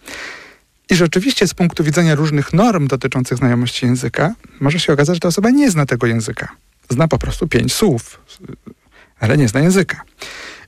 I 0.89 0.95
rzeczywiście 0.95 1.47
z 1.47 1.53
punktu 1.53 1.84
widzenia 1.84 2.16
różnych 2.16 2.53
norm 2.53 2.88
dotyczących 2.88 3.38
znajomości 3.38 3.86
języka, 3.86 4.34
może 4.60 4.80
się 4.80 4.93
okazać, 4.93 5.16
że 5.16 5.20
ta 5.20 5.28
osoba 5.28 5.49
nie 5.49 5.72
zna 5.72 5.86
tego 5.86 6.08
języka. 6.08 6.47
Zna 6.89 7.08
po 7.08 7.18
prostu 7.18 7.47
pięć 7.47 7.74
słów, 7.74 8.20
ale 9.20 9.38
nie 9.38 9.47
zna 9.47 9.60
języka. 9.60 10.01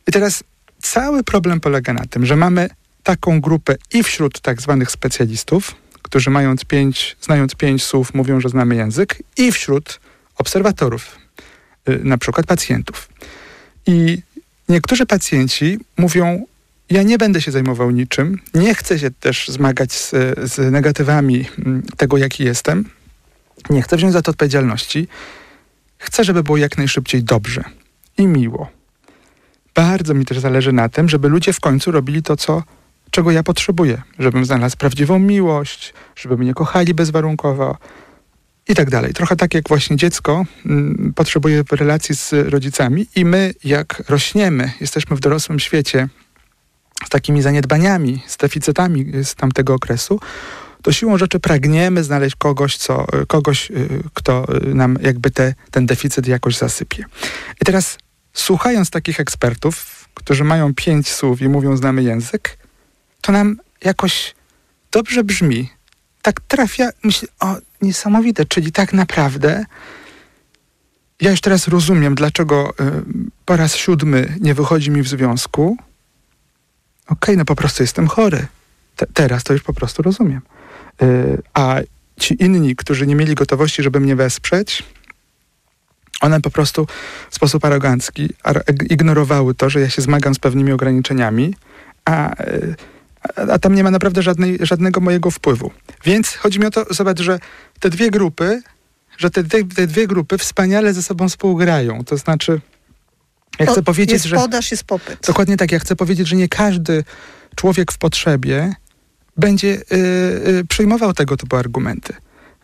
I 0.08 0.12
teraz 0.12 0.44
cały 0.82 1.24
problem 1.24 1.60
polega 1.60 1.94
na 1.94 2.06
tym, 2.06 2.26
że 2.26 2.36
mamy 2.36 2.70
taką 3.04 3.42
grupę 3.42 3.76
i 3.94 4.04
wśród 4.04 4.42
tak 4.42 4.62
zwanych 4.62 4.92
specjalistów, 4.92 5.76
którzy 6.02 6.30
mając 6.30 6.66
pięć, 6.66 7.18
znając 7.22 7.56
pięć 7.56 7.84
słów 7.84 8.14
mówią, 8.14 8.40
że 8.40 8.50
znamy 8.50 8.76
język, 8.76 9.24
i 9.38 9.52
wśród 9.52 10.00
obserwatorów, 10.36 11.18
y, 11.90 12.00
na 12.04 12.18
przykład 12.18 12.46
pacjentów. 12.46 13.10
I 13.88 14.22
niektórzy 14.70 15.06
pacjenci 15.06 15.80
mówią, 15.98 16.46
ja 16.90 17.04
nie 17.04 17.18
będę 17.18 17.42
się 17.42 17.52
zajmował 17.52 17.92
niczym, 17.92 18.40
nie 18.54 18.76
chcę 18.76 19.00
się 19.00 19.12
też 19.12 19.48
zmagać 19.48 19.94
z, 19.94 20.12
z 20.52 20.72
negatywami 20.72 21.46
mm, 21.60 21.84
tego, 21.98 22.18
jaki 22.18 22.44
jestem, 22.44 22.90
nie 23.70 23.82
chcę 23.82 23.98
wziąć 23.98 24.14
za 24.14 24.22
to 24.22 24.32
odpowiedzialności, 24.32 25.08
chcę, 25.98 26.24
żeby 26.24 26.44
było 26.44 26.58
jak 26.58 26.78
najszybciej 26.78 27.24
dobrze 27.24 27.64
i 28.18 28.28
miło. 28.28 28.77
Bardzo 29.78 30.14
mi 30.14 30.26
też 30.26 30.40
zależy 30.40 30.74
na 30.74 30.90
tym, 30.90 31.10
żeby 31.10 31.30
ludzie 31.30 31.54
w 31.54 31.60
końcu 31.60 31.92
robili 31.92 32.24
to, 32.24 32.36
co, 32.36 32.64
czego 33.12 33.32
ja 33.32 33.44
potrzebuję. 33.44 34.02
Żebym 34.20 34.46
znalazł 34.46 34.78
prawdziwą 34.78 35.20
miłość, 35.20 35.94
żeby 36.16 36.38
mnie 36.38 36.54
kochali 36.54 36.94
bezwarunkowo 36.94 37.78
i 38.68 38.76
tak 38.76 38.90
dalej. 38.90 39.14
Trochę 39.14 39.36
tak 39.36 39.54
jak 39.54 39.70
właśnie 39.70 39.96
dziecko 39.96 40.46
mm, 40.66 41.14
potrzebuje 41.16 41.64
relacji 41.72 42.16
z 42.16 42.34
rodzicami 42.34 43.08
i 43.16 43.26
my 43.26 43.54
jak 43.64 44.04
rośniemy, 44.10 44.72
jesteśmy 44.82 45.16
w 45.16 45.20
dorosłym 45.20 45.60
świecie 45.60 46.08
z 47.06 47.10
takimi 47.10 47.42
zaniedbaniami, 47.42 48.24
z 48.28 48.38
deficytami 48.38 49.06
z 49.24 49.36
tamtego 49.36 49.74
okresu, 49.74 50.20
to 50.82 50.92
siłą 50.92 51.18
rzeczy 51.18 51.40
pragniemy 51.40 52.04
znaleźć 52.04 52.36
kogoś, 52.36 52.78
co, 52.78 53.06
kogoś 53.28 53.72
y, 53.72 54.04
kto 54.14 54.46
y, 54.56 54.76
nam 54.76 54.98
jakby 55.02 55.32
te, 55.32 55.54
ten 55.72 55.86
deficyt 55.86 56.28
jakoś 56.28 56.58
zasypie. 56.58 57.06
I 57.62 57.66
teraz 57.66 57.98
słuchając 58.40 58.90
takich 58.90 59.20
ekspertów, 59.20 60.08
którzy 60.14 60.44
mają 60.44 60.74
pięć 60.74 61.10
słów 61.10 61.42
i 61.42 61.50
mówią 61.50 61.78
znamy 61.78 62.04
język, 62.04 62.58
to 63.22 63.32
nam 63.32 63.58
jakoś 63.84 64.36
dobrze 64.92 65.24
brzmi. 65.24 65.70
Tak 66.22 66.42
trafia, 66.42 66.90
myślę, 67.04 67.28
o 67.40 67.56
niesamowite, 67.82 68.46
czyli 68.46 68.72
tak 68.72 68.94
naprawdę 68.94 69.66
ja 71.22 71.32
już 71.32 71.42
teraz 71.42 71.68
rozumiem, 71.68 72.16
dlaczego 72.16 72.70
y, 72.70 72.74
po 73.46 73.58
raz 73.58 73.76
siódmy 73.76 74.38
nie 74.42 74.54
wychodzi 74.54 74.92
mi 74.92 75.02
w 75.02 75.08
związku. 75.08 75.78
Okej, 77.08 77.38
no 77.38 77.46
po 77.46 77.56
prostu 77.56 77.84
jestem 77.84 78.08
chory. 78.08 78.48
Te, 78.96 79.06
teraz 79.14 79.44
to 79.44 79.54
już 79.54 79.64
po 79.64 79.74
prostu 79.74 80.04
rozumiem. 80.04 80.42
Y, 81.02 81.42
a 81.54 81.76
ci 82.20 82.44
inni, 82.44 82.76
którzy 82.76 83.08
nie 83.08 83.16
mieli 83.16 83.36
gotowości, 83.36 83.84
żeby 83.84 84.00
mnie 84.00 84.16
wesprzeć, 84.16 84.84
one 86.22 86.42
po 86.42 86.50
prostu 86.50 86.88
w 87.30 87.36
sposób 87.36 87.66
arogancki 87.66 88.30
ar- 88.44 88.64
ignorowały 88.90 89.56
to, 89.56 89.70
że 89.70 89.80
ja 89.80 89.90
się 89.90 90.02
zmagam 90.02 90.36
z 90.36 90.40
pewnymi 90.40 90.72
ograniczeniami, 90.72 91.56
a, 92.06 92.44
y, 92.44 92.76
a, 93.36 93.42
a 93.42 93.60
tam 93.60 93.76
nie 93.76 93.84
ma 93.84 93.92
naprawdę 93.92 94.22
żadnej, 94.22 94.58
żadnego 94.62 95.02
mojego 95.02 95.32
wpływu. 95.32 95.72
Więc 96.06 96.36
chodzi 96.36 96.60
mi 96.60 96.66
o 96.66 96.72
to, 96.72 96.86
zobacz, 96.90 97.22
że 97.22 97.40
te 97.80 97.90
dwie 97.90 98.12
grupy, 98.12 98.62
że 99.18 99.30
te, 99.30 99.44
te, 99.44 99.64
te 99.64 99.88
dwie 99.88 100.08
grupy 100.08 100.38
wspaniale 100.38 100.94
ze 100.94 101.04
sobą 101.04 101.30
współgrają. 101.30 102.04
To 102.04 102.18
znaczy, 102.18 102.62
ja 103.60 103.66
chcę 103.66 103.84
powiedzieć, 103.84 104.14
jest 104.14 104.26
że... 104.26 104.36
podaż, 104.36 104.72
jest 104.72 104.84
popyt. 104.84 105.20
Dokładnie 105.28 105.58
tak. 105.58 105.72
Ja 105.72 105.80
chcę 105.80 105.96
powiedzieć, 105.96 106.28
że 106.28 106.36
nie 106.36 106.48
każdy 106.48 107.04
człowiek 107.56 107.92
w 107.92 107.98
potrzebie 107.98 108.74
będzie 109.38 109.68
y, 109.68 109.96
y, 110.48 110.66
przyjmował 110.70 111.14
tego 111.14 111.38
typu 111.38 111.56
argumenty. 111.56 112.14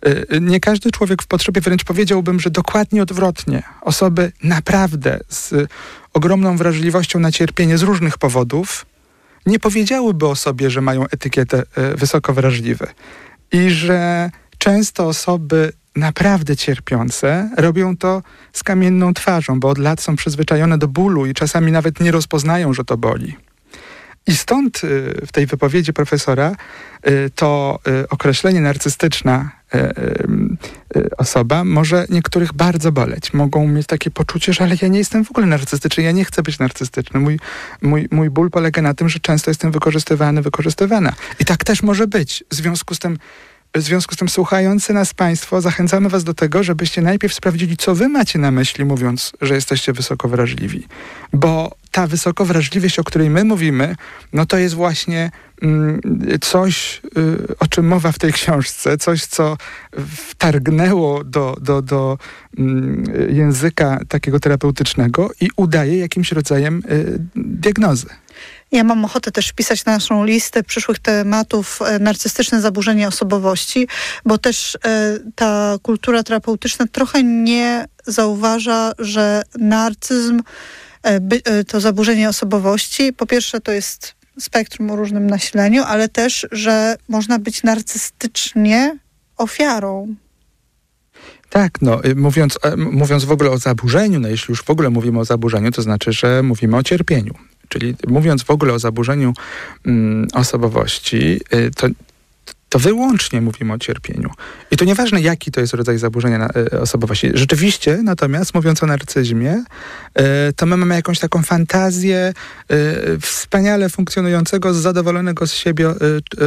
Y, 0.08 0.42
nie 0.42 0.60
każdy 0.60 0.92
człowiek 0.92 1.24
w 1.24 1.28
potrzebie, 1.28 1.62
wręcz 1.62 1.84
powiedziałbym, 1.84 2.40
że 2.40 2.50
dokładnie 2.50 3.02
odwrotnie. 3.02 3.64
Osoby 3.82 4.32
naprawdę 4.44 5.20
z 5.30 5.70
ogromną 6.14 6.58
wrażliwością 6.58 7.20
na 7.20 7.32
cierpienie 7.32 7.78
z 7.78 7.82
różnych 7.82 8.18
powodów 8.18 8.86
nie 9.46 9.60
powiedziałyby 9.60 10.28
o 10.28 10.36
sobie, 10.36 10.70
że 10.70 10.82
mają 10.82 11.08
etykietę 11.08 11.64
y, 11.94 11.98
wysoko 11.98 12.34
wrażliwe. 12.34 12.88
I 13.52 13.70
że 13.70 14.30
często 14.58 15.08
osoby 15.08 15.74
naprawdę 15.96 16.56
cierpiące 16.56 17.50
robią 17.58 17.98
to 17.98 18.22
z 18.54 18.64
kamienną 18.64 19.14
twarzą, 19.14 19.60
bo 19.60 19.70
od 19.70 19.78
lat 19.78 20.02
są 20.02 20.16
przyzwyczajone 20.16 20.78
do 20.78 20.88
bólu 20.88 21.26
i 21.26 21.34
czasami 21.34 21.72
nawet 21.72 22.00
nie 22.00 22.12
rozpoznają, 22.12 22.74
że 22.74 22.86
to 22.86 22.98
boli. 22.98 23.36
I 24.28 24.36
stąd 24.36 24.84
y, 24.84 25.26
w 25.28 25.32
tej 25.32 25.46
wypowiedzi 25.46 25.94
profesora 25.94 26.56
to 27.36 27.80
określenie 28.10 28.62
narcystyczna 28.62 29.52
osoba 31.18 31.64
może 31.64 32.06
niektórych 32.10 32.54
bardzo 32.54 32.92
boleć. 32.92 33.34
Mogą 33.34 33.68
mieć 33.68 33.88
takie 33.88 34.12
poczucie, 34.12 34.54
że 34.54 34.64
ale 34.64 34.76
ja 34.82 34.88
nie 34.88 35.00
jestem 35.00 35.26
w 35.26 35.32
ogóle 35.32 35.48
narcystyczny, 35.48 36.04
ja 36.04 36.12
nie 36.12 36.26
chcę 36.26 36.44
być 36.44 36.60
narcystyczny. 36.60 37.20
Mój, 37.20 37.40
mój, 37.82 38.08
mój 38.12 38.30
ból 38.30 38.50
polega 38.50 38.82
na 38.82 38.94
tym, 38.94 39.10
że 39.10 39.20
często 39.20 39.52
jestem 39.52 39.72
wykorzystywany, 39.72 40.42
wykorzystywana. 40.42 41.14
I 41.40 41.46
tak 41.46 41.64
też 41.64 41.84
może 41.84 42.08
być. 42.08 42.44
W 42.52 42.56
związku 42.56 42.96
z 42.96 43.00
tym 43.00 43.18
w 43.76 43.82
związku 43.82 44.16
z 44.16 44.18
tym, 44.18 44.30
słuchający 44.30 44.94
nas 44.94 45.14
Państwo, 45.14 45.62
zachęcamy 45.62 46.10
Was 46.10 46.24
do 46.24 46.34
tego, 46.34 46.64
żebyście 46.64 47.02
najpierw 47.02 47.34
sprawdzili, 47.34 47.78
co 47.78 47.96
Wy 47.96 48.10
macie 48.10 48.40
na 48.40 48.52
myśli, 48.52 48.86
mówiąc, 48.86 49.32
że 49.42 49.56
jesteście 49.56 49.94
wysoko 49.94 50.28
wrażliwi. 50.30 50.88
Bo 51.34 51.76
ta 51.94 52.08
wysoko 52.08 52.46
wrażliwość, 52.46 53.00
o 53.00 53.04
której 53.04 53.30
my 53.30 53.44
mówimy, 53.44 53.96
no 54.34 54.46
to 54.46 54.58
jest 54.58 54.76
właśnie 54.76 55.32
mm, 55.62 56.02
coś, 56.42 57.02
y, 57.18 57.58
o 57.60 57.68
czym 57.68 57.88
mowa 57.88 58.12
w 58.12 58.20
tej 58.20 58.34
książce, 58.34 58.98
coś, 58.98 59.26
co 59.26 59.58
wtargnęło 60.08 61.24
do, 61.24 61.58
do, 61.62 61.82
do 61.82 62.18
mm, 62.58 63.04
języka 63.30 64.00
takiego 64.08 64.40
terapeutycznego 64.40 65.30
i 65.42 65.50
udaje 65.56 65.98
jakimś 65.98 66.32
rodzajem 66.32 66.82
y, 66.92 67.20
diagnozy. 67.36 68.08
Ja 68.72 68.84
mam 68.84 69.06
ochotę 69.06 69.32
też 69.32 69.48
wpisać 69.48 69.86
na 69.86 69.92
naszą 69.92 70.26
listę 70.26 70.64
przyszłych 70.64 71.00
tematów 71.00 71.80
e, 71.82 72.00
narcystyczne 72.00 72.62
zaburzenie 72.62 73.08
osobowości, 73.08 73.88
bo 74.26 74.38
też 74.38 74.78
e, 74.86 75.20
ta 75.36 75.78
kultura 75.82 76.24
terapeutyczna 76.24 76.86
trochę 76.92 77.24
nie 77.24 77.86
zauważa, 78.06 78.92
że 79.00 79.44
narcyzm 79.60 80.42
to 81.68 81.80
zaburzenie 81.80 82.30
osobowości, 82.30 83.14
po 83.14 83.26
pierwsze 83.26 83.62
to 83.62 83.72
jest 83.72 84.16
spektrum 84.40 84.92
o 84.92 84.96
różnym 84.96 85.28
nasileniu, 85.28 85.84
ale 85.84 86.10
też, 86.10 86.48
że 86.52 86.96
można 87.10 87.40
być 87.40 87.64
narcystycznie 87.64 88.98
ofiarą. 89.38 90.16
Tak, 91.50 91.82
no 91.82 92.06
y, 92.06 92.16
mówiąc, 92.16 92.60
e, 92.64 92.76
mówiąc 92.76 93.26
w 93.26 93.32
ogóle 93.32 93.50
o 93.50 93.58
zaburzeniu, 93.58 94.20
no 94.20 94.28
jeśli 94.28 94.52
już 94.52 94.64
w 94.64 94.70
ogóle 94.70 94.90
mówimy 94.90 95.20
o 95.20 95.26
zaburzeniu, 95.26 95.72
to 95.72 95.82
znaczy, 95.82 96.14
że 96.14 96.44
mówimy 96.44 96.78
o 96.78 96.84
cierpieniu. 96.84 97.34
Czyli 97.70 97.96
mówiąc 98.08 98.44
w 98.44 98.50
ogóle 98.50 98.74
o 98.74 98.80
zaburzeniu 98.80 99.34
mm, 99.86 100.28
osobowości, 100.34 101.42
y, 101.54 101.72
to, 101.76 101.88
to 102.74 102.80
wyłącznie 102.80 103.42
mówimy 103.42 103.74
o 103.74 103.78
cierpieniu. 103.78 104.30
I 104.72 104.78
to 104.78 104.86
nieważne, 104.86 105.22
jaki 105.22 105.52
to 105.52 105.62
jest 105.62 105.74
rodzaj 105.74 105.98
zaburzenia 105.98 106.50
y, 106.74 106.82
osobowości. 106.82 107.32
Rzeczywiście, 107.34 108.00
natomiast 108.04 108.54
mówiąc 108.54 108.84
o 108.84 108.86
narcyzmie, 108.86 109.64
y, 110.20 110.54
to 110.56 110.66
my 110.66 110.78
mamy 110.78 110.96
jakąś 110.96 111.20
taką 111.20 111.44
fantazję 111.44 112.34
y, 112.72 113.20
wspaniale 113.20 113.90
funkcjonującego, 113.90 114.74
zadowolonego 114.74 115.48
z 115.48 115.54
siebie 115.54 115.94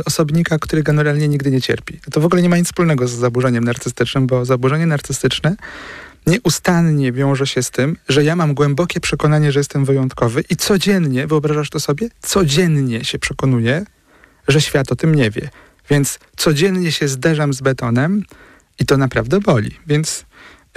osobnika, 0.05 0.59
który 0.59 0.83
generalnie 0.83 1.29
nigdy 1.29 1.51
nie 1.51 1.61
cierpi. 1.61 2.01
To 2.13 2.21
w 2.21 2.25
ogóle 2.25 2.43
nie 2.43 2.49
ma 2.49 2.57
nic 2.57 2.67
wspólnego 2.67 3.09
z 3.09 3.13
zaburzeniem 3.13 3.65
narcystycznym, 3.65 4.27
bo 4.27 4.45
zaburzenie 4.45 4.87
narcystyczne 4.87 5.57
nieustannie 6.27 7.13
wiąże 7.13 7.47
się 7.47 7.63
z 7.63 7.71
tym, 7.71 7.97
że 8.09 8.25
ja 8.25 8.37
mam 8.37 8.55
głębokie 8.55 9.01
przekonanie, 9.01 9.53
że 9.53 9.61
jestem 9.61 9.85
wyjątkowy 9.85 10.45
i 10.51 10.57
codziennie, 10.57 11.27
wyobrażasz 11.27 11.71
to 11.71 11.81
sobie, 11.81 12.09
codziennie 12.21 13.05
się 13.05 13.19
przekonuję, 13.19 13.85
że 14.49 14.61
świat 14.61 14.93
o 14.93 14.97
tym 14.97 15.15
nie 15.15 15.31
wie. 15.31 15.51
Więc 15.91 16.19
codziennie 16.37 16.93
się 16.93 17.09
zderzam 17.09 17.53
z 17.53 17.61
betonem 17.61 18.23
i 18.79 18.87
to 18.87 18.97
naprawdę 18.97 19.41
boli. 19.41 19.71
Więc, 19.87 20.25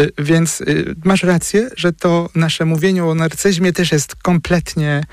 y, 0.02 0.12
więc 0.18 0.62
y, 0.62 0.96
masz 1.04 1.24
rację, 1.24 1.70
że 1.76 1.94
to 1.94 2.30
nasze 2.36 2.66
mówienie 2.66 3.06
o 3.06 3.16
narcyzmie 3.16 3.74
też 3.74 3.92
jest 3.92 4.16
kompletnie 4.16 5.04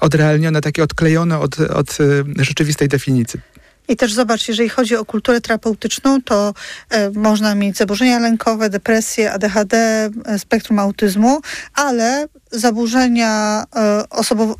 odrealnione, 0.00 0.60
takie 0.60 0.82
odklejone 0.82 1.38
od, 1.38 1.60
od 1.60 2.00
y, 2.00 2.24
rzeczywistej 2.44 2.88
definicji. 2.88 3.40
I 3.88 3.96
też 3.96 4.12
zobacz, 4.12 4.48
jeżeli 4.48 4.68
chodzi 4.68 4.96
o 4.96 5.04
kulturę 5.04 5.40
terapeutyczną, 5.40 6.22
to 6.22 6.54
e, 6.90 7.10
można 7.10 7.54
mieć 7.54 7.76
zaburzenia 7.76 8.18
lękowe, 8.18 8.70
depresję, 8.70 9.32
ADHD, 9.32 9.76
e, 9.76 10.38
spektrum 10.38 10.78
autyzmu, 10.78 11.40
ale 11.74 12.28
zaburzenia 12.50 13.64
e, 13.76 14.04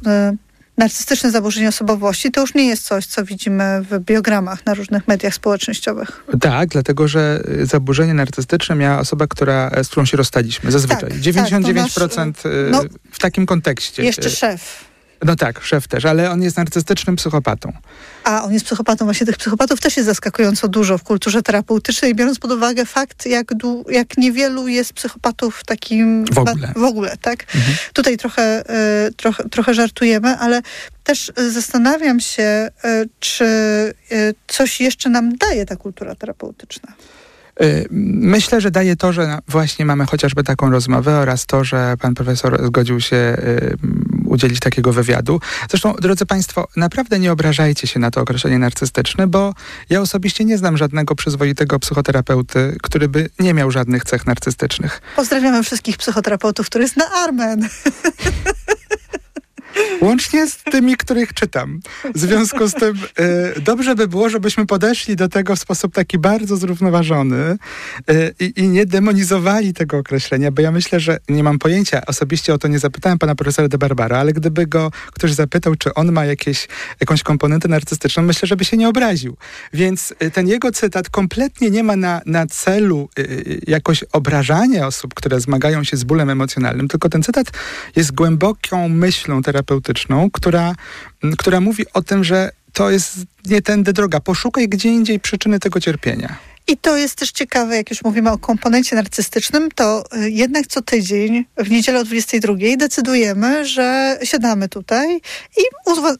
e, 0.07 0.37
narcystyczne 0.79 1.31
zaburzenie 1.31 1.69
osobowości 1.69 2.31
to 2.31 2.41
już 2.41 2.55
nie 2.55 2.67
jest 2.67 2.85
coś, 2.85 3.07
co 3.07 3.25
widzimy 3.25 3.83
w 3.91 3.99
biogramach 3.99 4.67
na 4.67 4.75
różnych 4.75 5.09
mediach 5.09 5.35
społecznościowych. 5.35 6.25
Tak, 6.41 6.69
dlatego 6.69 7.09
że 7.09 7.43
y, 7.49 7.67
zaburzenie 7.67 8.15
narcystyczne 8.15 8.75
miała 8.75 8.99
osoba, 8.99 9.27
która, 9.27 9.71
e, 9.75 9.85
z 9.85 9.89
którą 9.89 10.07
się 10.07 10.17
rozstaliśmy. 10.17 10.71
Zazwyczaj. 10.71 11.11
Tak, 11.11 11.19
99% 11.19 12.35
tak, 12.35 12.45
nasz, 12.45 12.53
y, 12.55 12.69
no, 12.71 12.85
w 13.11 13.19
takim 13.19 13.47
kontekście. 13.47 14.03
Jeszcze 14.03 14.29
Y, 14.29 14.31
szef. 14.31 14.88
No 15.25 15.37
tak, 15.37 15.63
szef 15.65 15.89
też, 15.89 16.05
ale 16.05 16.31
on 16.31 16.43
jest 16.43 16.57
narcystycznym 16.57 17.17
psychopatą. 17.17 17.73
A 18.25 18.45
on 18.45 18.53
jest 18.53 18.65
psychopatą. 18.65 19.05
Właśnie 19.05 19.27
tych 19.27 19.37
psychopatów 19.37 19.81
też 19.81 19.97
jest 19.97 20.07
zaskakująco 20.07 20.69
dużo 20.69 20.99
w 20.99 21.03
kulturze 21.03 21.43
terapeutycznej, 21.43 22.15
biorąc 22.15 22.39
pod 22.39 22.53
uwagę 22.53 22.87
fakt, 22.87 23.27
jak, 23.27 23.47
dłu- 23.47 23.91
jak 23.91 24.19
niewielu 24.19 24.69
jest 24.69 24.93
psychopatów 24.93 25.65
takim... 25.65 26.25
W 26.25 26.39
ogóle. 26.39 26.73
W 26.77 26.83
ogóle, 26.83 27.17
tak? 27.17 27.43
Mhm. 27.55 27.77
Tutaj 27.93 28.17
trochę, 28.17 28.43
e, 28.69 29.11
trochę, 29.17 29.49
trochę 29.49 29.75
żartujemy, 29.75 30.37
ale 30.37 30.63
też 31.05 31.33
e, 31.37 31.51
zastanawiam 31.51 32.21
się, 32.21 32.43
e, 32.43 32.71
czy 33.21 33.45
e, 33.45 33.95
coś 34.47 34.81
jeszcze 34.81 35.11
nam 35.11 35.37
daje 35.37 35.67
ta 35.67 35.77
kultura 35.77 36.15
terapeutyczna. 36.15 36.93
Y, 37.63 37.87
Myślę, 37.91 38.61
że 38.61 38.71
daje 38.71 38.97
to, 38.97 39.13
że 39.13 39.39
właśnie 39.49 39.85
mamy 39.85 40.07
chociażby 40.07 40.45
taką 40.45 40.71
rozmowę 40.71 41.19
oraz 41.19 41.47
to, 41.47 41.65
że 41.65 41.95
pan 42.01 42.15
profesor 42.15 42.67
zgodził 42.67 43.01
się 43.01 43.17
y, 43.17 43.77
udzielić 44.29 44.61
takiego 44.61 44.93
wywiadu. 44.93 45.41
Zresztą, 45.71 45.95
drodzy 46.01 46.27
Państwo, 46.27 46.69
naprawdę 46.77 47.19
nie 47.19 47.33
obrażajcie 47.33 47.87
się 47.87 48.01
na 48.01 48.11
to 48.11 48.21
określenie 48.21 48.59
narcystyczne, 48.59 49.27
bo 49.27 49.55
ja 49.91 50.01
osobiście 50.01 50.45
nie 50.45 50.59
znam 50.59 50.77
żadnego 50.77 51.15
przyzwoitego 51.15 51.79
psychoterapeuty, 51.79 52.77
który 52.83 53.09
by 53.09 53.31
nie 53.39 53.55
miał 53.55 53.71
żadnych 53.71 54.05
cech 54.05 54.27
narcystycznych. 54.27 55.01
Pozdrawiamy 55.17 55.63
wszystkich 55.63 55.97
psychoterapeutów, 55.97 56.67
który 56.67 56.85
jest 56.85 56.97
na 56.97 57.11
Armen. 57.11 57.69
Łącznie 60.01 60.47
z 60.47 60.57
tymi, 60.57 60.97
których 60.97 61.35
czytam. 61.35 61.81
W 62.15 62.19
związku 62.19 62.69
z 62.69 62.75
tym 62.75 62.97
y, 63.57 63.61
dobrze 63.61 63.95
by 63.95 64.09
było, 64.09 64.29
żebyśmy 64.29 64.67
podeszli 64.67 65.17
do 65.17 65.29
tego 65.29 65.57
w 65.57 65.59
sposób 65.59 65.95
taki 65.95 66.19
bardzo 66.19 66.57
zrównoważony 66.57 67.59
y, 68.11 68.35
i, 68.57 68.69
nie 68.69 68.87
demonizowali 68.87 69.75
tego 69.75 69.99
określenia, 69.99 70.51
bo 70.51 70.63
ja 70.63 70.73
myślę, 70.73 71.01
że 71.01 71.19
nie 71.29 71.43
mam 71.43 71.59
pojęcia, 71.59 72.07
osobiście 72.07 72.55
o 72.55 72.59
to 72.59 72.69
nie 72.69 72.79
zapytałem 72.79 73.19
pana 73.19 73.35
profesora 73.35 73.69
de 73.69 73.79
Barbara, 73.79 74.19
ale 74.19 74.33
gdyby 74.33 74.67
go 74.67 74.91
ktoś 75.13 75.33
zapytał, 75.33 75.75
czy 75.75 75.95
on 75.95 76.13
ma 76.13 76.25
jakieś, 76.25 76.69
jakąś 77.01 77.23
komponentę 77.23 77.69
narcystyczną, 77.69 78.23
myślę, 78.23 78.47
żeby 78.47 78.65
się 78.65 78.77
nie 78.77 78.89
obraził. 78.89 79.37
Więc 79.73 80.15
y, 80.23 80.31
ten 80.31 80.49
jego 80.49 80.73
cytat 80.73 81.11
kompletnie 81.11 81.71
nie 81.71 81.83
ma 81.83 81.97
na, 81.97 82.21
na 82.27 82.47
celu 82.47 83.09
jakoś 83.67 84.05
obrażania 84.13 84.87
osób, 84.87 85.15
które 85.15 85.41
zmagają 85.41 85.85
się 85.85 85.97
z 85.97 86.05
bólem 86.05 86.31
emocjonalnym, 86.31 86.89
tylko 86.89 87.09
ten 87.09 87.23
cytat 87.23 87.47
jest 87.97 88.13
głęboką 88.13 88.89
myślą 88.89 89.43
terapeutyczną, 89.43 89.68
która, 90.33 90.75
m, 91.25 91.37
która 91.37 91.61
mówi 91.61 91.85
o 91.95 92.03
tym, 92.03 92.25
że 92.25 92.51
to 92.73 92.91
jest 92.91 93.17
nie 93.47 93.63
tędy 93.63 93.93
droga. 93.93 94.21
Poszukaj 94.21 94.69
gdzie 94.69 94.89
indziej 94.89 95.21
przyczyny 95.21 95.59
tego 95.59 95.81
cierpienia. 95.81 96.39
I 96.69 96.77
to 96.77 96.97
jest 96.97 97.15
też 97.15 97.31
ciekawe, 97.31 97.77
jak 97.77 97.91
już 97.91 98.05
mówimy 98.05 98.31
o 98.31 98.39
komponencie 98.39 98.97
narcystycznym, 98.97 99.71
to 99.71 100.05
y, 100.17 100.31
jednak 100.31 100.67
co 100.67 100.83
tydzień 100.83 101.45
w 101.57 101.71
niedzielę 101.71 102.01
o 102.01 102.05
22 102.05 102.55
decydujemy, 102.77 103.67
że 103.67 104.19
siadamy 104.23 104.69
tutaj 104.69 105.17
i 105.57 105.61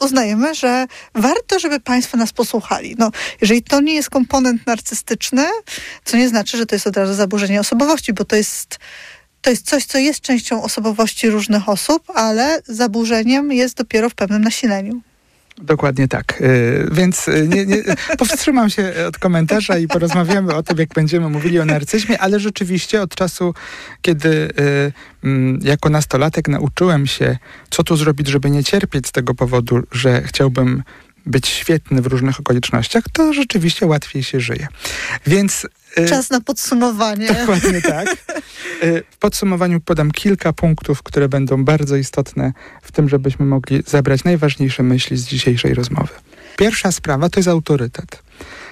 uznajemy, 0.01 0.55
że 0.55 0.87
warto, 1.15 1.59
żeby 1.59 1.81
Państwo 1.81 2.17
nas 2.17 2.33
posłuchali. 2.33 2.97
No, 2.99 3.11
jeżeli 3.41 3.63
to 3.63 3.81
nie 3.81 3.95
jest 3.95 4.11
komponent 4.11 4.67
narcystyczny, 4.67 5.45
co 6.05 6.17
nie 6.17 6.29
znaczy, 6.29 6.57
że 6.57 6.67
to 6.67 6.75
jest 6.75 6.87
od 6.87 6.97
razu 6.97 7.15
zaburzenie 7.15 7.61
osobowości, 7.61 8.13
bo 8.13 8.25
to 8.25 8.37
jest 8.37 8.79
to 9.43 9.51
jest 9.51 9.67
coś, 9.67 9.85
co 9.85 9.99
jest 9.99 10.21
częścią 10.21 10.63
osobowości 10.63 11.31
różnych 11.31 11.69
osób, 11.69 12.03
ale 12.15 12.63
zaburzeniem 12.67 13.53
jest 13.53 13.77
dopiero 13.77 14.11
w 14.11 14.15
pewnym 14.15 14.43
nasileniu. 14.43 15.01
Dokładnie 15.63 16.09
tak. 16.09 16.41
Y, 16.41 16.89
Więc 16.93 17.29
y, 17.29 17.49
nie, 17.49 17.67
nie, 17.67 17.83
powstrzymam 18.19 18.71
się 18.71 18.93
od 19.09 19.19
komentarza 19.19 19.79
i 19.79 19.89
porozmawiamy 19.89 20.55
o 20.55 20.63
tym, 20.63 20.79
jak 20.79 20.89
będziemy 20.89 21.29
mówili 21.29 21.61
o 21.61 21.65
narcyzmie, 21.65 22.19
ale 22.19 22.41
rzeczywiście 22.41 23.03
od 23.03 23.15
czasu, 23.15 23.55
kiedy 24.03 24.29
y, 24.29 24.93
mm, 25.25 25.59
jako 25.63 25.89
nastolatek 25.91 26.49
nauczyłem 26.49 27.07
się, 27.07 27.39
co 27.71 27.85
tu 27.85 27.97
zrobić, 27.97 28.29
żeby 28.29 28.51
nie 28.51 28.65
cierpieć 28.65 29.07
z 29.07 29.13
tego 29.13 29.35
powodu, 29.35 29.81
że 29.93 30.23
chciałbym 30.23 30.83
być 31.27 31.49
świetny 31.49 32.03
w 32.03 32.07
różnych 32.07 32.41
okolicznościach, 32.41 33.05
to 33.13 33.33
rzeczywiście 33.33 33.87
łatwiej 33.87 34.23
się 34.23 34.41
żyje. 34.41 34.69
Więc 35.27 35.67
Czas 36.09 36.31
na 36.31 36.41
podsumowanie. 36.41 37.29
Dokładnie 37.29 37.83
tak. 37.83 38.09
Y, 38.83 39.03
W 39.11 39.17
podsumowaniu 39.17 39.81
podam 39.81 40.11
kilka 40.11 40.53
punktów, 40.53 41.03
które 41.03 41.29
będą 41.29 41.65
bardzo 41.65 41.97
istotne 41.97 42.53
w 42.83 42.93
tym, 42.93 43.09
żebyśmy 43.09 43.47
mogli 43.47 43.83
zabrać 43.87 44.25
najważniejsze 44.25 44.83
myśli 44.83 45.17
z 45.17 45.27
dzisiejszej 45.27 45.75
rozmowy. 45.75 46.09
Pierwsza 46.57 46.93
sprawa 46.93 47.29
to 47.29 47.41
jest 47.41 47.49
autorytet. 47.49 48.23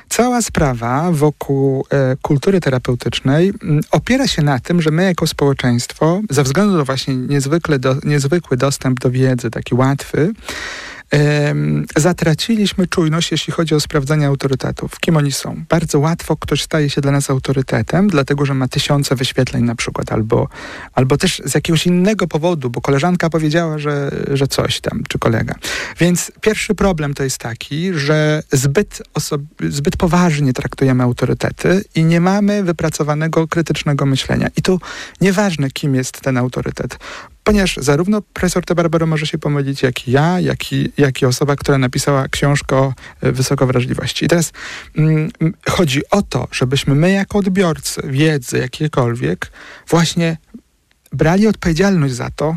Cała 0.08 0.42
sprawa 0.42 1.12
wokół 1.12 1.86
e, 1.90 2.16
kultury 2.22 2.60
terapeutycznej 2.60 3.52
m, 3.62 3.80
opiera 3.90 4.26
się 4.26 4.42
na 4.42 4.58
tym, 4.58 4.82
że 4.82 4.90
my 4.90 5.04
jako 5.04 5.26
społeczeństwo, 5.26 6.20
ze 6.30 6.42
względu 6.42 6.76
na 6.76 6.84
właśnie 6.84 7.16
niezwykle 7.16 7.78
do, 7.78 7.96
niezwykły 8.04 8.56
dostęp 8.56 9.00
do 9.00 9.10
wiedzy, 9.10 9.50
taki 9.50 9.74
łatwy, 9.74 10.32
zatraciliśmy 11.96 12.86
czujność, 12.86 13.32
jeśli 13.32 13.52
chodzi 13.52 13.74
o 13.74 13.80
sprawdzanie 13.80 14.26
autorytetów. 14.26 15.00
Kim 15.00 15.16
oni 15.16 15.32
są? 15.32 15.64
Bardzo 15.68 15.98
łatwo 15.98 16.36
ktoś 16.36 16.62
staje 16.62 16.90
się 16.90 17.00
dla 17.00 17.12
nas 17.12 17.30
autorytetem, 17.30 18.08
dlatego 18.08 18.46
że 18.46 18.54
ma 18.54 18.68
tysiące 18.68 19.16
wyświetleń 19.16 19.64
na 19.64 19.74
przykład, 19.74 20.12
albo, 20.12 20.48
albo 20.94 21.16
też 21.16 21.42
z 21.44 21.54
jakiegoś 21.54 21.86
innego 21.86 22.26
powodu, 22.26 22.70
bo 22.70 22.80
koleżanka 22.80 23.30
powiedziała, 23.30 23.78
że, 23.78 24.10
że 24.32 24.46
coś 24.46 24.80
tam, 24.80 25.02
czy 25.08 25.18
kolega. 25.18 25.54
Więc 25.98 26.32
pierwszy 26.40 26.74
problem 26.74 27.14
to 27.14 27.24
jest 27.24 27.38
taki, 27.38 27.94
że 27.94 28.42
zbyt, 28.52 29.02
zbyt 29.68 29.96
poważnie 29.96 30.52
traktujemy 30.52 31.02
autorytety 31.02 31.84
i 31.94 32.04
nie 32.04 32.20
mamy 32.20 32.62
wypracowanego 32.62 33.48
krytycznego 33.48 34.06
myślenia. 34.06 34.48
I 34.56 34.62
tu 34.62 34.80
nieważne, 35.20 35.70
kim 35.70 35.94
jest 35.94 36.20
ten 36.20 36.36
autorytet 36.36 36.98
ponieważ 37.46 37.76
zarówno 37.76 38.22
profesor 38.22 38.64
T. 38.64 38.74
Barbaro 38.74 39.06
może 39.06 39.26
się 39.26 39.38
pomylić, 39.38 39.82
jak 39.82 40.08
i 40.08 40.10
ja, 40.10 40.40
jak 40.40 40.72
i, 40.72 40.92
jak 40.96 41.22
i 41.22 41.26
osoba, 41.26 41.56
która 41.56 41.78
napisała 41.78 42.28
książkę 42.28 42.76
o 42.76 42.94
e, 43.20 43.32
wysokowrażliwości. 43.32 44.24
I 44.24 44.28
teraz 44.28 44.52
mm, 44.98 45.30
chodzi 45.70 46.00
o 46.10 46.22
to, 46.22 46.48
żebyśmy 46.52 46.94
my 46.94 47.12
jako 47.12 47.38
odbiorcy 47.38 48.02
wiedzy 48.04 48.58
jakiejkolwiek 48.58 49.52
właśnie 49.88 50.36
brali 51.12 51.46
odpowiedzialność 51.46 52.14
za 52.14 52.30
to, 52.30 52.56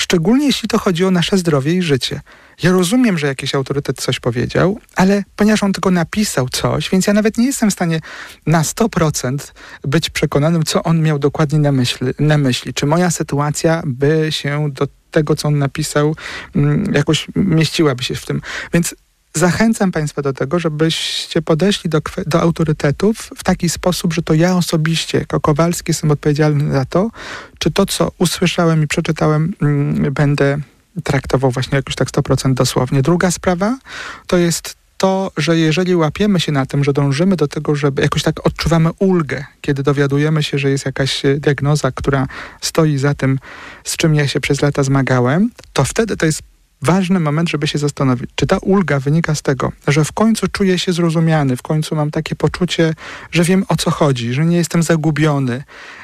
szczególnie 0.00 0.46
jeśli 0.46 0.68
to 0.68 0.78
chodzi 0.78 1.04
o 1.04 1.10
nasze 1.10 1.38
zdrowie 1.38 1.74
i 1.74 1.82
życie. 1.82 2.20
Ja 2.62 2.72
rozumiem, 2.72 3.18
że 3.18 3.26
jakiś 3.26 3.54
autorytet 3.54 4.00
coś 4.00 4.20
powiedział, 4.20 4.78
ale 4.96 5.24
ponieważ 5.36 5.62
on 5.62 5.72
tylko 5.72 5.90
napisał 5.90 6.48
coś, 6.48 6.90
więc 6.90 7.06
ja 7.06 7.12
nawet 7.12 7.38
nie 7.38 7.46
jestem 7.46 7.70
w 7.70 7.72
stanie 7.72 8.00
na 8.46 8.62
100% 8.62 9.52
być 9.84 10.10
przekonanym, 10.10 10.62
co 10.62 10.82
on 10.82 11.02
miał 11.02 11.18
dokładnie 11.18 11.58
na 11.58 11.72
myśli, 11.72 12.06
na 12.18 12.38
myśli. 12.38 12.74
Czy 12.74 12.86
moja 12.86 13.10
sytuacja 13.10 13.82
by 13.86 14.26
się 14.30 14.70
do 14.72 14.88
tego, 15.10 15.36
co 15.36 15.48
on 15.48 15.58
napisał, 15.58 16.16
mm, 16.54 16.94
jakoś 16.94 17.26
mieściłaby 17.36 18.04
się 18.04 18.14
w 18.14 18.26
tym. 18.26 18.40
Więc 18.72 18.94
zachęcam 19.34 19.92
Państwa 19.92 20.22
do 20.22 20.32
tego, 20.32 20.58
żebyście 20.58 21.42
podeszli 21.42 21.90
do, 21.90 22.00
do 22.26 22.40
autorytetów 22.40 23.30
w 23.36 23.44
taki 23.44 23.68
sposób, 23.68 24.14
że 24.14 24.22
to 24.22 24.34
ja 24.34 24.56
osobiście, 24.56 25.18
jako 25.18 25.40
Kowalski, 25.40 25.90
jestem 25.90 26.10
odpowiedzialny 26.10 26.72
za 26.72 26.84
to, 26.84 27.10
czy 27.58 27.70
to, 27.70 27.86
co 27.86 28.12
usłyszałem 28.18 28.82
i 28.82 28.86
przeczytałem, 28.86 29.54
mm, 29.62 30.12
będę 30.12 30.58
traktował 31.04 31.50
właśnie 31.50 31.76
jakoś 31.76 31.94
tak 31.94 32.08
100% 32.08 32.54
dosłownie. 32.54 33.02
Druga 33.02 33.30
sprawa 33.30 33.78
to 34.26 34.36
jest 34.36 34.80
to, 35.00 35.32
że 35.36 35.58
jeżeli 35.58 35.96
łapiemy 35.96 36.40
się 36.40 36.52
na 36.52 36.66
tym, 36.66 36.84
że 36.84 36.92
dążymy 36.92 37.36
do 37.36 37.48
tego, 37.48 37.74
żeby 37.74 38.02
jakoś 38.02 38.22
tak 38.22 38.46
odczuwamy 38.46 38.90
ulgę, 38.98 39.44
kiedy 39.60 39.82
dowiadujemy 39.82 40.42
się, 40.42 40.58
że 40.58 40.70
jest 40.70 40.86
jakaś 40.86 41.24
e, 41.24 41.34
diagnoza, 41.34 41.92
która 41.92 42.26
stoi 42.60 42.98
za 42.98 43.14
tym, 43.14 43.38
z 43.84 43.96
czym 43.96 44.14
ja 44.14 44.28
się 44.28 44.40
przez 44.40 44.62
lata 44.62 44.82
zmagałem, 44.82 45.50
to 45.72 45.84
wtedy 45.84 46.16
to 46.16 46.26
jest 46.26 46.42
ważny 46.82 47.20
moment, 47.20 47.50
żeby 47.50 47.66
się 47.66 47.78
zastanowić, 47.78 48.30
czy 48.34 48.46
ta 48.46 48.58
ulga 48.58 49.00
wynika 49.00 49.34
z 49.34 49.42
tego, 49.42 49.72
że 49.88 50.04
w 50.04 50.12
końcu 50.12 50.46
czuję 50.48 50.78
się 50.78 50.92
zrozumiany, 50.92 51.56
w 51.56 51.62
końcu 51.62 51.96
mam 51.96 52.10
takie 52.10 52.36
poczucie, 52.36 52.94
że 53.30 53.44
wiem 53.44 53.64
o 53.68 53.76
co 53.76 53.90
chodzi, 53.90 54.32
że 54.32 54.46
nie 54.46 54.56
jestem 54.56 54.82
zagubiony, 54.82 55.62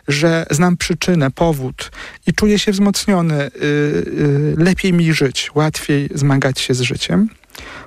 że 0.09 0.47
znam 0.51 0.77
przyczynę, 0.77 1.31
powód 1.31 1.91
i 2.27 2.33
czuję 2.33 2.59
się 2.59 2.72
wzmocniony, 2.72 3.51
yy, 3.61 3.61
yy, 4.59 4.64
lepiej 4.64 4.93
mi 4.93 5.12
żyć, 5.12 5.51
łatwiej 5.55 6.09
zmagać 6.14 6.61
się 6.61 6.74
z 6.74 6.81
życiem. 6.81 7.29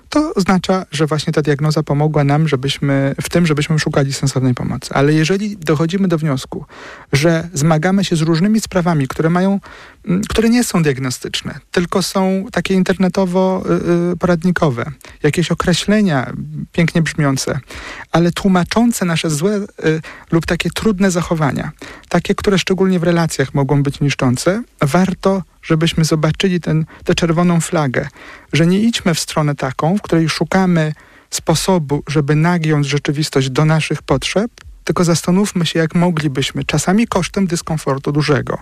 To 0.09 0.33
oznacza, 0.33 0.85
że 0.91 1.05
właśnie 1.05 1.33
ta 1.33 1.41
diagnoza 1.41 1.83
pomogła 1.83 2.23
nam, 2.23 2.47
żebyśmy 2.47 3.15
w 3.21 3.29
tym, 3.29 3.45
żebyśmy 3.45 3.79
szukali 3.79 4.13
sensownej 4.13 4.53
pomocy. 4.53 4.93
Ale 4.93 5.13
jeżeli 5.13 5.57
dochodzimy 5.57 6.07
do 6.07 6.17
wniosku, 6.17 6.65
że 7.13 7.49
zmagamy 7.53 8.05
się 8.05 8.15
z 8.15 8.21
różnymi 8.21 8.61
sprawami, 8.61 9.07
które 9.07 9.29
mają, 9.29 9.59
które 10.29 10.49
nie 10.49 10.63
są 10.63 10.83
diagnostyczne, 10.83 11.59
tylko 11.71 12.01
są 12.01 12.45
takie 12.51 12.73
internetowo-poradnikowe, 12.73 14.91
jakieś 15.23 15.51
określenia 15.51 16.33
pięknie 16.71 17.01
brzmiące, 17.01 17.59
ale 18.11 18.31
tłumaczące 18.31 19.05
nasze 19.05 19.29
złe 19.29 19.55
y, 19.55 19.65
lub 20.31 20.45
takie 20.45 20.69
trudne 20.69 21.11
zachowania, 21.11 21.71
takie, 22.09 22.35
które 22.35 22.59
szczególnie 22.59 22.99
w 22.99 23.03
relacjach 23.03 23.53
mogą 23.53 23.83
być 23.83 23.99
niszczące, 23.99 24.63
warto, 24.81 25.43
żebyśmy 25.61 26.05
zobaczyli 26.05 26.61
ten, 26.61 26.85
tę 27.03 27.15
czerwoną 27.15 27.61
flagę, 27.61 28.07
że 28.53 28.67
nie 28.67 28.79
idźmy 28.79 29.13
w 29.13 29.19
stronę 29.19 29.55
taką, 29.55 29.97
w 29.97 30.01
której 30.01 30.29
szukamy 30.29 30.93
sposobu, 31.29 32.03
żeby 32.07 32.35
nagiąć 32.35 32.87
rzeczywistość 32.87 33.49
do 33.49 33.65
naszych 33.65 34.01
potrzeb, 34.01 34.51
tylko 34.83 35.03
zastanówmy 35.03 35.65
się, 35.65 35.79
jak 35.79 35.95
moglibyśmy, 35.95 36.63
czasami 36.63 37.07
kosztem 37.07 37.47
dyskomfortu 37.47 38.11
dużego, 38.11 38.57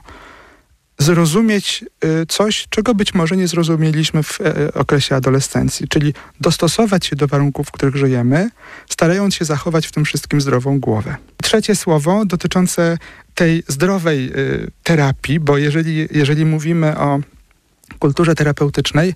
zrozumieć 0.97 1.85
y, 2.05 2.25
coś, 2.25 2.67
czego 2.69 2.95
być 2.95 3.13
może 3.13 3.37
nie 3.37 3.47
zrozumieliśmy 3.47 4.23
w 4.23 4.41
e, 4.41 4.73
okresie 4.73 5.15
adolescencji, 5.15 5.87
czyli 5.87 6.13
dostosować 6.41 7.05
się 7.05 7.15
do 7.15 7.27
warunków, 7.27 7.67
w 7.67 7.71
których 7.71 7.95
żyjemy, 7.95 8.49
starając 8.89 9.35
się 9.35 9.45
zachować 9.45 9.87
w 9.87 9.91
tym 9.91 10.05
wszystkim 10.05 10.41
zdrową 10.41 10.79
głowę. 10.79 11.15
Trzecie 11.43 11.75
słowo 11.75 12.25
dotyczące 12.25 12.97
tej 13.35 13.63
zdrowej 13.67 14.31
y, 14.35 14.71
terapii, 14.83 15.39
bo 15.39 15.57
jeżeli, 15.57 16.07
jeżeli 16.11 16.45
mówimy 16.45 16.97
o 16.97 17.19
kulturze 17.99 18.35
terapeutycznej, 18.35 19.13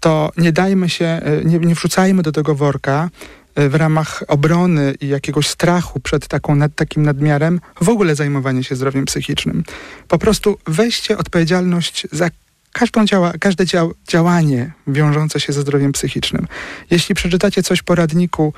to 0.00 0.32
nie 0.36 0.52
dajmy 0.52 0.88
się, 0.88 1.20
y, 1.42 1.44
nie, 1.44 1.58
nie 1.58 1.74
wrzucajmy 1.74 2.22
do 2.22 2.32
tego 2.32 2.54
worka 2.54 3.10
w 3.56 3.74
ramach 3.74 4.22
obrony 4.28 4.94
i 5.00 5.08
jakiegoś 5.08 5.48
strachu 5.48 6.00
przed 6.00 6.28
taką, 6.28 6.54
nad, 6.54 6.74
takim 6.74 7.02
nadmiarem 7.02 7.60
w 7.80 7.88
ogóle 7.88 8.14
zajmowanie 8.14 8.64
się 8.64 8.76
zdrowiem 8.76 9.04
psychicznym. 9.04 9.64
Po 10.08 10.18
prostu 10.18 10.58
weźcie 10.66 11.18
odpowiedzialność 11.18 12.06
za 12.12 12.30
każdą 12.72 13.06
działa, 13.06 13.32
każde 13.40 13.66
dział, 13.66 13.94
działanie 14.08 14.72
wiążące 14.86 15.40
się 15.40 15.52
ze 15.52 15.60
zdrowiem 15.60 15.92
psychicznym. 15.92 16.46
Jeśli 16.90 17.14
przeczytacie 17.14 17.62
coś 17.62 17.78
w 17.78 17.84
poradniku 17.84 18.52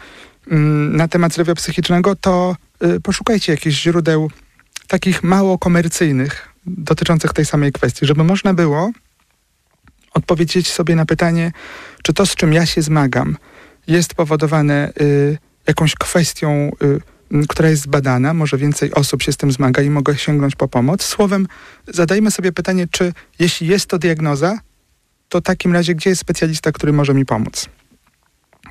mm, 0.50 0.96
na 0.96 1.08
temat 1.08 1.32
zdrowia 1.32 1.54
psychicznego, 1.54 2.16
to 2.16 2.56
y, 2.84 3.00
poszukajcie 3.00 3.52
jakichś 3.52 3.76
źródeł 3.76 4.30
takich 4.88 5.22
mało 5.22 5.58
komercyjnych 5.58 6.48
dotyczących 6.66 7.32
tej 7.32 7.44
samej 7.44 7.72
kwestii, 7.72 8.06
żeby 8.06 8.24
można 8.24 8.54
było 8.54 8.90
odpowiedzieć 10.14 10.72
sobie 10.72 10.96
na 10.96 11.06
pytanie, 11.06 11.52
czy 12.02 12.12
to, 12.12 12.26
z 12.26 12.34
czym 12.34 12.52
ja 12.52 12.66
się 12.66 12.82
zmagam, 12.82 13.36
jest 13.88 14.14
powodowane 14.14 14.92
y, 15.00 15.38
jakąś 15.66 15.94
kwestią, 15.94 16.70
y, 16.82 17.00
która 17.48 17.68
jest 17.68 17.82
zbadana, 17.82 18.34
może 18.34 18.56
więcej 18.56 18.94
osób 18.94 19.22
się 19.22 19.32
z 19.32 19.36
tym 19.36 19.52
zmaga 19.52 19.82
i 19.82 19.90
mogę 19.90 20.16
sięgnąć 20.16 20.56
po 20.56 20.68
pomoc. 20.68 21.02
Słowem, 21.02 21.46
zadajmy 21.88 22.30
sobie 22.30 22.52
pytanie, 22.52 22.86
czy 22.90 23.12
jeśli 23.38 23.66
jest 23.66 23.86
to 23.86 23.98
diagnoza, 23.98 24.58
to 25.28 25.38
w 25.38 25.42
takim 25.42 25.72
razie 25.72 25.94
gdzie 25.94 26.10
jest 26.10 26.20
specjalista, 26.20 26.72
który 26.72 26.92
może 26.92 27.14
mi 27.14 27.26
pomóc? 27.26 27.68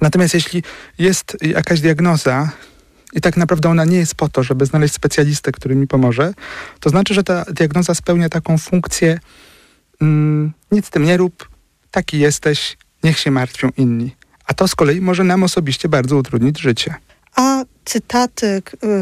Natomiast 0.01 0.33
jeśli 0.33 0.63
jest 0.99 1.37
jakaś 1.41 1.81
diagnoza 1.81 2.51
i 3.13 3.21
tak 3.21 3.37
naprawdę 3.37 3.69
ona 3.69 3.85
nie 3.85 3.97
jest 3.97 4.15
po 4.15 4.29
to, 4.29 4.43
żeby 4.43 4.65
znaleźć 4.65 4.93
specjalistę, 4.93 5.51
który 5.51 5.75
mi 5.75 5.87
pomoże, 5.87 6.33
to 6.79 6.89
znaczy, 6.89 7.13
że 7.13 7.23
ta 7.23 7.45
diagnoza 7.45 7.95
spełnia 7.95 8.29
taką 8.29 8.57
funkcję 8.57 9.19
mm, 10.01 10.53
nic 10.71 10.85
z 10.85 10.89
tym 10.89 11.03
nie 11.03 11.17
rób, 11.17 11.49
taki 11.91 12.19
jesteś, 12.19 12.77
niech 13.03 13.19
się 13.19 13.31
martwią 13.31 13.69
inni. 13.77 14.16
A 14.47 14.53
to 14.53 14.67
z 14.67 14.75
kolei 14.75 15.01
może 15.01 15.23
nam 15.23 15.43
osobiście 15.43 15.89
bardzo 15.89 16.17
utrudnić 16.17 16.61
życie. 16.61 16.95
a 17.37 17.63
cytaty 17.85 18.45
y, 18.45 18.61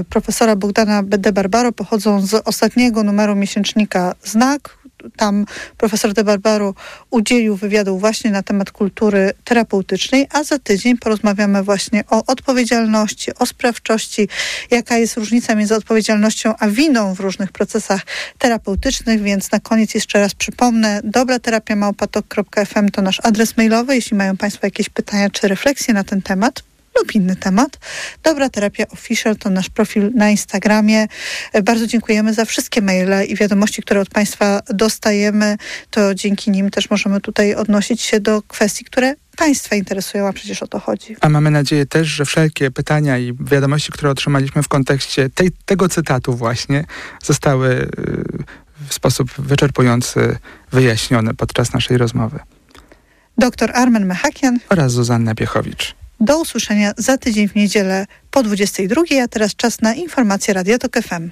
profesora 0.09 0.55
Bogdana 0.55 1.03
de 1.03 1.31
Barbaro 1.31 1.71
pochodzą 1.71 2.25
z 2.25 2.33
ostatniego 2.33 3.03
numeru 3.03 3.35
miesięcznika 3.35 4.15
Znak. 4.23 4.77
Tam 5.15 5.45
profesor 5.77 6.13
de 6.13 6.23
Barbaro 6.23 6.73
udzielił 7.09 7.55
wywiadu 7.55 7.99
właśnie 7.99 8.31
na 8.31 8.43
temat 8.43 8.71
kultury 8.71 9.33
terapeutycznej, 9.43 10.27
a 10.31 10.43
za 10.43 10.59
tydzień 10.59 10.97
porozmawiamy 10.97 11.63
właśnie 11.63 12.03
o 12.09 12.25
odpowiedzialności, 12.25 13.31
o 13.39 13.45
sprawczości, 13.45 14.27
jaka 14.71 14.97
jest 14.97 15.17
różnica 15.17 15.55
między 15.55 15.75
odpowiedzialnością 15.75 16.53
a 16.59 16.67
winą 16.67 17.15
w 17.15 17.19
różnych 17.19 17.51
procesach 17.51 18.01
terapeutycznych, 18.37 19.21
więc 19.21 19.51
na 19.51 19.59
koniec 19.59 19.93
jeszcze 19.93 20.19
raz 20.19 20.35
przypomnę, 20.35 21.01
dobra 21.03 21.39
terapia 21.39 21.75
małpatok.fm 21.75 22.89
to 22.89 23.01
nasz 23.01 23.19
adres 23.23 23.57
mailowy, 23.57 23.95
jeśli 23.95 24.17
mają 24.17 24.37
Państwo 24.37 24.67
jakieś 24.67 24.89
pytania 24.89 25.29
czy 25.29 25.47
refleksje 25.47 25.93
na 25.93 26.03
ten 26.03 26.21
temat, 26.21 26.63
lub 26.99 27.15
inny 27.15 27.35
temat. 27.35 27.79
Dobra 28.23 28.49
Terapia 28.49 28.85
Official 28.87 29.35
to 29.35 29.49
nasz 29.49 29.69
profil 29.69 30.11
na 30.15 30.29
Instagramie. 30.29 31.07
E, 31.53 31.61
bardzo 31.61 31.87
dziękujemy 31.87 32.33
za 32.33 32.45
wszystkie 32.45 32.81
maile 32.81 33.27
i 33.27 33.35
wiadomości, 33.35 33.81
które 33.81 34.01
od 34.01 34.09
Państwa 34.09 34.61
dostajemy. 34.69 35.57
To 35.89 36.15
dzięki 36.15 36.51
nim 36.51 36.69
też 36.69 36.89
możemy 36.89 37.21
tutaj 37.21 37.55
odnosić 37.55 38.01
się 38.01 38.19
do 38.19 38.41
kwestii, 38.41 38.85
które 38.85 39.15
Państwa 39.35 39.75
interesują, 39.75 40.27
a 40.27 40.33
przecież 40.33 40.63
o 40.63 40.67
to 40.67 40.79
chodzi. 40.79 41.15
A 41.21 41.29
mamy 41.29 41.51
nadzieję 41.51 41.85
też, 41.85 42.07
że 42.07 42.25
wszelkie 42.25 42.71
pytania 42.71 43.17
i 43.17 43.33
wiadomości, 43.39 43.91
które 43.91 44.11
otrzymaliśmy 44.11 44.63
w 44.63 44.67
kontekście 44.67 45.29
tej, 45.29 45.51
tego 45.65 45.89
cytatu 45.89 46.33
właśnie, 46.33 46.85
zostały 47.23 47.69
y, 47.69 47.89
w 48.87 48.93
sposób 48.93 49.31
wyczerpujący 49.37 50.37
wyjaśnione 50.71 51.33
podczas 51.33 51.73
naszej 51.73 51.97
rozmowy. 51.97 52.39
Doktor 53.37 53.71
Armen 53.73 54.05
Mechakian 54.05 54.59
oraz 54.69 54.91
Zuzanna 54.91 55.35
Piechowicz. 55.35 55.95
Do 56.19 56.41
usłyszenia 56.41 56.91
za 56.97 57.17
tydzień 57.17 57.47
w 57.47 57.55
niedzielę 57.55 58.05
po 58.31 58.43
22, 58.43 59.01
a 59.23 59.27
teraz 59.27 59.55
czas 59.55 59.81
na 59.81 59.93
informacje 59.93 60.53
Radio 60.53 60.77
Tok 60.77 60.97
FM. 61.01 61.29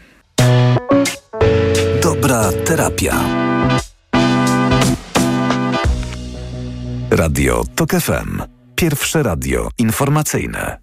Dobra 2.01 2.51
terapia. 2.65 3.23
Radio 7.11 7.63
Tok 7.75 7.91
FM. 7.91 8.41
Pierwsze 8.75 9.23
radio 9.23 9.69
informacyjne. 9.77 10.77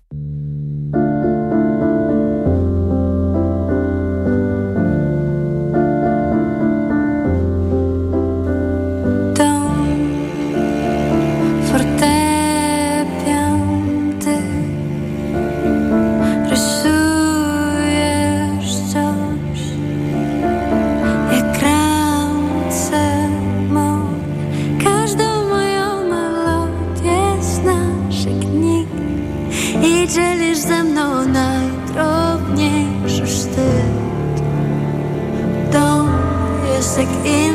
music 37.01 37.24
in 37.24 37.49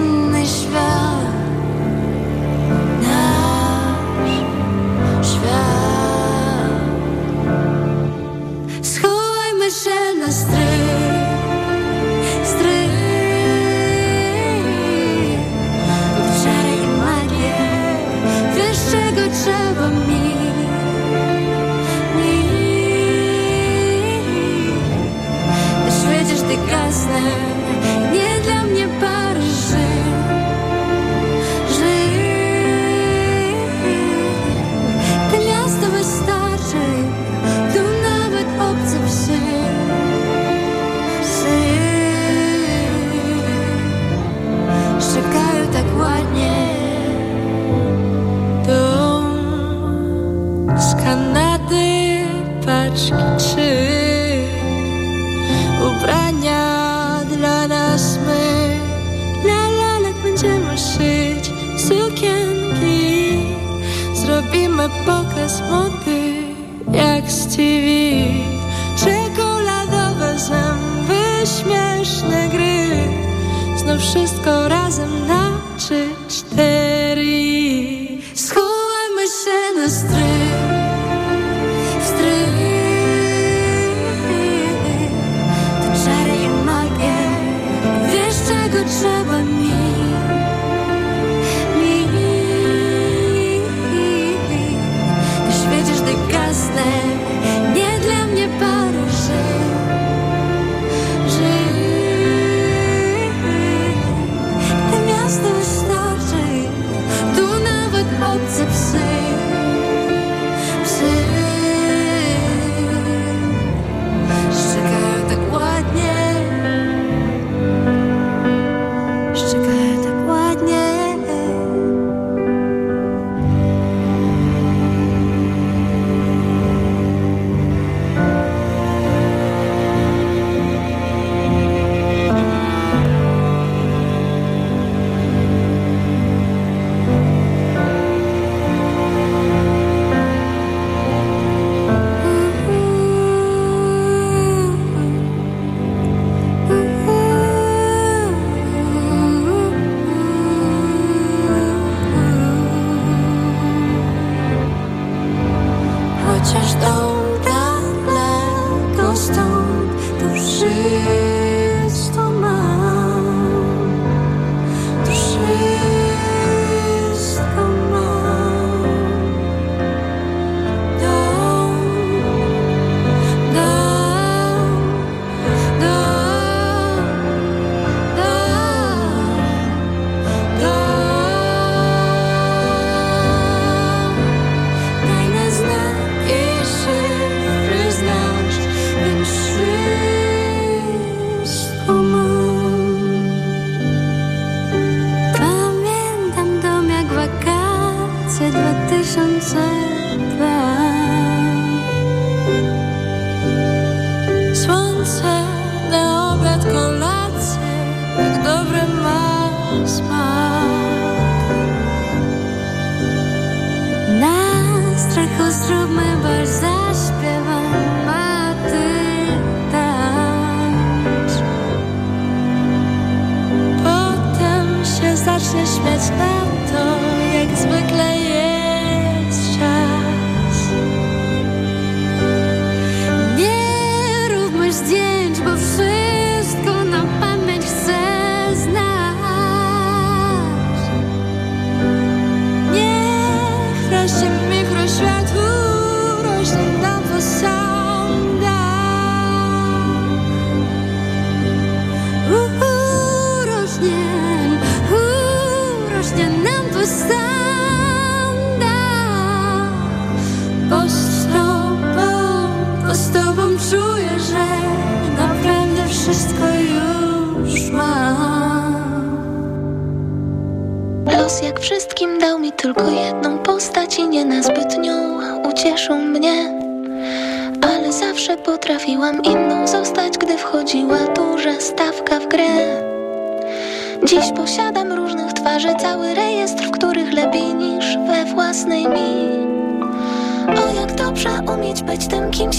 through 215.67 215.87
my 215.87 216.14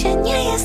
tym, 0.07 0.25
kim 0.25 0.43
się 0.43 0.56